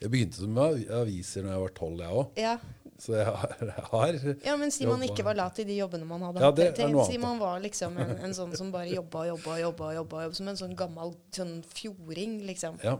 Jeg 0.03 0.11
begynte 0.11 0.39
som 0.39 0.59
aviser 0.59 1.45
når 1.45 1.55
jeg 1.55 1.63
var 1.65 1.73
tolv, 1.79 2.03
jeg 2.03 2.11
òg. 2.23 2.39
Ja. 2.39 2.57
Så 3.05 3.17
jeg 3.19 3.27
har, 3.27 3.55
jeg 3.61 3.85
har 3.91 4.19
ja, 4.47 4.55
men 4.59 4.71
si 4.75 4.87
man 4.87 5.03
ikke 5.07 5.25
var 5.27 5.39
lat 5.39 5.59
i 5.63 5.67
de 5.67 5.79
jobbene 5.81 6.07
man 6.09 6.23
hadde. 6.29 6.45
Ja, 6.45 6.51
det 6.55 6.69
er 6.73 6.89
noe 6.89 7.01
noe 7.01 7.09
si 7.09 7.19
man 7.21 7.41
var 7.43 7.63
liksom 7.65 7.99
en, 8.01 8.15
en 8.27 8.37
sånn 8.37 8.55
som 8.59 8.71
bare 8.75 8.91
jobba 8.93 9.25
og 9.25 9.31
jobba 9.33 9.57
og 9.57 9.65
jobba, 9.65 9.65
jobba, 9.65 9.93
jobba, 9.99 10.23
jobba, 10.29 10.39
som 10.39 10.51
en 10.53 10.61
sånn 10.61 10.77
gammel 10.79 11.15
sånn 11.35 11.57
fjording, 11.75 12.41
liksom. 12.49 12.79
ja. 12.85 12.99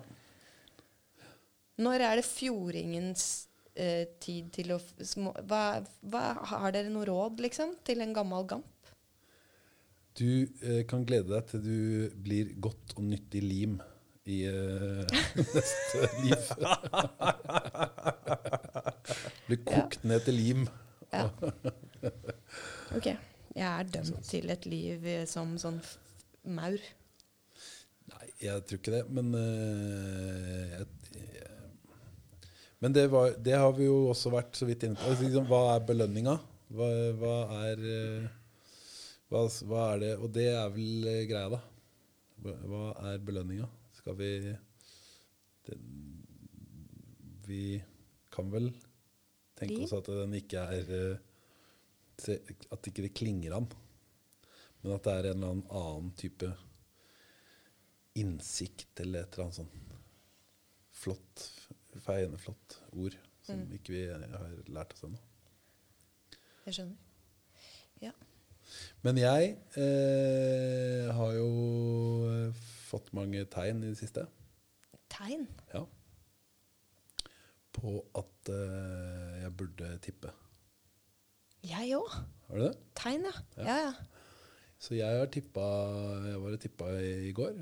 Når 1.85 2.07
er 2.07 2.21
det 2.21 2.27
fjordingens 2.27 3.29
eh, 3.75 4.07
tid 4.22 4.53
til 4.55 4.72
å 4.75 4.79
små, 4.81 5.33
hva, 5.49 5.81
hva, 6.03 6.25
Har 6.51 6.70
dere 6.75 6.91
noe 6.93 7.07
råd, 7.09 7.41
liksom, 7.45 7.70
til 7.87 7.99
en 8.05 8.14
gammel 8.16 8.43
gamp? 8.55 8.70
Du 10.14 10.47
eh, 10.62 10.85
kan 10.87 11.05
glede 11.07 11.29
deg 11.33 11.45
til 11.51 11.61
du 11.64 11.79
blir 12.22 12.47
godt 12.62 12.95
og 12.97 13.03
nyttig 13.09 13.43
lim 13.43 13.81
i 14.31 14.45
eh, 14.49 15.05
neste 15.55 15.99
liv. 16.22 16.43
blir 19.49 19.61
kokt 19.66 20.01
ned 20.07 20.20
til 20.29 20.37
lim. 20.41 20.62
Ja. 21.12 21.29
Ok. 22.95 23.07
Jeg 23.55 23.66
er 23.66 23.83
dømt 23.87 24.25
til 24.27 24.51
et 24.51 24.66
liv 24.66 25.05
eh, 25.07 25.27
som 25.31 25.55
sånn 25.59 25.79
maur. 26.55 26.79
Nei, 28.11 28.27
jeg 28.43 28.64
tror 28.66 28.79
ikke 28.81 28.95
det, 28.97 29.05
men 29.14 29.31
uh, 29.35 29.41
jeg, 30.75 30.87
jeg, 31.14 31.54
Men 32.79 32.93
det, 32.93 33.07
var, 33.09 33.35
det 33.39 33.55
har 33.57 33.72
vi 33.77 33.87
jo 33.87 34.09
også 34.11 34.33
vært 34.35 34.57
så 34.59 34.66
vidt 34.68 34.85
inne 34.87 34.99
på. 34.99 35.07
Altså, 35.09 35.27
liksom, 35.27 35.47
hva 35.49 35.61
er 35.75 35.87
belønninga? 35.89 36.35
Hva, 36.75 36.89
hva 37.20 37.37
er 37.64 37.85
eh, 37.91 38.27
hva, 39.31 39.45
hva 39.68 39.85
er 39.93 40.03
det 40.03 40.11
Og 40.18 40.29
det 40.35 40.49
er 40.53 40.75
vel 40.75 41.09
eh, 41.11 41.22
greia, 41.31 41.53
da. 41.55 41.61
Hva, 42.45 42.83
er 43.11 43.22
belønninga? 43.25 43.68
Skal 44.01 44.18
vi 44.18 44.31
det, 45.64 45.79
Vi 47.47 47.62
kan 48.35 48.51
vel 48.53 48.72
tenke 49.55 49.85
oss 49.87 49.95
at 49.97 50.11
den 50.11 50.37
ikke 50.41 50.66
er 50.77 50.93
eh, 50.99 52.37
At 52.75 52.91
ikke 52.91 53.07
det 53.07 53.14
klinger 53.16 53.57
an. 53.61 53.70
Men 54.83 54.99
at 54.99 55.07
det 55.07 55.14
er 55.14 55.31
en 55.31 55.39
eller 55.39 55.55
annen 55.55 55.66
annen 55.72 56.12
type 56.20 56.51
innsikt 58.14 59.01
eller 59.03 59.25
et 59.25 59.35
eller 59.35 59.49
annet 59.49 59.59
sånn 59.62 59.72
flott, 60.95 61.43
feiende 62.03 62.39
flott 62.39 62.81
ord 62.93 63.17
som 63.45 63.59
Mm. 63.61 63.73
ikke 63.77 63.93
vi 63.93 64.07
har 64.09 64.55
lært 64.73 64.93
oss 64.95 65.03
ennå. 65.05 65.19
Jeg 66.67 66.75
skjønner. 66.75 66.97
Ja. 68.01 68.11
Men 69.05 69.19
jeg 69.21 69.51
eh, 69.77 71.11
har 71.13 71.33
jo 71.37 71.49
eh, 72.31 72.55
fått 72.89 73.13
mange 73.13 73.45
tegn 73.53 73.83
i 73.85 73.91
det 73.93 73.99
siste 74.01 74.25
Tegn. 75.13 75.45
ja, 75.75 75.85
på 77.75 77.93
at 78.17 78.49
eh, 78.55 79.43
jeg 79.43 79.53
burde 79.59 79.91
tippe. 80.03 80.33
Jeg 81.65 81.95
òg. 81.97 82.11
Har 82.49 82.57
du 82.59 82.63
det? 82.65 82.73
Tegn, 82.99 83.25
ja. 83.29 83.35
Ja. 83.57 83.65
Ja, 83.69 83.77
ja. 83.89 83.93
Så 84.79 84.95
jeg 84.99 85.17
har 85.19 85.27
tippa 85.33 85.61
Jeg 86.27 86.41
var 86.43 86.53
og 86.57 86.61
tippa 86.61 86.89
i 87.01 87.33
går 87.33 87.61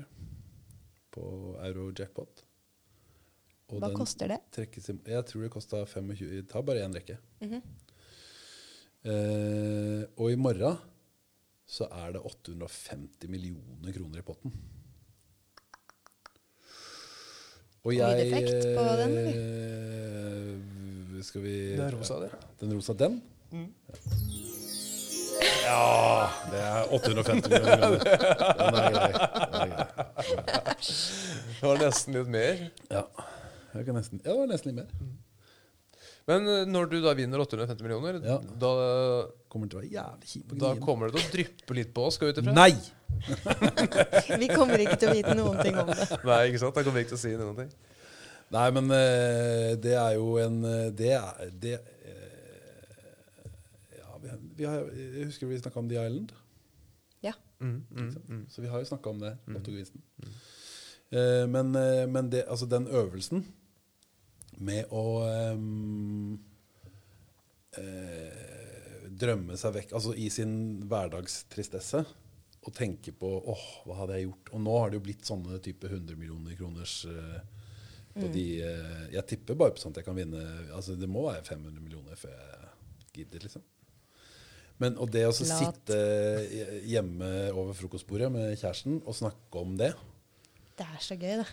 på 1.13 1.21
Euro-jackpot. 1.63 2.41
Og 2.43 2.52
Hva 3.79 3.89
den 3.89 3.97
koster 3.97 4.27
det? 4.33 4.39
trekkes 4.53 4.89
Jeg 4.89 5.25
tror 5.29 5.45
det 5.45 5.51
kosta 5.53 5.85
25 5.85 6.45
Ta 6.51 6.61
bare 6.61 6.83
én 6.85 6.93
rekke. 6.95 7.17
Mhm. 7.41 7.61
Eh, 9.03 10.03
og 10.15 10.31
i 10.31 10.37
morgen 10.39 10.77
så 11.67 11.87
er 11.91 12.13
det 12.15 12.21
850 12.23 13.27
millioner 13.31 13.91
kroner 13.95 14.21
i 14.21 14.25
potten. 14.25 14.53
Og 17.83 17.91
jeg 17.97 18.15
lydeffekt 18.15 18.63
på 18.77 18.83
den, 19.01 19.13
eh, 19.27 21.23
Skal 21.23 21.41
vi 21.43 21.75
Den 21.75 21.81
er 21.87 21.91
rosa, 21.95 22.19
det. 22.19 22.31
Den 22.59 22.73
rosa, 22.75 22.93
den? 22.93 23.21
Mm. 23.51 23.73
Ja 25.63 26.29
Det 26.51 26.59
er 26.59 26.93
850 26.93 27.49
millioner 27.49 27.77
kroner. 27.79 27.99
Er. 28.13 28.57
Den 28.59 28.75
er 28.75 28.91
grei. 28.95 29.11
Det 31.59 31.67
var 31.67 31.77
nesten 31.83 32.13
litt 32.17 32.27
mer. 32.31 32.53
Ja. 32.91 33.03
Jeg 33.73 33.85
kan 33.87 33.95
nesten, 33.97 34.19
ja, 34.23 34.31
det 34.31 34.39
var 34.39 34.49
nesten 34.51 34.71
litt 34.73 34.81
mer. 34.83 35.13
Men 36.29 36.45
eh, 36.47 36.65
når 36.69 36.89
du 36.91 36.97
da 37.03 37.13
vinner 37.17 37.41
850 37.43 37.83
millioner, 37.83 38.19
Ja. 38.23 38.37
da, 38.39 38.69
Kommer 39.51 39.67
til 39.69 39.77
å 39.79 39.81
være 39.81 39.91
jævlig 39.91 40.29
kjip 40.29 40.53
da 40.61 40.69
kommer 40.81 41.09
det 41.11 41.17
til 41.19 41.25
å 41.27 41.31
dryppe 41.33 41.75
litt 41.77 41.91
på 41.93 42.05
oss, 42.07 42.15
skal 42.17 42.29
vi 42.29 42.35
ut 42.35 42.43
ifra? 42.43 42.53
Nei! 42.55 42.73
Vi 44.41 44.47
kommer 44.49 44.81
ikke 44.81 44.95
til 44.99 45.11
å 45.11 45.13
vite 45.15 45.35
noen 45.37 45.59
ting 45.61 45.75
om 45.77 45.89
det. 45.91 46.07
Nei, 46.25 46.39
ikke 46.49 46.61
sant? 46.63 46.73
Da 46.75 46.81
kommer 46.83 46.97
vi 46.97 47.03
ikke 47.05 47.13
til 47.13 47.19
å 47.19 47.21
si 47.21 47.33
noen 47.37 47.59
ting. 47.59 47.69
Nei, 48.53 48.63
men 48.75 48.89
eh, 48.95 49.69
det 49.81 49.93
er 49.97 50.15
jo 50.17 50.31
en 50.41 50.57
eh, 50.67 50.87
Det 50.97 51.11
er 51.17 51.51
det, 51.61 51.75
eh, 52.09 53.51
Ja, 53.99 54.17
vi, 54.23 54.33
vi 54.59 54.67
har, 54.67 54.81
jeg 54.97 55.27
husker 55.29 55.49
vi 55.51 55.59
snakka 55.61 55.79
om 55.83 55.89
The 55.91 56.01
Island. 56.01 56.33
Ja. 57.23 57.33
Mm, 57.63 57.77
mm, 57.93 58.09
mm. 58.27 58.41
Så 58.51 58.61
vi 58.65 58.71
har 58.73 58.81
jo 58.83 58.89
snakka 58.89 59.13
om 59.13 59.21
det. 59.23 59.35
Lottogevisten. 59.47 60.01
Eh, 61.13 61.45
men 61.53 61.75
eh, 61.79 62.03
men 62.09 62.29
det, 62.33 62.43
altså 62.49 62.65
den 62.69 62.87
øvelsen 62.89 63.45
med 64.61 64.91
å 64.93 65.05
um, 65.55 66.35
eh, 67.79 69.07
drømme 69.09 69.57
seg 69.59 69.75
vekk 69.77 69.95
Altså 69.97 70.13
i 70.17 70.29
sin 70.33 70.53
hverdagstristesse 70.89 72.03
og 72.63 72.71
tenke 72.75 73.11
på 73.17 73.27
åh, 73.51 73.65
hva 73.87 73.97
hadde 74.03 74.17
jeg 74.17 74.29
gjort? 74.29 74.53
Og 74.55 74.63
nå 74.63 74.77
har 74.79 74.91
det 74.91 74.99
jo 74.99 75.05
blitt 75.09 75.27
sånne 75.27 75.59
type 75.63 75.89
100 75.89 76.15
millioner 76.19 76.55
kroners 76.59 77.01
eh, 77.09 77.41
på 78.13 78.29
de, 78.31 78.45
eh, 78.63 79.03
Jeg 79.17 79.27
tipper 79.33 79.57
bare 79.59 79.75
på 79.75 79.83
at 79.89 79.99
jeg 79.99 80.07
kan 80.07 80.17
vinne 80.17 80.41
Altså 80.71 80.95
Det 80.99 81.09
må 81.09 81.25
være 81.27 81.43
500 81.49 81.83
millioner 81.83 82.19
før 82.19 82.33
jeg 82.37 83.23
gidder, 83.23 83.43
liksom. 83.45 83.65
Men, 84.81 84.95
og 84.97 85.11
det 85.13 85.21
å 85.27 85.33
så 85.35 85.45
sitte 85.45 85.97
hjemme 86.89 87.27
over 87.53 87.75
frokostbordet 87.77 88.31
med 88.33 88.55
kjæresten 88.57 89.03
og 89.03 89.13
snakke 89.13 89.61
om 89.61 89.75
det, 89.77 89.91
Det 90.73 90.87
er 90.87 91.03
så 91.03 91.13
gøy, 91.13 91.35
det. 91.43 91.45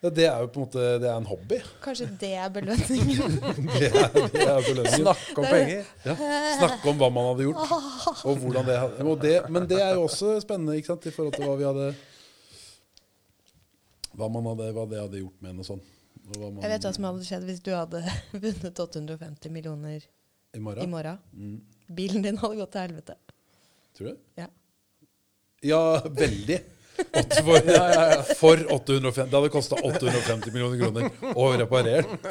Ja, 0.00 0.10
det 0.16 0.24
er 0.24 0.38
jo 0.40 0.46
på 0.48 0.60
en 0.60 0.64
måte 0.64 0.84
Det 1.02 1.08
er 1.10 1.16
en 1.20 1.26
hobby. 1.28 1.58
Kanskje 1.84 2.06
det 2.20 2.30
er 2.40 2.52
belønningen. 2.54 3.34
Det 3.80 3.90
er, 3.90 4.06
det 4.32 4.44
er 4.46 4.62
belønningen. 4.64 5.02
Snakke 5.02 5.34
om 5.42 5.48
penger. 5.50 5.90
Ja, 6.06 6.14
snakke 6.56 6.88
om 6.92 7.02
hva 7.02 7.08
man 7.12 7.28
hadde 7.30 7.48
gjort. 7.48 7.74
Og 8.24 8.38
hvordan 8.44 8.68
det, 8.70 8.78
og 9.04 9.20
det 9.20 9.34
Men 9.52 9.68
det 9.68 9.80
er 9.84 9.94
jo 9.98 10.06
også 10.06 10.38
spennende 10.40 10.78
ikke 10.80 10.94
sant, 10.94 11.08
i 11.10 11.12
forhold 11.14 11.36
til 11.36 11.44
hva 11.48 11.56
vi 11.60 11.68
hadde 11.68 11.90
Hva, 14.16 14.28
man 14.32 14.48
hadde, 14.50 14.70
hva 14.76 14.86
det 14.90 15.02
hadde 15.04 15.20
gjort 15.22 15.36
med 15.44 15.52
en 15.54 15.60
og 15.62 15.68
sånn. 15.68 15.82
Og 16.30 16.32
hva 16.38 16.48
man, 16.48 16.62
Jeg 16.64 16.72
vet 16.74 16.86
hva 16.88 16.94
som 16.96 17.06
hadde 17.10 17.26
skjedd 17.28 17.46
hvis 17.50 17.60
du 17.66 17.70
hadde 17.74 18.00
vunnet 18.46 18.82
850 18.86 19.54
millioner 19.54 20.00
I 20.00 20.58
i 20.58 20.64
morgen? 20.64 20.90
morgen. 20.90 21.20
Mm. 21.36 21.60
Bilen 22.00 22.24
din 22.26 22.40
hadde 22.40 22.58
gått 22.58 22.72
til 22.74 22.84
helvete. 22.88 23.16
Tror 23.98 24.12
du? 24.12 24.18
Ja. 24.40 24.48
Ja, 25.66 25.80
veldig. 26.08 26.58
For, 27.40 28.34
for 28.38 28.62
850 28.76 29.30
Det 29.30 29.36
hadde 29.36 29.50
kosta 29.52 29.78
850 29.80 30.54
millioner 30.54 30.78
kroner 30.80 31.34
å 31.34 31.50
reparere 31.60 32.04
den. 32.04 32.22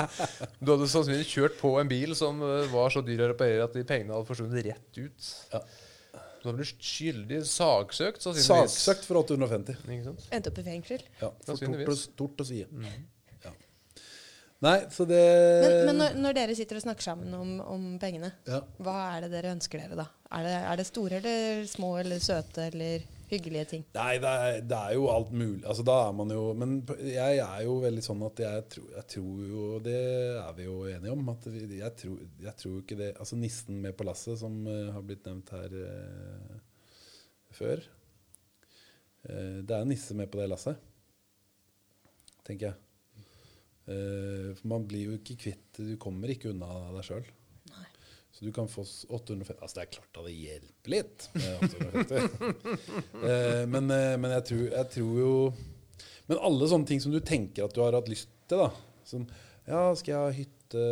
Du 0.60 0.72
hadde 0.74 0.88
sannsynligvis 0.90 1.30
kjørt 1.32 1.58
på 1.60 1.72
en 1.80 1.90
bil 1.90 2.14
som 2.18 2.40
eh, 2.42 2.68
var 2.72 2.92
så 2.94 3.02
dyr 3.06 3.24
å 3.26 3.32
reparere 3.32 3.66
at 3.66 3.76
de 3.76 3.84
pengene 3.86 4.16
hadde 4.16 4.28
forsvunnet 4.28 4.66
rett 4.66 5.00
ut. 5.00 5.32
Ja. 5.52 5.62
Du 6.40 6.48
hadde 6.50 6.60
blitt 6.60 6.86
skyldig 6.86 7.42
saksøkt, 7.50 8.22
sannsynligvis. 8.22 8.78
Saksøkt 8.78 9.06
for 9.08 9.22
850. 9.24 9.80
Ikke 9.86 10.08
sant? 10.10 10.26
Endte 10.36 10.52
opp 10.52 10.60
i 10.62 10.66
fengsel. 10.66 11.06
Ja, 11.22 11.30
for 11.46 11.58
stort, 11.58 12.02
stort 12.04 12.42
å- 12.44 12.48
si. 12.48 12.62
Ja. 12.62 13.52
Nei, 14.64 14.78
så 14.88 15.04
det 15.04 15.20
Men, 15.60 15.74
men 15.90 15.98
når, 16.00 16.14
når 16.16 16.36
dere 16.38 16.54
sitter 16.56 16.78
og 16.78 16.84
snakker 16.86 17.04
sammen 17.04 17.34
om, 17.36 17.50
om 17.60 17.82
pengene, 18.00 18.30
ja. 18.48 18.62
hva 18.80 18.94
er 19.16 19.26
det 19.26 19.34
dere 19.34 19.52
ønsker 19.52 19.82
dere 19.82 19.98
da? 19.98 20.06
Er 20.32 20.46
det, 20.46 20.54
er 20.70 20.80
det 20.80 20.86
store 20.88 21.18
eller 21.20 21.66
små 21.68 21.90
eller 22.00 22.22
søte 22.24 22.70
eller 22.70 23.04
hyggelige 23.30 23.66
ting? 23.72 23.84
Nei, 23.96 24.16
det 24.22 24.30
er, 24.30 24.60
det 24.70 24.78
er 24.78 24.94
jo 24.96 25.08
alt 25.12 25.32
mulig. 25.34 25.62
Altså, 25.66 25.84
da 25.86 25.96
er 26.06 26.14
man 26.16 26.32
jo 26.32 26.42
Men 26.58 26.76
jeg 27.02 27.40
er 27.42 27.64
jo 27.66 27.76
veldig 27.82 28.04
sånn 28.04 28.24
at 28.26 28.42
jeg 28.44 28.64
tror, 28.74 28.88
jeg 28.96 29.06
tror 29.14 29.42
jo 29.50 29.66
Det 29.84 29.98
er 30.40 30.56
vi 30.56 30.68
jo 30.68 30.78
enige 30.90 31.14
om. 31.14 31.28
At 31.32 31.48
vi, 31.50 31.64
jeg, 31.80 31.92
tror, 32.02 32.22
jeg 32.46 32.56
tror 32.62 32.80
ikke 32.80 32.98
det 33.02 33.12
Altså 33.14 33.38
Nissen 33.40 33.82
med 33.82 33.96
på 33.98 34.06
lasset, 34.08 34.38
som 34.42 34.58
uh, 34.68 34.92
har 34.94 35.06
blitt 35.06 35.26
nevnt 35.28 35.54
her 35.56 35.76
uh, 35.76 36.56
før. 37.56 37.84
uh, 39.28 39.58
det 39.66 39.76
er 39.76 39.88
nisse 39.88 40.16
med 40.16 40.30
på 40.30 40.40
det 40.40 40.50
lasset, 40.52 40.82
tenker 42.46 42.70
jeg. 42.70 42.80
For 43.86 44.66
man 44.66 44.82
blir 44.90 45.12
jo 45.12 45.16
ikke 45.20 45.36
kvitt 45.38 45.78
Du 45.78 45.92
kommer 46.02 46.26
ikke 46.32 46.48
unna 46.50 46.66
deg 46.96 47.04
sjøl. 47.06 47.28
Så 48.36 48.44
du 48.44 48.50
kan 48.52 48.66
få 48.68 48.82
850 48.84 49.56
Altså, 49.64 49.78
det 49.78 49.82
er 49.86 49.92
klart 49.96 50.18
at 50.20 50.26
det 50.26 50.34
hjelper 50.36 50.92
litt 50.92 51.28
med 51.32 51.62
850. 51.64 52.82
Eh, 53.26 53.62
men, 53.72 53.88
eh, 53.90 54.16
men 54.20 54.30
jeg, 54.36 54.44
tror, 54.50 54.64
jeg 54.76 54.88
tror 54.92 55.14
jo 55.22 55.30
Men 56.28 56.40
alle 56.44 56.68
sånne 56.68 56.86
ting 56.90 57.00
som 57.00 57.14
du 57.14 57.18
tenker 57.24 57.64
at 57.64 57.72
du 57.74 57.80
har 57.80 57.96
hatt 57.96 58.10
lyst 58.12 58.28
til, 58.50 58.60
da. 58.60 58.68
Som 59.08 59.24
Ja, 59.66 59.86
skal 59.96 60.12
jeg 60.12 60.20
ha 60.20 60.34
hytte 60.36 60.82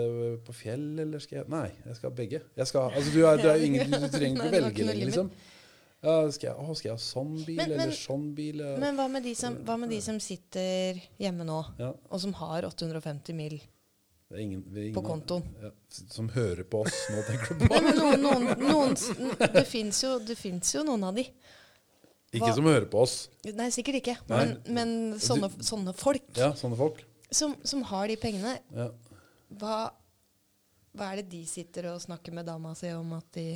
på 0.46 0.54
fjell, 0.56 0.86
eller 1.04 1.20
skal 1.22 1.42
jeg 1.42 1.50
Nei, 1.52 1.66
jeg 1.84 1.98
skal 1.98 2.08
ha 2.10 2.14
begge. 2.16 2.40
Jeg 2.56 2.70
skal, 2.70 2.88
altså, 2.94 3.10
du, 3.12 3.20
er, 3.28 3.42
du, 3.42 3.48
er 3.52 3.64
ingen, 3.68 3.90
du 3.92 4.06
trenger 4.08 4.38
ikke 4.40 4.48
å 4.48 4.54
velge 4.54 4.86
lenger, 4.88 5.08
liksom. 5.10 5.30
Ja, 6.04 6.14
skal 6.34 6.50
jeg, 6.50 6.56
å, 6.60 6.74
skal 6.78 6.88
jeg 6.90 6.96
ha 6.96 7.02
sånn 7.02 7.34
bil, 7.44 7.56
Men- 7.60 7.70
men- 7.74 7.80
eller 7.84 7.96
sånn 7.98 8.24
bil? 8.36 8.58
Men 8.82 8.98
hva 8.98 9.06
med 9.10 9.24
de 9.26 9.34
som, 9.38 9.54
hva 9.66 9.76
med 9.80 9.90
de 9.94 10.00
som 10.04 10.18
sitter 10.22 10.98
hjemme 11.20 11.46
nå, 11.48 11.60
Ja. 11.80 11.92
og 12.10 12.20
som 12.22 12.34
har 12.40 12.66
850 12.70 13.36
mill.? 13.38 13.56
Det 14.34 14.40
er 14.40 14.42
ingen, 14.48 14.62
det 14.66 14.80
er 14.80 14.86
ingen 14.88 14.94
På 14.96 15.02
kontoen. 15.06 15.44
Ja, 15.62 15.68
som 16.10 16.26
hører 16.34 16.66
på 16.66 16.80
oss 16.82 16.94
nå, 17.14 17.20
tenker 17.22 17.54
du 17.54 17.60
på? 17.68 17.76
Nei, 17.84 17.92
noen, 17.94 18.24
noen, 18.24 18.48
noen, 18.58 18.96
det 19.54 19.62
fins 19.70 20.00
jo, 20.02 20.16
jo 20.18 20.82
noen 20.88 21.04
av 21.06 21.14
de. 21.14 21.22
Ikke 22.34 22.48
Hva- 22.48 22.56
som 22.56 22.66
hører 22.66 22.88
på 22.90 22.98
oss. 23.04 23.14
Nei, 23.46 23.68
sikkert 23.70 24.00
ikke. 24.00 24.16
Nei. 24.32 24.40
Men, 24.40 24.56
men 24.74 24.94
sånne, 25.22 25.52
sånne 25.62 25.94
folk 25.94 26.26
Ja, 26.34 26.48
sånne 26.58 26.80
folk. 26.80 26.98
som, 27.30 27.54
som 27.62 27.84
har 27.92 28.10
de 28.10 28.16
pengene, 28.18 28.56
Ja. 28.74 28.88
hva, 29.60 29.76
hva 30.98 31.12
er 31.12 31.22
det 31.22 31.28
de 31.36 31.44
sitter 31.46 31.92
og 31.92 32.02
snakker 32.02 32.34
med 32.34 32.50
dama 32.50 32.74
si 32.74 32.90
om 32.90 33.14
at 33.14 33.30
de 33.38 33.52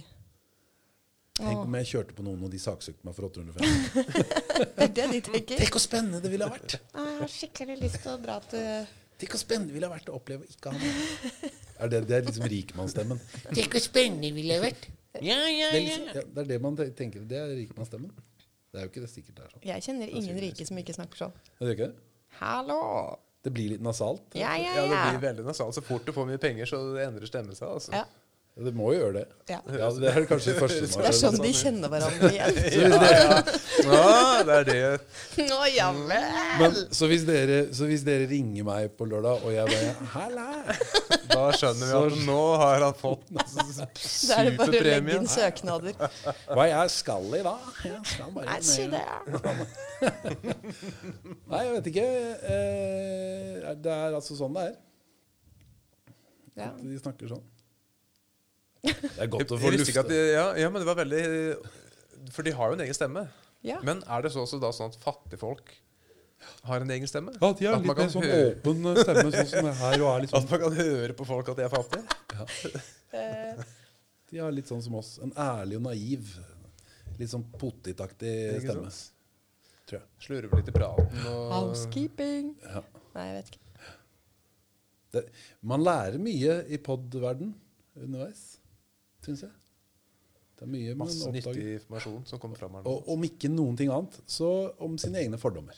Tenk 1.38 1.60
om 1.66 1.74
jeg 1.78 1.86
kjørte 1.86 2.14
på 2.18 2.24
noen, 2.26 2.40
og 2.46 2.50
de 2.50 2.58
saksøkte 2.58 3.06
meg 3.06 3.14
for 3.14 3.28
850. 3.28 4.14
Det 4.78 4.86
er 4.88 4.94
det 4.94 5.04
de 5.12 5.20
tenker. 5.26 5.60
Tenk 5.60 5.74
hvor 5.74 5.82
spennende 5.82 6.18
det 6.22 6.32
ville 6.32 6.46
ha 6.48 6.50
vært! 6.50 6.78
Jeg 6.82 7.18
har 7.20 7.30
skikkelig 7.30 7.76
lyst 7.82 8.00
til 8.02 8.10
å 8.10 8.16
dra 8.22 8.40
til 8.50 8.88
Tenk 9.18 9.34
hvor 9.34 9.40
spennende 9.42 9.72
det 9.72 9.76
ville 9.78 9.88
ha 9.90 9.94
vært 9.96 10.10
å 10.12 10.16
oppleve 10.18 10.46
å 10.46 10.52
ikke 10.52 10.72
ha 10.72 10.78
det. 10.78 11.52
Er 11.78 11.90
det, 11.92 11.98
det 12.10 12.14
er 12.16 12.24
liksom 12.26 12.46
rikmannsstemmen. 12.50 13.20
Tenk 13.54 13.74
hvor 13.76 13.82
spennende 13.84 14.26
det 14.26 14.32
ville 14.34 14.56
vært. 14.62 14.88
Ja, 15.22 15.36
ja, 15.46 15.68
Det 15.70 15.78
er, 15.78 15.84
ja. 15.84 15.84
liksom, 15.84 16.08
ja, 16.10 16.22
det 16.34 16.42
er 16.42 16.48
det 16.50 16.58
man 16.64 16.78
tenker. 16.78 17.22
Det 17.30 17.38
er 17.38 17.52
rikmannsstemmen. 17.54 18.10
Det 18.68 18.80
er 18.80 18.84
jo 18.86 18.90
ikke 18.90 19.02
det 19.04 19.10
sikkert 19.12 19.36
det 19.38 19.44
er 19.44 19.52
sånn. 19.54 19.62
Jeg 19.68 19.84
kjenner 19.86 20.10
ingen 20.20 20.40
rike 20.42 20.66
som 20.66 20.80
ikke 20.82 20.96
snakker 20.96 21.22
sånn. 21.22 21.36
Er 21.58 21.70
det 21.70 21.76
ikke 21.76 21.88
det? 21.92 22.02
Hallo! 22.40 22.80
Det 23.46 23.52
blir 23.54 23.70
litt 23.76 23.84
nasalt. 23.86 24.26
Ja, 24.36 24.56
ja, 24.58 24.74
Ja, 24.74 24.86
det 24.90 24.98
blir 25.14 25.22
veldig 25.28 25.46
nasalt. 25.46 25.76
Så 25.78 25.82
fort 25.86 26.02
du 26.06 26.10
får 26.12 26.26
mye 26.28 26.40
penger, 26.42 26.66
så 26.68 26.80
endrer 27.00 27.30
stemmen 27.30 27.54
seg. 27.56 27.70
Altså. 27.70 27.94
ja. 27.94 28.02
Ja, 28.58 28.64
Det 28.64 28.72
må 28.74 28.88
jo 28.90 28.98
gjøre 28.98 29.12
det. 29.20 29.24
Ja. 29.48 29.58
Ja, 29.70 29.88
det 29.94 30.08
er 30.10 30.24
kanskje 30.26 30.50
det 30.52 30.60
første 30.60 30.86
som 30.90 30.98
Det 30.98 31.06
har 31.06 31.12
er 31.14 31.18
sånn 31.18 31.36
de 31.38 31.50
kjenner 31.54 31.90
hverandre 31.92 32.30
igjen. 32.34 32.56
ja, 32.74 33.42
Ja, 33.86 34.42
det 34.48 34.56
er 34.56 34.64
det. 34.66 35.44
Nå, 35.46 35.58
ja 35.70 35.86
vel! 35.94 36.24
men, 36.58 36.74
så, 36.90 37.06
hvis 37.10 37.22
dere, 37.28 37.58
så 37.76 37.86
hvis 37.86 38.02
dere 38.06 38.26
ringer 38.30 38.66
meg 38.66 38.90
på 38.98 39.06
lørdag, 39.08 39.44
og 39.46 39.54
jeg 39.54 39.70
bare 39.70 40.08
Halla! 40.16 40.46
Da 41.30 41.44
skjønner 41.54 41.86
vi 41.86 42.00
at 42.00 42.18
nå 42.26 42.38
har 42.64 42.84
han 42.88 42.98
fått 42.98 43.30
Da 43.36 44.40
er 44.40 44.50
det 44.50 44.56
bare 44.58 44.80
å 44.80 44.82
legge 44.88 45.18
inn 45.20 45.30
søknader. 45.30 45.94
Hva 46.50 46.66
jeg 46.66 46.94
skal 46.96 47.38
i 47.38 47.44
da? 47.46 47.54
Jeg 47.84 48.00
skal 48.14 48.34
bare 48.34 48.58
si 48.66 48.88
det. 48.90 49.04
Nei, 51.52 51.62
jeg 51.62 51.76
vet 51.76 51.92
ikke. 51.92 52.08
Eh, 52.56 53.70
det 53.86 53.94
er 53.94 54.18
altså 54.18 54.34
sånn 54.40 54.58
det 54.58 54.66
er. 54.72 54.76
At 56.72 56.82
de 56.82 56.98
snakker 56.98 57.30
sånn. 57.30 57.46
Det 58.82 59.18
er 59.18 59.30
godt 59.32 59.52
å 59.54 59.58
få 59.58 59.72
de, 59.74 60.16
ja, 60.32 60.46
ja, 60.58 60.68
men 60.70 60.82
det 60.82 60.86
var 60.86 60.98
veldig 61.00 61.22
For 62.30 62.46
de 62.46 62.52
har 62.54 62.70
jo 62.70 62.76
en 62.78 62.82
egen 62.84 62.94
stemme. 62.96 63.24
Ja. 63.66 63.80
Men 63.82 64.04
er 64.06 64.22
det 64.22 64.30
så 64.34 64.44
også 64.44 64.60
da 64.62 64.70
sånn 64.74 64.92
at 64.92 64.98
fattigfolk 65.02 65.72
har 66.68 66.84
en 66.84 66.92
egen 66.94 67.10
stemme? 67.10 67.34
Ja, 67.40 67.50
de 67.58 67.66
har 67.66 67.74
At 67.78 67.82
man 67.82 67.96
litt 67.96 67.98
kan 67.98 68.06
mer 68.06 68.14
sånn 68.14 68.26
høre- 68.28 68.52
åpen 68.54 69.02
stemme, 69.02 69.24
sånn 69.34 69.50
som 69.50 69.66
det 69.66 69.74
her. 69.80 69.96
Og 69.98 70.08
er 70.12 70.24
liksom. 70.24 70.38
At 70.38 70.44
sånn, 70.44 70.52
man 70.52 70.62
kan 70.62 70.78
høre 70.78 71.18
på 71.18 71.26
folk 71.26 71.50
at 71.50 71.58
de 71.58 71.66
er 71.66 71.74
fattige? 71.74 72.18
Ja. 72.38 73.64
de 74.30 74.42
har 74.44 74.54
litt 74.54 74.70
sånn 74.70 74.82
som 74.84 74.98
oss. 75.00 75.16
En 75.24 75.34
ærlig 75.34 75.80
og 75.80 75.86
naiv, 75.88 76.34
litt 77.18 77.32
sånn 77.32 77.46
potetaktig 77.58 78.34
stemme. 78.62 78.92
sant? 78.94 79.14
Tror 79.88 80.02
jeg. 80.02 80.08
Slurver 80.20 80.60
litt 80.60 80.68
i 80.68 80.74
praten 80.76 81.26
og 81.30 81.52
housekeeping. 81.54 82.52
Ja. 82.60 82.82
Nei, 83.14 83.24
jeg 83.30 83.36
vet 83.38 83.54
ikke. 83.54 83.64
Det, 85.16 85.22
man 85.64 85.80
lærer 85.80 86.20
mye 86.20 86.58
i 86.68 86.76
pod-verden 86.84 87.54
underveis, 87.96 88.57
syns 89.28 89.44
jeg. 89.46 89.52
Det 90.58 90.66
er 90.66 90.70
mye 90.72 90.94
man 90.96 91.06
masse 91.06 91.30
nyttig 91.30 91.66
informasjon 91.76 92.24
som 92.26 92.40
kommer 92.42 92.58
fram 92.58 92.74
her 92.74 92.82
nå. 92.82 92.90
Og 92.90 93.12
om 93.14 93.26
ikke 93.28 93.50
noen 93.52 93.76
ting 93.78 93.92
annet, 93.94 94.16
så 94.26 94.48
om 94.82 94.96
sine 94.98 95.20
egne 95.22 95.38
fordommer. 95.38 95.76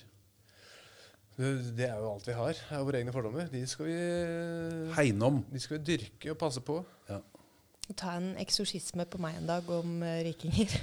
Det 1.36 1.51
det 1.76 1.86
er 1.88 2.01
jo 2.01 2.09
alt 2.14 2.26
vi 2.28 2.36
har, 2.36 2.62
er 2.72 2.86
våre 2.86 3.01
egne 3.01 3.12
fordommer. 3.12 3.48
De 3.53 3.61
skal 3.68 3.88
vi, 3.88 3.98
Hegne 4.96 5.28
om. 5.28 5.42
de 5.53 5.61
skal 5.61 5.78
vi 5.78 5.84
dyrke 5.92 6.32
og 6.32 6.40
passe 6.40 6.64
på. 6.64 6.80
Ja. 7.09 7.20
Ta 7.96 8.16
en 8.16 8.34
eksorsisme 8.40 9.07
på 9.11 9.20
meg 9.20 9.40
en 9.40 9.48
dag 9.48 9.68
om 9.74 10.01
uh, 10.05 10.18
rikinger. 10.26 10.76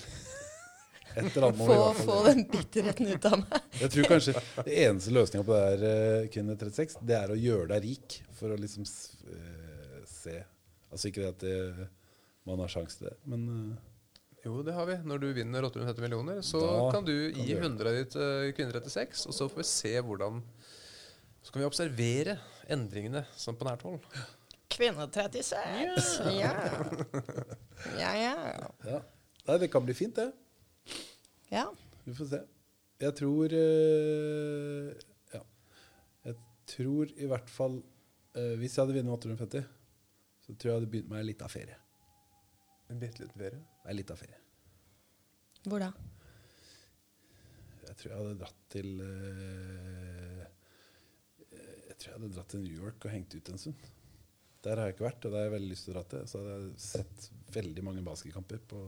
Få, 1.17 1.93
få 1.97 2.15
den 2.27 2.43
bitterheten 2.45 3.07
ut 3.09 3.23
av 3.25 3.39
meg. 3.41 3.69
Jeg 3.79 3.89
tror 3.89 4.09
kanskje 4.11 4.33
det 4.67 4.75
eneste 4.83 5.13
løsninga 5.15 5.45
på 5.47 5.55
det 5.55 5.63
her, 5.63 5.85
uh, 5.87 6.27
Kvinne 6.33 6.57
36, 6.59 6.99
det 7.09 7.15
er 7.17 7.33
å 7.33 7.37
gjøre 7.41 7.71
deg 7.71 7.87
rik. 7.87 8.17
For 8.37 8.53
å 8.53 8.59
liksom 8.61 8.85
eh, 8.85 10.03
se 10.05 10.35
Altså 10.87 11.09
ikke 11.09 11.23
det 11.23 11.31
at 11.31 11.41
det, 11.41 11.87
man 12.47 12.63
har 12.63 12.71
sjanse 12.71 12.99
til 13.01 13.09
det, 13.09 13.17
men 13.27 13.45
eh, 13.53 13.85
Jo, 14.45 14.61
det 14.63 14.73
har 14.77 14.85
vi. 14.87 14.95
Når 15.03 15.19
du 15.19 15.27
vinner 15.35 15.65
850 15.67 16.03
millioner, 16.05 16.41
så 16.45 16.61
Da 16.63 16.91
kan 16.95 17.05
du 17.07 17.13
kan 17.33 17.41
gi 17.41 17.47
du 17.47 17.51
gjøre 17.51 17.65
100 17.67 17.89
av 17.91 17.97
ditt 17.97 18.13
til 18.15 18.53
Kvinner 18.55 18.77
36, 18.79 19.25
og 19.27 19.35
så 19.35 19.47
får 19.51 19.59
vi 19.63 19.67
se 19.67 19.93
hvordan 20.07 20.41
Så 21.43 21.51
kan 21.51 21.61
vi 21.63 21.67
observere 21.67 22.37
endringene 22.71 23.25
som 23.35 23.55
på 23.59 23.67
nært 23.67 23.83
hold. 23.87 23.99
Kvinne 24.71 25.07
36. 25.11 25.57
Ja. 26.37 26.53
Ja, 27.97 28.11
ja. 28.17 28.33
Ja. 28.83 28.99
Nei, 29.47 29.57
det 29.61 29.69
kan 29.71 29.85
bli 29.85 29.93
fint, 29.95 30.17
det. 30.17 30.31
ja. 31.53 31.67
Vi 32.07 32.15
får 32.17 32.29
se. 32.31 32.39
Jeg 33.03 33.13
tror 33.19 33.53
uh, 33.53 34.87
Ja. 35.35 35.41
Jeg 36.25 36.35
tror 36.71 37.11
i 37.13 37.27
hvert 37.29 37.49
fall 37.53 37.75
uh, 37.83 38.53
Hvis 38.57 38.73
jeg 38.77 38.81
hadde 38.81 38.95
vunnet 38.97 39.13
850, 39.13 39.67
så 40.41 40.55
tror 40.55 40.71
jeg 40.71 40.73
jeg 40.73 40.79
hadde 40.79 40.91
begynt 40.95 41.11
meg 41.11 41.27
litt 41.27 41.43
av 41.45 41.53
ferie. 41.53 41.77
En 42.97 43.01
bitte 43.03 43.21
liten 43.21 43.37
ferie. 43.37 43.59
Ei 43.85 43.93
lita 43.93 44.15
ferie. 44.17 44.37
Hvor 45.69 45.83
da? 45.83 45.91
Jeg 47.85 47.97
tror 47.99 48.09
jeg 48.09 48.17
hadde 48.17 48.37
dratt 48.39 48.63
til 48.73 48.87
eh, 49.05 50.39
Jeg 51.51 51.93
tror 51.99 52.07
jeg 52.09 52.15
hadde 52.15 52.29
dratt 52.33 52.49
til 52.55 52.63
New 52.63 52.79
York 52.79 53.05
og 53.05 53.13
hengt 53.13 53.35
ut 53.37 53.51
en 53.53 53.61
stund. 53.61 53.83
Der 54.65 54.81
har 54.81 54.89
jeg 54.89 54.95
ikke 54.95 55.05
vært, 55.05 55.27
og 55.27 55.35
der 55.35 55.37
har 55.37 55.45
jeg 55.45 55.53
veldig 55.53 55.69
lyst 55.75 55.85
til 55.85 55.93
å 55.93 55.97
dra 55.99 56.03
til. 56.09 56.23
Så 56.31 56.41
hadde 56.41 56.55
jeg 56.55 56.71
sett 56.87 57.27
veldig 57.59 57.83
mange 57.85 58.03
basketkamper 58.09 58.65
på 58.73 58.81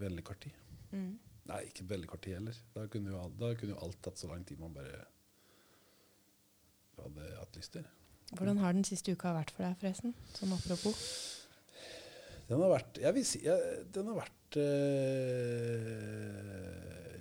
veldig 0.00 0.24
kort 0.30 0.40
tid. 0.46 0.56
Mm. 0.94 1.12
Nei, 1.52 1.60
ikke 1.68 1.86
veldig 1.92 2.10
kort 2.14 2.24
tid 2.24 2.38
heller. 2.38 2.62
Da 2.72 2.86
kunne 2.96 3.12
jo 3.12 3.26
da 3.44 3.52
kunne 3.60 3.76
jo 3.76 3.82
alt 3.84 4.00
tatt 4.08 4.24
så 4.24 4.32
lang 4.32 4.48
tid 4.48 4.64
man 4.64 4.72
bare 4.80 5.04
hadde 7.02 7.28
hatt 7.36 7.60
lyst 7.60 7.76
til. 7.76 7.84
Hvordan 8.32 8.64
har 8.64 8.72
den 8.80 8.88
siste 8.88 9.12
uka 9.12 9.36
vært 9.36 9.52
for 9.52 9.68
deg, 9.68 9.76
forresten? 9.84 10.16
Som 10.40 10.56
apropos. 10.56 11.04
Den 12.48 12.60
har 12.60 12.70
vært 12.74 12.98
Jeg 13.02 13.14
vil 13.16 13.24
si 13.26 13.38
Den 13.94 14.06
har 14.10 14.16
vært 14.22 14.56
eh, 14.60 14.68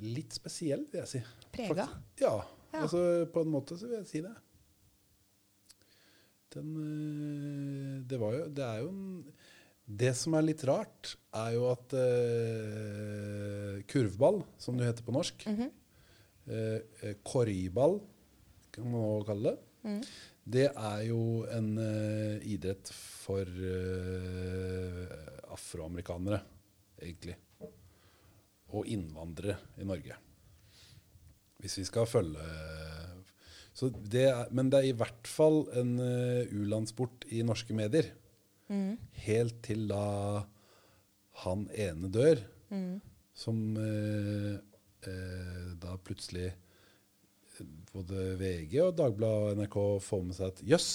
litt 0.01 0.34
spesiell, 0.34 0.86
vil 0.91 0.99
jeg 1.03 1.09
si. 1.11 1.22
Prega? 1.53 1.86
Ja, 2.22 2.36
Ja. 2.72 2.80
altså 2.86 2.99
på 3.34 3.41
en 3.43 3.51
måte 3.51 3.76
så 3.78 3.86
vil 3.89 3.97
jeg 3.99 4.07
si 4.09 4.22
det. 4.24 4.32
Den 6.55 6.67
eh, 6.82 7.97
Det 8.09 8.17
var 8.19 8.32
jo 8.38 8.43
Det 8.49 8.63
er 8.65 8.78
jo 8.84 8.89
en 8.91 9.26
Det 10.01 10.13
som 10.15 10.34
er 10.38 10.41
litt 10.45 10.63
rart, 10.67 11.15
er 11.36 11.51
jo 11.57 11.63
at 11.72 11.93
eh, 11.99 13.82
kurvball, 13.91 14.38
som 14.61 14.78
det 14.80 14.86
heter 14.88 15.03
på 15.03 15.11
norsk, 15.11 15.43
mm 15.47 15.55
-hmm. 15.57 15.72
eh, 16.47 16.80
koryball, 17.24 17.99
kan 18.72 18.84
man 18.86 19.01
også 19.01 19.26
kalle 19.28 19.43
det, 19.49 19.57
Mm. 19.84 20.01
Det 20.43 20.67
er 20.71 21.01
jo 21.05 21.45
en 21.53 21.69
uh, 21.77 22.41
idrett 22.47 22.89
for 22.93 23.45
uh, 23.45 25.05
afroamerikanere, 25.53 26.41
egentlig. 27.01 27.37
Og 28.71 28.87
innvandrere 28.87 29.57
i 29.77 29.85
Norge. 29.85 30.17
Hvis 31.61 31.77
vi 31.77 31.85
skal 31.85 32.09
følge 32.09 32.45
så 33.73 33.87
det 33.89 34.25
er, 34.29 34.49
Men 34.51 34.69
det 34.71 34.81
er 34.81 34.89
i 34.89 34.97
hvert 34.97 35.27
fall 35.29 35.63
en 35.79 35.95
uh, 35.99 36.43
u-landssport 36.51 37.25
i 37.31 37.43
norske 37.47 37.73
medier. 37.73 38.11
Mm. 38.71 38.97
Helt 39.25 39.61
til 39.65 39.87
da 39.91 40.43
han 41.45 41.69
ene 41.73 42.11
dør, 42.11 42.43
Mm. 42.71 43.01
som 43.35 43.57
uh, 43.75 44.55
eh, 45.03 45.71
da 45.75 45.97
plutselig 45.99 46.45
eh, 46.45 46.70
både 47.91 48.35
VG 48.39 48.77
og 48.85 48.93
Dagbladet 48.99 49.51
og 49.51 49.57
NRK 49.59 49.77
får 50.05 50.21
med 50.27 50.37
seg 50.37 50.53
at 50.53 50.61
jøss, 50.73 50.91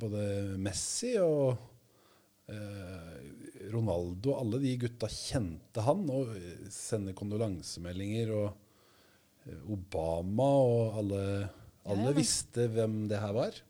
både 0.00 0.22
Messi 0.58 1.12
og 1.22 1.52
eh, 2.50 3.68
Ronaldo, 3.72 4.34
alle 4.40 4.58
de 4.62 4.72
gutta 4.82 5.06
kjente 5.12 5.84
han 5.86 6.02
og 6.10 6.32
sender 6.74 7.14
kondolansemeldinger. 7.18 8.32
Og 8.34 8.48
eh, 9.46 9.62
Obama 9.70 10.48
og 10.66 10.98
alle, 11.02 11.22
alle 11.86 12.10
Ja. 12.10 12.16
visste 12.18 12.66
hvem 12.74 13.04
det 13.10 13.20
her 13.22 13.32
var, 13.36 13.62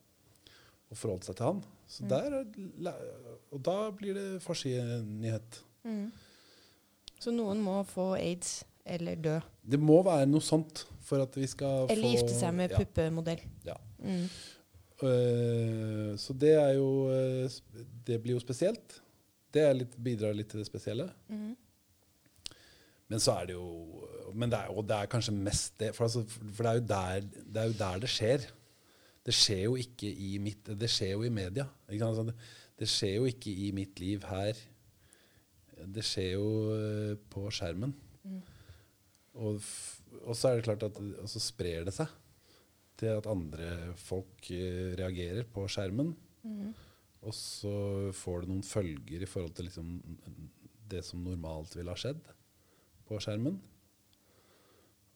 og 0.88 0.97
forholdt 0.97 1.28
seg 1.28 1.36
til 1.38 1.51
han. 1.51 1.62
Så 1.93 2.09
der, 2.09 2.40
er 2.40 2.97
og 3.53 3.61
da 3.61 3.90
blir 3.93 4.16
det 4.16 4.28
forsidenyhet. 4.40 5.59
Mm. 5.84 6.07
Så 7.20 7.34
noen 7.34 7.61
må 7.61 7.82
få 7.84 8.14
aids 8.16 8.62
eller 8.88 9.18
dø. 9.20 9.34
Det 9.63 9.79
må 9.79 10.01
være 10.07 10.27
noe 10.27 10.43
sånt 10.43 10.85
for 11.07 11.23
at 11.23 11.37
vi 11.39 11.47
skal 11.51 11.87
Eller 11.93 12.09
få 12.09 12.13
gifte 12.17 12.35
seg 12.35 12.55
med 12.57 12.75
ja, 12.75 12.81
puppemodell. 12.83 13.43
Ja. 13.67 13.77
Mm. 14.03 14.27
Uh, 15.03 16.13
så 16.21 16.35
det 16.39 16.53
er 16.55 16.77
jo 16.77 17.11
eh, 17.11 17.51
Det 18.07 18.21
blir 18.23 18.37
jo 18.37 18.43
spesielt. 18.43 19.01
Det 19.53 19.65
er 19.67 19.75
litt, 19.75 19.95
bidrar 19.99 20.35
litt 20.37 20.51
til 20.53 20.63
det 20.63 20.69
spesielle. 20.69 21.09
Mm. 21.29 21.53
Men 23.13 23.21
så 23.21 23.35
er 23.41 23.51
det 23.51 23.57
jo 23.59 23.67
Men 24.33 24.53
det 24.53 24.63
er, 24.63 24.73
og 24.73 24.87
det 24.89 24.97
er 24.97 25.11
kanskje 25.13 25.35
mest 25.37 25.79
det. 25.83 25.93
For, 25.97 26.07
altså, 26.07 26.25
for 26.27 26.65
det, 26.65 26.71
er 26.71 26.79
jo 26.81 26.87
der, 26.89 27.31
det 27.45 27.63
er 27.63 27.71
jo 27.71 27.79
der 27.79 28.03
det 28.05 28.11
skjer. 28.11 28.47
Det 29.23 29.35
skjer 29.37 29.65
jo 29.67 29.75
ikke 29.79 30.09
i 30.11 30.37
mitt 30.43 30.71
Det 30.81 30.91
skjer 30.91 31.17
jo 31.17 31.27
i 31.27 31.35
media. 31.35 31.67
Ikke 31.91 32.07
sant? 32.07 32.17
Altså, 32.17 32.31
det, 32.31 32.61
det 32.83 32.89
skjer 32.91 33.19
jo 33.19 33.29
ikke 33.31 33.53
i 33.67 33.69
mitt 33.77 34.01
liv 34.01 34.25
her. 34.31 34.59
Det 35.93 36.05
skjer 36.07 36.33
jo 36.37 36.49
eh, 36.75 37.13
på 37.31 37.45
skjermen. 37.53 37.93
Og, 39.41 39.62
og 40.26 40.37
så 40.37 40.51
er 40.51 40.59
det 40.59 40.66
klart 40.66 40.85
at 40.85 40.99
så 41.30 41.41
sprer 41.41 41.87
det 41.87 41.95
seg 41.97 42.11
til 43.01 43.16
at 43.16 43.28
andre 43.30 43.95
folk 43.99 44.51
eh, 44.53 44.93
reagerer 44.99 45.47
på 45.49 45.64
skjermen. 45.70 46.12
Og 47.22 47.35
så 47.37 47.74
får 48.18 48.43
det 48.43 48.51
noen 48.51 48.66
følger 48.66 49.22
i 49.22 49.30
forhold 49.30 49.55
til 49.57 49.68
liksom 49.68 49.93
det 50.93 51.05
som 51.07 51.22
normalt 51.24 51.76
ville 51.78 51.93
ha 51.93 51.99
skjedd 51.99 52.20
på 53.09 53.20
skjermen. 53.22 53.61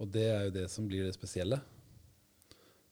Og 0.01 0.11
det 0.13 0.27
er 0.31 0.47
jo 0.47 0.55
det 0.55 0.67
som 0.73 0.87
blir 0.89 1.07
det 1.07 1.17
spesielle. 1.17 1.61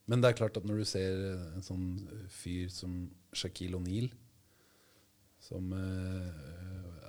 Men 0.05 0.21
det 0.21 0.29
er 0.29 0.37
klart 0.37 0.57
at 0.59 0.67
når 0.67 0.83
du 0.83 0.87
ser 0.87 1.15
en 1.55 1.65
sånn 1.65 1.87
fyr 2.29 2.69
som 2.73 3.07
Shaquille 3.33 3.79
O'Neal, 3.79 4.11
som 5.41 5.73
eh, 5.77 6.29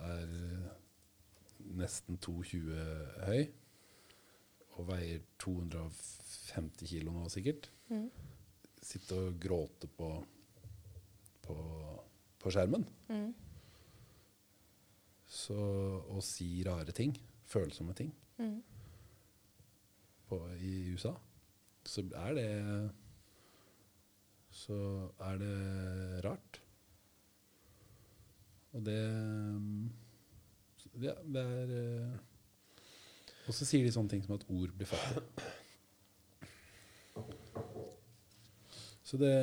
er 0.06 0.34
nesten 1.76 2.18
2,20 2.22 2.72
høy 3.26 3.46
og 4.76 4.86
veier 4.90 5.22
250 5.40 6.86
kilo 6.90 7.12
nå 7.14 7.28
sikkert, 7.32 7.70
Mm. 7.88 8.10
sitte 8.82 9.14
og 9.14 9.36
gråte 9.40 9.86
på, 9.96 10.08
på, 11.46 11.54
på 12.42 12.50
skjermen. 12.50 12.84
Mm. 13.08 13.28
Så, 15.26 15.56
og 16.10 16.22
si 16.24 16.62
rare 16.66 16.92
ting, 16.94 17.16
følsomme 17.46 17.94
ting, 17.98 18.12
Mm. 18.38 18.62
på, 20.28 20.40
i 20.60 20.92
USA, 20.92 21.14
så 21.86 22.02
er 22.14 22.34
det 22.34 22.50
Så 24.56 24.76
er 25.20 25.36
det 25.38 26.24
rart. 26.24 26.60
Og 28.72 28.84
det 28.84 29.00
Ja, 31.00 31.12
det 31.22 31.42
er 31.42 31.72
eh, 31.76 32.18
Og 33.46 33.54
så 33.54 33.66
sier 33.66 33.86
de 33.86 33.92
sånne 33.94 34.10
ting 34.10 34.24
som 34.24 34.34
at 34.36 34.46
ord 34.50 34.72
blir 34.74 34.88
fattig. 34.90 35.22
Så 39.06 39.18
det, 39.20 39.34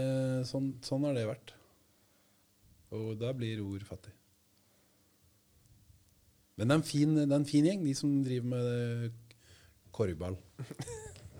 sånn, 0.49 0.73
sånn 0.83 1.05
har 1.07 1.15
det 1.15 1.23
vært. 1.29 1.53
Og 2.93 3.13
da 3.21 3.31
blir 3.35 3.61
ord 3.63 3.85
fattig. 3.87 4.11
Men 6.59 6.69
det 6.69 6.75
er 6.75 6.81
en 6.81 6.85
fin, 6.85 7.13
det 7.15 7.29
er 7.29 7.39
en 7.39 7.49
fin 7.49 7.65
gjeng, 7.65 7.85
de 7.85 7.93
som 7.97 8.11
driver 8.25 8.49
med 8.51 9.39
korgball. 9.95 10.35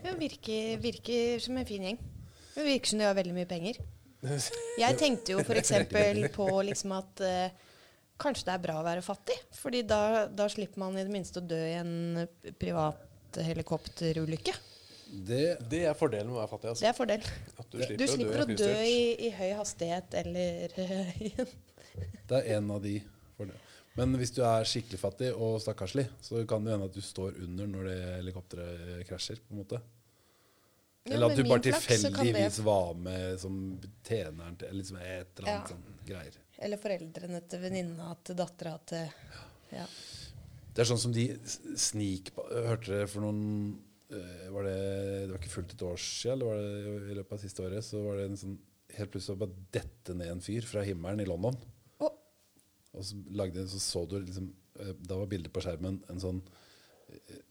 Ja, 0.03 0.15
virker, 0.19 0.79
virker 0.83 1.43
som 1.43 1.59
en 1.59 1.67
fin 1.67 1.83
gjeng. 1.85 1.99
Det 2.53 2.65
virker 2.65 2.93
som 2.93 3.01
de 3.01 3.05
har 3.09 3.17
veldig 3.17 3.35
mye 3.35 3.49
penger. 3.49 3.77
Jeg 4.79 4.97
tenkte 4.99 5.35
jo 5.35 5.43
f.eks. 5.43 5.73
på 6.37 6.47
liksom 6.69 6.95
at 6.95 7.23
eh, 7.27 7.69
kanskje 8.23 8.47
det 8.47 8.53
er 8.55 8.61
bra 8.65 8.75
å 8.81 8.85
være 8.85 9.03
fattig. 9.05 9.35
Fordi 9.59 9.81
da, 9.87 10.01
da 10.27 10.47
slipper 10.51 10.79
man 10.83 10.97
i 10.97 11.03
det 11.05 11.13
minste 11.13 11.41
å 11.41 11.47
dø 11.47 11.59
i 11.59 11.75
en 11.79 12.27
privat 12.61 13.39
helikopterulykke. 13.43 14.53
Det, 15.13 15.41
Det 15.69 15.83
er 15.85 15.93
fordelen 15.97 16.31
med 16.31 16.39
å 16.39 16.41
være 16.41 16.51
fattig. 16.55 16.69
Det 16.69 16.73
Altså. 16.73 16.87
er 16.89 16.97
fordel. 16.97 17.25
At 17.59 17.69
du 17.69 17.77
Du 17.97 18.07
slipper, 18.07 18.39
å 18.39 18.45
å 18.45 18.47
å 18.47 18.49
dø 18.49 18.55
dø 18.63 18.71
i, 18.81 19.27
i 19.27 19.29
høy 19.37 19.51
hastighet 19.59 20.15
eller 20.23 20.73
eh, 20.81 21.43
det 22.29 22.39
er 22.39 22.55
en 22.57 22.71
av 22.73 22.81
de. 22.81 22.95
fordelene. 23.37 23.59
Men 23.95 24.15
hvis 24.17 24.31
du 24.33 24.39
er 24.41 24.65
skikkelig 24.65 24.97
fattig 24.97 25.27
og 25.37 25.59
stakkarslig, 25.61 26.07
så 26.25 26.39
kan 26.49 26.63
det 26.65 26.73
hende 26.73 26.87
at 26.89 26.95
du 26.97 27.01
står 27.05 27.35
under 27.45 27.67
når 27.69 27.89
det 27.91 27.97
helikopteret 28.15 29.03
krasjer. 29.05 29.37
på 29.45 29.53
en 29.53 29.59
måte. 29.61 29.81
Ja, 31.05 31.13
Eller 31.17 31.29
at 31.29 31.35
du 31.37 31.43
bare 31.43 31.59
kan 31.59 31.61
det- 31.61 31.75
tilfeldigvis 31.83 32.57
var 32.65 32.93
med 32.95 33.39
som 33.39 33.79
tjeneren 34.07 34.57
til 34.57 34.73
liksom 34.73 34.97
et 34.97 35.27
eller 35.37 35.49
annet 35.51 35.69
Ja. 35.69 35.75
sånn 35.75 36.07
greier. 36.07 36.37
Eller 36.61 36.81
foreldrene 36.81 37.41
til 37.49 37.63
venninna 37.63 38.11
til 38.25 38.37
dattera 38.37 38.75
til 38.89 39.07
ja. 39.73 39.87
Det 40.73 40.81
er 40.81 40.89
sånn 40.89 41.01
som 41.01 41.13
de 41.13 41.27
snik... 41.79 42.31
Hørte 42.35 42.89
dere 42.89 43.09
for 43.09 43.21
noen 43.25 43.41
eh, 44.13 44.47
var 44.53 44.65
det, 44.65 44.77
det 45.27 45.31
var 45.31 45.39
ikke 45.41 45.53
fullt 45.53 45.75
et 45.75 45.85
år 45.85 45.99
siden, 46.01 46.33
eller 46.33 46.49
var 46.49 47.03
det 47.03 47.13
i 47.13 47.17
løpet 47.19 47.35
av 47.35 47.43
siste 47.43 47.65
året, 47.65 47.85
så 47.85 48.01
var 48.01 48.19
det 48.19 48.27
en 48.29 48.39
sånn 48.41 48.55
helt 48.93 49.13
plutselig 49.13 49.41
bare 49.41 49.65
dette 49.73 50.15
ned 50.17 50.29
en 50.33 50.43
fyr 50.45 50.65
fra 50.69 50.83
himmelen 50.85 51.21
i 51.23 51.29
London. 51.29 51.57
Oh. 52.01 52.13
Og 52.93 53.05
så, 53.05 53.17
lagde, 53.37 53.65
så 53.69 53.81
så 53.81 54.03
du 54.09 54.19
liksom 54.19 54.49
eh, 54.81 54.93
Da 55.01 55.17
var 55.17 55.29
bildet 55.29 55.53
på 55.53 55.61
skjermen 55.65 56.01
en 56.13 56.21
sånn 56.21 56.41
eh, 57.09 57.41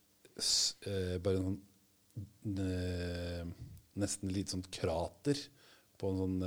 Bare 1.23 1.39
en 1.39 1.47
sånn 1.51 1.61
nesten 4.03 4.33
litt 4.35 4.51
sånn 4.53 4.65
krater 4.73 5.39
på 6.01 6.11
en 6.11 6.19
sånn 6.19 6.43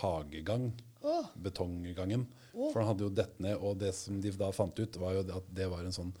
hagegang. 0.00 0.66
Åh. 1.04 1.26
Betonggangen. 1.44 2.26
For 2.54 2.80
han 2.80 2.88
hadde 2.92 3.04
jo 3.04 3.12
dett 3.12 3.36
ned, 3.42 3.58
og 3.60 3.76
det 3.82 3.92
som 3.96 4.20
de 4.22 4.32
da 4.40 4.48
fant 4.56 4.78
ut, 4.78 4.96
var 5.00 5.16
jo 5.18 5.24
at 5.36 5.50
det 5.52 5.68
var 5.68 5.84
en 5.84 5.94
sånn 5.94 6.14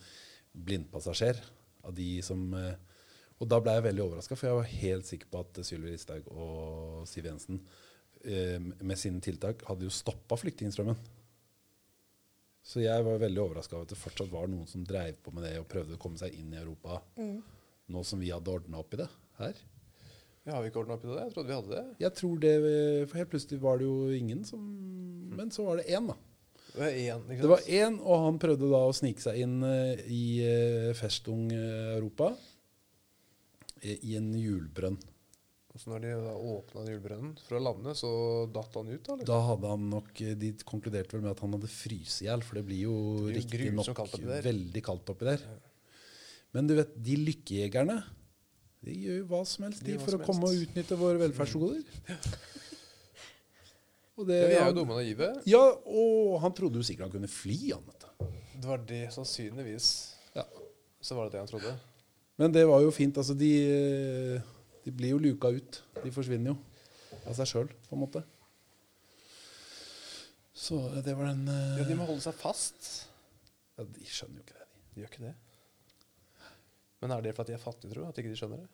blindpassasjer 0.54 1.40
av 1.84 1.94
de 1.96 2.08
som 2.24 2.42
eh, 2.54 2.74
Og 3.42 3.48
da 3.50 3.58
ble 3.60 3.72
jeg 3.74 3.84
veldig 3.88 4.04
overraska, 4.04 4.36
for 4.38 4.46
jeg 4.46 4.56
var 4.60 4.68
helt 4.70 5.08
sikker 5.08 5.30
på 5.32 5.40
at 5.42 5.58
Sylvi 5.66 5.90
Listhaug 5.90 6.28
og 6.30 7.08
Siv 7.10 7.26
Jensen 7.26 7.58
eh, 8.22 8.60
med 8.60 9.00
sine 9.00 9.18
tiltak 9.24 9.64
hadde 9.66 9.88
jo 9.88 9.92
stoppa 9.92 10.38
flyktningstrømmen. 10.38 11.00
Så 12.64 12.80
jeg 12.80 13.04
var 13.04 13.18
veldig 13.20 13.42
overraska 13.42 13.76
over 13.76 13.88
at 13.88 13.92
det 13.92 14.00
fortsatt 14.00 14.30
var 14.32 14.46
noen 14.48 14.68
som 14.70 14.86
dreiv 14.86 15.18
på 15.20 15.34
med 15.34 15.44
det 15.44 15.56
og 15.60 15.66
prøvde 15.68 15.98
å 15.98 16.00
komme 16.00 16.20
seg 16.20 16.36
inn 16.38 16.54
i 16.54 16.60
Europa, 16.62 17.02
nå 17.92 18.04
som 18.06 18.22
vi 18.22 18.30
hadde 18.32 18.54
ordna 18.54 18.80
opp 18.80 18.94
i 18.94 19.02
det 19.02 19.10
her. 19.40 19.58
Ja, 20.44 20.58
har 20.58 20.64
vi 20.64 20.68
ikke 20.68 20.82
ordna 20.82 20.98
opp 20.98 21.04
i 21.06 21.08
det? 21.08 21.22
Jeg 21.22 21.32
trodde 21.32 21.48
vi 21.48 21.56
hadde 21.56 21.72
det. 21.72 21.82
Jeg 22.04 22.16
tror 22.18 22.40
det, 22.42 22.54
for 23.08 23.20
Helt 23.20 23.30
plutselig 23.32 23.60
var 23.62 23.80
det 23.80 23.86
jo 23.88 23.96
ingen 24.12 24.42
som 24.44 24.64
Men 25.38 25.52
så 25.54 25.64
var 25.64 25.80
det 25.80 25.86
én, 25.88 26.10
da. 26.10 26.16
Det 26.74 26.82
var 26.82 26.90
én? 26.90 27.24
Det 27.30 27.48
var 27.48 27.64
én, 27.70 27.96
og 28.02 28.24
han 28.26 28.38
prøvde 28.42 28.68
da 28.68 28.82
å 28.84 28.92
snike 28.94 29.22
seg 29.22 29.40
inn 29.44 29.56
eh, 29.64 30.04
i 30.10 30.24
eh, 30.44 30.90
Festung 30.98 31.46
Europa. 31.54 32.32
eh, 33.80 33.96
I 34.02 34.16
en 34.18 34.32
hjulbrønn. 34.36 34.98
Så 35.74 35.90
når 35.90 36.04
de 36.04 36.10
da 36.22 36.32
åpna 36.38 36.84
julebrønnen 36.86 37.32
fra 37.48 37.58
landet, 37.58 37.98
så 37.98 38.10
datt 38.54 38.76
han 38.78 38.92
ut, 38.92 39.00
da? 39.02 39.16
Liksom. 39.16 39.26
Da 39.26 39.38
hadde 39.48 39.70
han 39.72 39.88
nok 39.90 40.20
De 40.38 40.50
konkluderte 40.62 41.16
vel 41.16 41.24
med 41.24 41.32
at 41.32 41.40
han 41.42 41.56
hadde 41.56 41.70
fryst 41.72 42.22
i 42.22 42.28
hjel, 42.28 42.44
for 42.46 42.60
det 42.60 42.66
blir 42.68 42.84
jo 42.84 42.98
riktignok 43.34 44.04
veldig 44.44 44.82
kaldt 44.86 45.10
oppi 45.10 45.26
der. 45.32 45.42
Men 46.54 46.68
du 46.70 46.76
vet, 46.78 46.92
de 46.94 47.16
lykkejegerne 47.24 47.96
de 48.84 48.94
gjør 49.06 49.20
jo 49.22 49.28
hva 49.30 49.40
som 49.48 49.64
helst 49.66 49.84
De 49.86 49.94
for 50.00 50.16
å 50.16 50.20
komme 50.20 50.26
komme 50.28 50.50
og 50.50 50.64
utnytte 50.66 50.98
våre 51.00 51.20
velferdsgoder. 51.22 51.80
Og 54.14 54.28
det, 54.28 54.36
Ja, 54.38 54.48
vi 54.50 54.58
er 54.60 54.68
jo 54.68 54.76
dumme 54.76 54.94
og 54.94 55.00
naive. 55.00 55.30
Ja, 55.50 55.62
og 55.90 56.36
han 56.44 56.54
trodde 56.54 56.78
jo 56.78 56.86
sikkert 56.86 57.08
han 57.08 57.14
kunne 57.16 57.30
fly, 57.30 57.56
han. 57.72 57.88
Det 58.54 58.68
var 58.68 58.84
det 58.86 59.00
sannsynligvis. 59.14 59.88
Ja. 60.36 60.44
Så 61.02 61.16
var 61.18 61.26
det 61.26 61.34
det 61.34 61.42
han 61.42 61.50
trodde. 61.50 61.72
Men 62.38 62.54
det 62.54 62.62
var 62.68 62.82
jo 62.84 62.92
fint. 62.94 63.18
Altså, 63.18 63.34
de, 63.38 63.50
eh, 63.70 64.54
de 64.84 64.92
blir 64.94 65.14
jo 65.14 65.18
luka 65.22 65.50
ut. 65.54 65.80
De 66.02 66.12
forsvinner 66.14 66.52
jo 66.52 66.56
av 67.24 67.34
seg 67.38 67.50
sjøl, 67.50 67.72
på 67.88 67.96
en 67.96 68.04
måte. 68.04 68.22
Så 70.54 70.78
det 71.04 71.16
var 71.18 71.32
den 71.32 71.48
uh... 71.50 71.80
Ja, 71.80 71.88
De 71.88 71.96
må 71.98 72.06
holde 72.06 72.22
seg 72.22 72.36
fast. 72.38 73.08
ja, 73.78 73.84
De 73.84 74.06
skjønner 74.06 74.38
jo 74.38 74.46
ikke 74.46 74.58
det, 74.60 74.68
de. 74.68 74.82
De 74.94 75.02
gjør 75.02 75.12
ikke 75.12 75.26
det. 75.26 75.34
Men 77.04 77.12
er 77.12 77.20
det 77.20 77.34
fordi 77.36 77.52
de 77.52 77.58
er 77.58 77.60
fattige, 77.60 77.92
tror 77.92 78.06
du? 78.06 78.08
At 78.08 78.18
ikke 78.22 78.30
de 78.32 78.36
skjønner 78.40 78.60
det? 78.62 78.68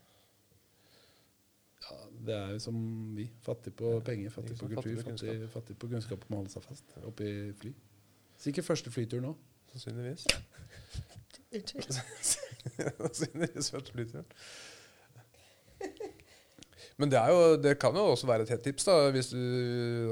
Ja, 1.82 1.96
det 2.28 2.34
er 2.36 2.50
jo 2.54 2.58
som 2.62 2.76
vi. 3.16 3.24
Fattig 3.42 3.72
på 3.74 3.96
penger, 4.06 4.30
fattig 4.30 4.54
på 4.54 4.68
kultur, 4.70 4.82
fattig 5.00 5.02
på 5.02 5.10
fattig, 5.10 5.48
fattig 5.54 5.74
på 5.82 5.88
kunnskap 5.90 6.26
om 6.28 6.36
å 6.36 6.42
holde 6.44 6.52
seg 6.52 6.62
fast 6.62 6.92
oppi 7.08 7.30
fly. 7.58 7.72
Sikkert 8.38 8.68
første 8.68 8.92
flytur 8.94 9.24
nå. 9.24 9.32
Sannsynligvis. 9.72 10.28
Sannsynligvis 13.00 13.72
første 13.74 13.96
flyturen. 13.96 14.30
Men 17.00 17.10
det, 17.10 17.18
er 17.18 17.32
jo, 17.32 17.56
det 17.58 17.74
kan 17.82 17.96
jo 17.96 18.04
også 18.12 18.28
være 18.28 18.44
et 18.46 18.52
hett 18.54 18.62
tips. 18.62 18.86
da 18.86 18.96
Hvis 19.10 19.32
du, 19.32 19.42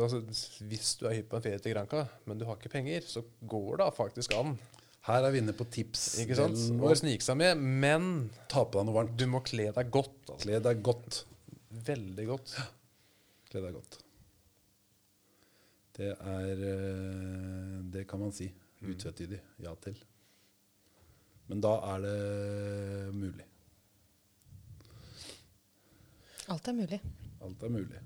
altså, 0.02 0.24
hvis 0.66 0.90
du 0.98 1.06
er 1.06 1.20
hypp 1.20 1.30
på 1.30 1.38
en 1.38 1.46
ferie 1.46 1.62
til 1.62 1.76
Granca, 1.76 2.02
men 2.26 2.40
du 2.40 2.48
har 2.48 2.58
ikke 2.58 2.72
penger, 2.72 3.06
så 3.06 3.22
går 3.46 3.78
det 3.84 3.88
faktisk 3.94 4.34
an 4.40 4.56
Her 5.08 5.24
er 5.24 5.32
vi 5.32 5.40
inne 5.40 5.54
på 5.56 5.64
tips. 5.72 6.02
ikke 6.22 6.36
sant? 6.36 6.58
delen 6.58 6.82
å 6.84 6.92
snike 7.00 7.24
seg 7.24 7.38
med. 7.40 7.62
Men 7.84 8.08
Ta 8.52 8.64
på 8.68 8.76
deg 8.76 8.88
noe 8.88 8.96
varmt. 8.98 9.14
du 9.16 9.24
må 9.30 9.40
kle 9.46 9.70
deg 9.72 9.90
godt. 9.94 10.18
Altså. 10.26 10.42
Kle 10.44 10.60
deg 10.66 10.82
godt. 10.84 11.22
Veldig 11.88 12.26
godt. 12.28 12.54
Kle 13.48 13.64
deg 13.64 13.72
godt. 13.78 13.98
Det 15.98 16.12
er 16.12 16.60
eh, 16.68 17.78
Det 17.94 18.04
kan 18.10 18.20
man 18.20 18.32
si. 18.36 18.50
Utvetydig 18.84 19.40
ja 19.64 19.72
til. 19.82 19.96
Men 21.48 21.62
da 21.64 21.72
er 21.94 22.04
det 22.04 23.14
mulig. 23.16 23.46
Alt 26.52 26.68
er 26.68 26.76
mulig. 26.76 27.00
Alt 27.44 27.64
er 27.64 27.72
mulig. 27.72 27.98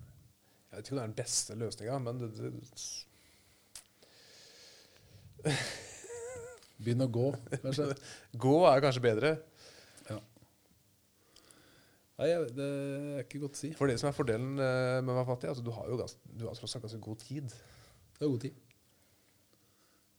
Jeg 0.73 0.79
vet 0.79 0.87
ikke 0.87 0.95
om 0.95 0.99
det 0.99 1.03
er 1.03 1.11
den 1.11 1.19
beste 1.19 1.55
løsninga, 1.61 1.99
men 2.01 2.21
det, 2.23 2.31
det, 2.39 2.51
Begynn 6.83 7.05
å 7.05 7.11
gå, 7.13 7.29
kanskje. 7.63 7.89
gå 8.45 8.55
er 8.69 8.83
kanskje 8.85 9.05
bedre. 9.05 9.33
Ja. 10.09 10.19
Nei, 12.19 12.31
det 12.59 12.67
er 12.67 13.23
ikke 13.25 13.43
godt 13.45 13.59
å 13.59 13.63
si. 13.63 13.73
For 13.79 13.91
det 13.91 13.99
som 14.03 14.11
er 14.11 14.17
fordelen 14.17 14.57
eh, 14.57 14.99
med 15.01 15.15
å 15.15 15.21
være 15.21 15.31
fattig, 15.31 15.53
altså 15.53 15.65
du 15.67 15.73
har 15.77 15.89
jo 15.91 16.01
gans, 16.01 16.19
du 16.27 16.47
har 16.49 16.59
tross 16.59 16.77
alt 16.79 16.87
ganske 16.89 17.03
god 17.07 17.23
tid. 17.23 17.55
Det 18.19 18.27
er 18.27 18.35
god 18.35 18.45
tid. 18.49 18.61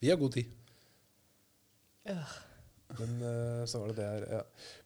Vi 0.03 0.11
har 0.11 0.19
god 0.19 0.35
tid. 0.35 0.49
Ja. 2.07 2.23
Men 2.99 3.21
eh, 3.21 3.65
så 3.65 3.79
var 3.79 3.93
det 3.93 4.01
det 4.01 4.09
her. 4.09 4.27
Ja. 4.37 4.41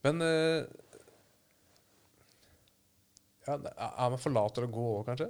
Men 0.05 0.21
eh, 0.21 0.65
ja, 3.47 3.55
Er 3.55 4.09
man 4.11 4.19
for 4.21 4.36
lat 4.36 4.53
til 4.57 4.67
å 4.67 4.71
gå 4.71 4.88
òg, 4.99 5.03
kanskje? 5.07 5.30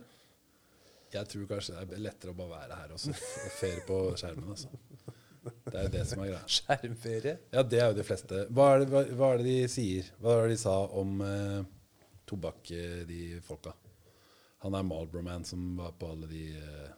Jeg 1.14 1.30
tror 1.32 1.48
kanskje 1.48 1.86
det 1.88 1.96
er 1.96 2.04
lettere 2.04 2.34
å 2.34 2.38
bare 2.38 2.58
være 2.66 2.78
her 2.82 2.94
og 2.96 3.22
fere 3.62 3.84
på 3.88 4.00
skjermen. 4.20 4.50
Altså. 4.52 4.72
Det 5.78 5.84
er 5.84 5.90
jo 5.92 5.94
det 5.94 6.06
som 6.10 6.22
er 6.24 6.30
greia. 6.32 6.44
Skjermferie? 6.50 7.34
Ja, 7.54 7.62
det 7.62 7.80
er 7.82 7.92
jo 7.92 7.98
de 8.00 8.06
fleste. 8.08 8.46
Hva 8.50 8.70
er 8.74 8.80
det, 8.82 8.88
hva, 8.90 9.02
hva 9.20 9.28
er 9.34 9.42
det 9.44 9.46
de 9.46 9.58
sier? 9.70 10.08
Hva 10.18 10.34
er 10.34 10.48
det 10.48 10.56
de 10.56 10.62
sa 10.64 10.74
om 10.98 11.20
eh, 11.22 11.60
tobakk, 12.26 12.72
eh, 12.74 13.04
de 13.06 13.20
folka? 13.46 13.76
Han 14.66 14.74
er 14.74 14.88
Marlboro-man 14.90 15.46
som 15.46 15.68
var 15.78 15.94
på 16.02 16.10
alle 16.10 16.30
de 16.32 16.44
eh, 16.58 16.90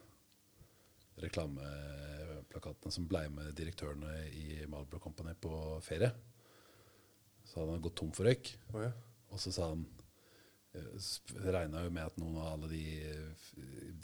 reklameplakatene 1.25 2.95
som 2.95 3.07
blei 3.11 3.25
med 3.34 3.51
direktørene 3.57 4.15
i 4.32 4.63
Marlboro 4.71 5.03
Company 5.03 5.36
på 5.36 5.51
ferie. 5.84 6.13
Så 7.43 7.59
hadde 7.59 7.75
han 7.75 7.84
gått 7.84 7.99
tom 7.99 8.15
for 8.15 8.30
røyk. 8.30 8.53
Oh, 8.71 8.86
ja. 8.86 8.93
Og 9.34 9.43
så 9.43 9.51
sa 9.51 9.73
han 9.73 9.84
Regna 10.69 11.82
jo 11.82 11.89
med 11.89 12.05
at 12.05 12.17
noen 12.21 12.36
av 12.38 12.51
alle 12.53 12.67
de 12.69 12.84
eh, 13.09 13.53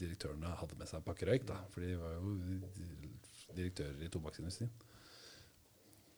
direktørene 0.02 0.50
hadde 0.60 0.76
med 0.80 0.90
seg 0.90 0.98
en 1.00 1.06
pakke 1.06 1.28
røyk. 1.30 1.46
da, 1.48 1.60
For 1.72 1.86
de 1.86 1.94
var 2.02 2.16
jo 2.18 2.34
direktører 3.56 4.04
i 4.06 4.12
tobakksindustrien. 4.12 4.72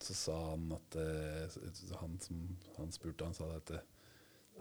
Så 0.04 0.14
sa 0.14 0.36
han 0.52 0.72
at 0.76 0.98
eh, 1.02 1.56
han 2.02 2.18
som 2.22 2.42
han 2.78 2.92
spurte, 2.94 3.26
han 3.26 3.38
sa 3.38 3.50
at 3.56 3.74
eh, 3.74 3.86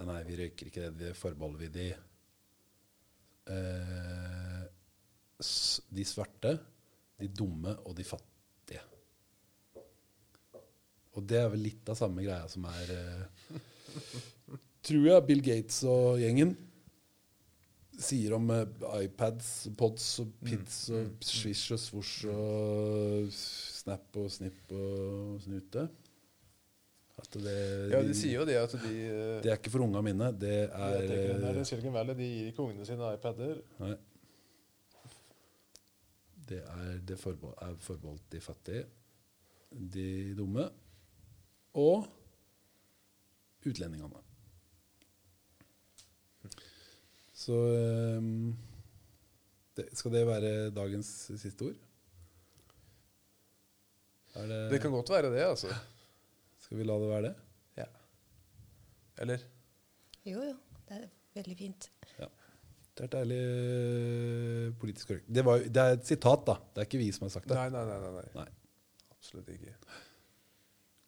nei, 0.06 0.22
vi 0.28 0.38
røyker 0.40 0.70
ikke 0.70 0.86
det, 0.86 0.94
det 1.00 1.16
forbeholder 1.18 1.64
vi 1.64 1.72
de 1.74 1.88
eh, 3.52 4.62
de 5.96 6.06
svarte, 6.08 6.54
de 7.20 7.28
dumme 7.28 7.74
og 7.84 7.96
de 7.98 8.04
fattige. 8.08 8.80
Og 11.16 11.24
det 11.28 11.42
er 11.42 11.50
vel 11.52 11.66
litt 11.68 11.92
av 11.92 11.98
samme 12.00 12.24
greia 12.24 12.48
som 12.48 12.64
er 12.68 12.94
Tror 14.86 15.06
jeg 15.08 15.26
Bill 15.26 15.42
Gates 15.42 15.80
og 15.88 16.20
gjengen 16.22 16.54
sier 17.98 18.34
om 18.36 18.50
eh, 18.52 18.64
iPads, 19.06 19.68
pods 19.78 20.08
og 20.22 20.32
pids 20.44 20.80
og 20.94 21.22
swish 21.24 21.72
og 21.74 21.80
svosj 21.80 22.26
og 22.32 23.30
snap 23.32 24.18
og 24.20 24.28
snipp 24.32 24.74
og 24.76 25.38
snute. 25.44 25.86
Det, 27.32 27.52
ja, 27.90 28.02
de 28.04 28.12
sier 28.14 28.42
jo 28.42 28.44
det 28.44 28.58
at 28.60 28.74
de 28.76 28.90
eh, 29.08 29.38
det 29.44 29.48
er 29.48 29.56
ikke 29.56 29.72
for 29.72 29.86
unga 29.86 30.02
mine. 30.04 30.28
Det 30.36 30.66
er 30.66 31.14
eh, 31.16 31.62
Silicon 31.64 31.94
Valley 31.94 32.18
de 32.18 32.28
gir 32.28 32.50
ikke 32.52 32.66
ungene 32.66 32.88
sine 32.88 33.14
iPader. 33.16 33.62
Nei. 33.80 33.94
Det 36.46 36.60
er, 36.60 36.92
det 37.02 37.16
forbehold, 37.18 37.56
er 37.64 37.80
forbeholdt 37.82 38.28
de 38.30 38.40
fattige, 38.44 38.84
de 39.96 40.34
dumme 40.38 40.68
og 41.74 42.06
utlendingene. 43.66 44.25
Så 47.36 47.56
um, 48.16 48.54
det, 49.76 49.90
Skal 49.92 50.14
det 50.14 50.22
være 50.28 50.54
dagens 50.76 51.10
siste 51.36 51.68
ord? 51.68 51.82
Er 54.36 54.48
det, 54.48 54.62
Det 54.72 54.80
kan 54.80 54.92
godt 54.92 55.12
være 55.12 55.32
det, 55.34 55.44
altså. 55.44 55.74
Skal 56.64 56.80
vi 56.80 56.86
la 56.88 56.96
det 57.00 57.10
være 57.12 57.26
det? 57.28 57.34
Ja. 57.76 57.86
Eller? 59.24 59.44
Jo, 60.26 60.40
jo. 60.42 60.56
Det 60.88 60.96
er 60.96 61.06
veldig 61.36 61.56
fint. 61.56 61.90
Det 62.96 63.04
er 63.04 63.10
deilig 63.12 63.38
eh, 63.44 64.68
politisk 64.80 65.10
korrekt. 65.10 65.26
Det, 65.28 65.42
var, 65.44 65.60
det 65.60 65.82
er 65.82 65.98
et 65.98 66.06
sitat, 66.08 66.46
da. 66.46 66.54
Det 66.72 66.80
er 66.80 66.88
ikke 66.88 67.00
vi 67.02 67.10
som 67.12 67.26
har 67.26 67.34
sagt 67.34 67.48
det. 67.50 67.58
Nei, 67.58 67.68
nei. 67.74 67.82
nei, 67.84 68.12
nei. 68.14 68.22
Nei. 68.38 68.46
Absolutt 69.12 69.50
ikke. 69.52 69.74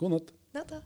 God 0.03 0.13
natt. 0.13 0.33
Natta. 0.53 0.83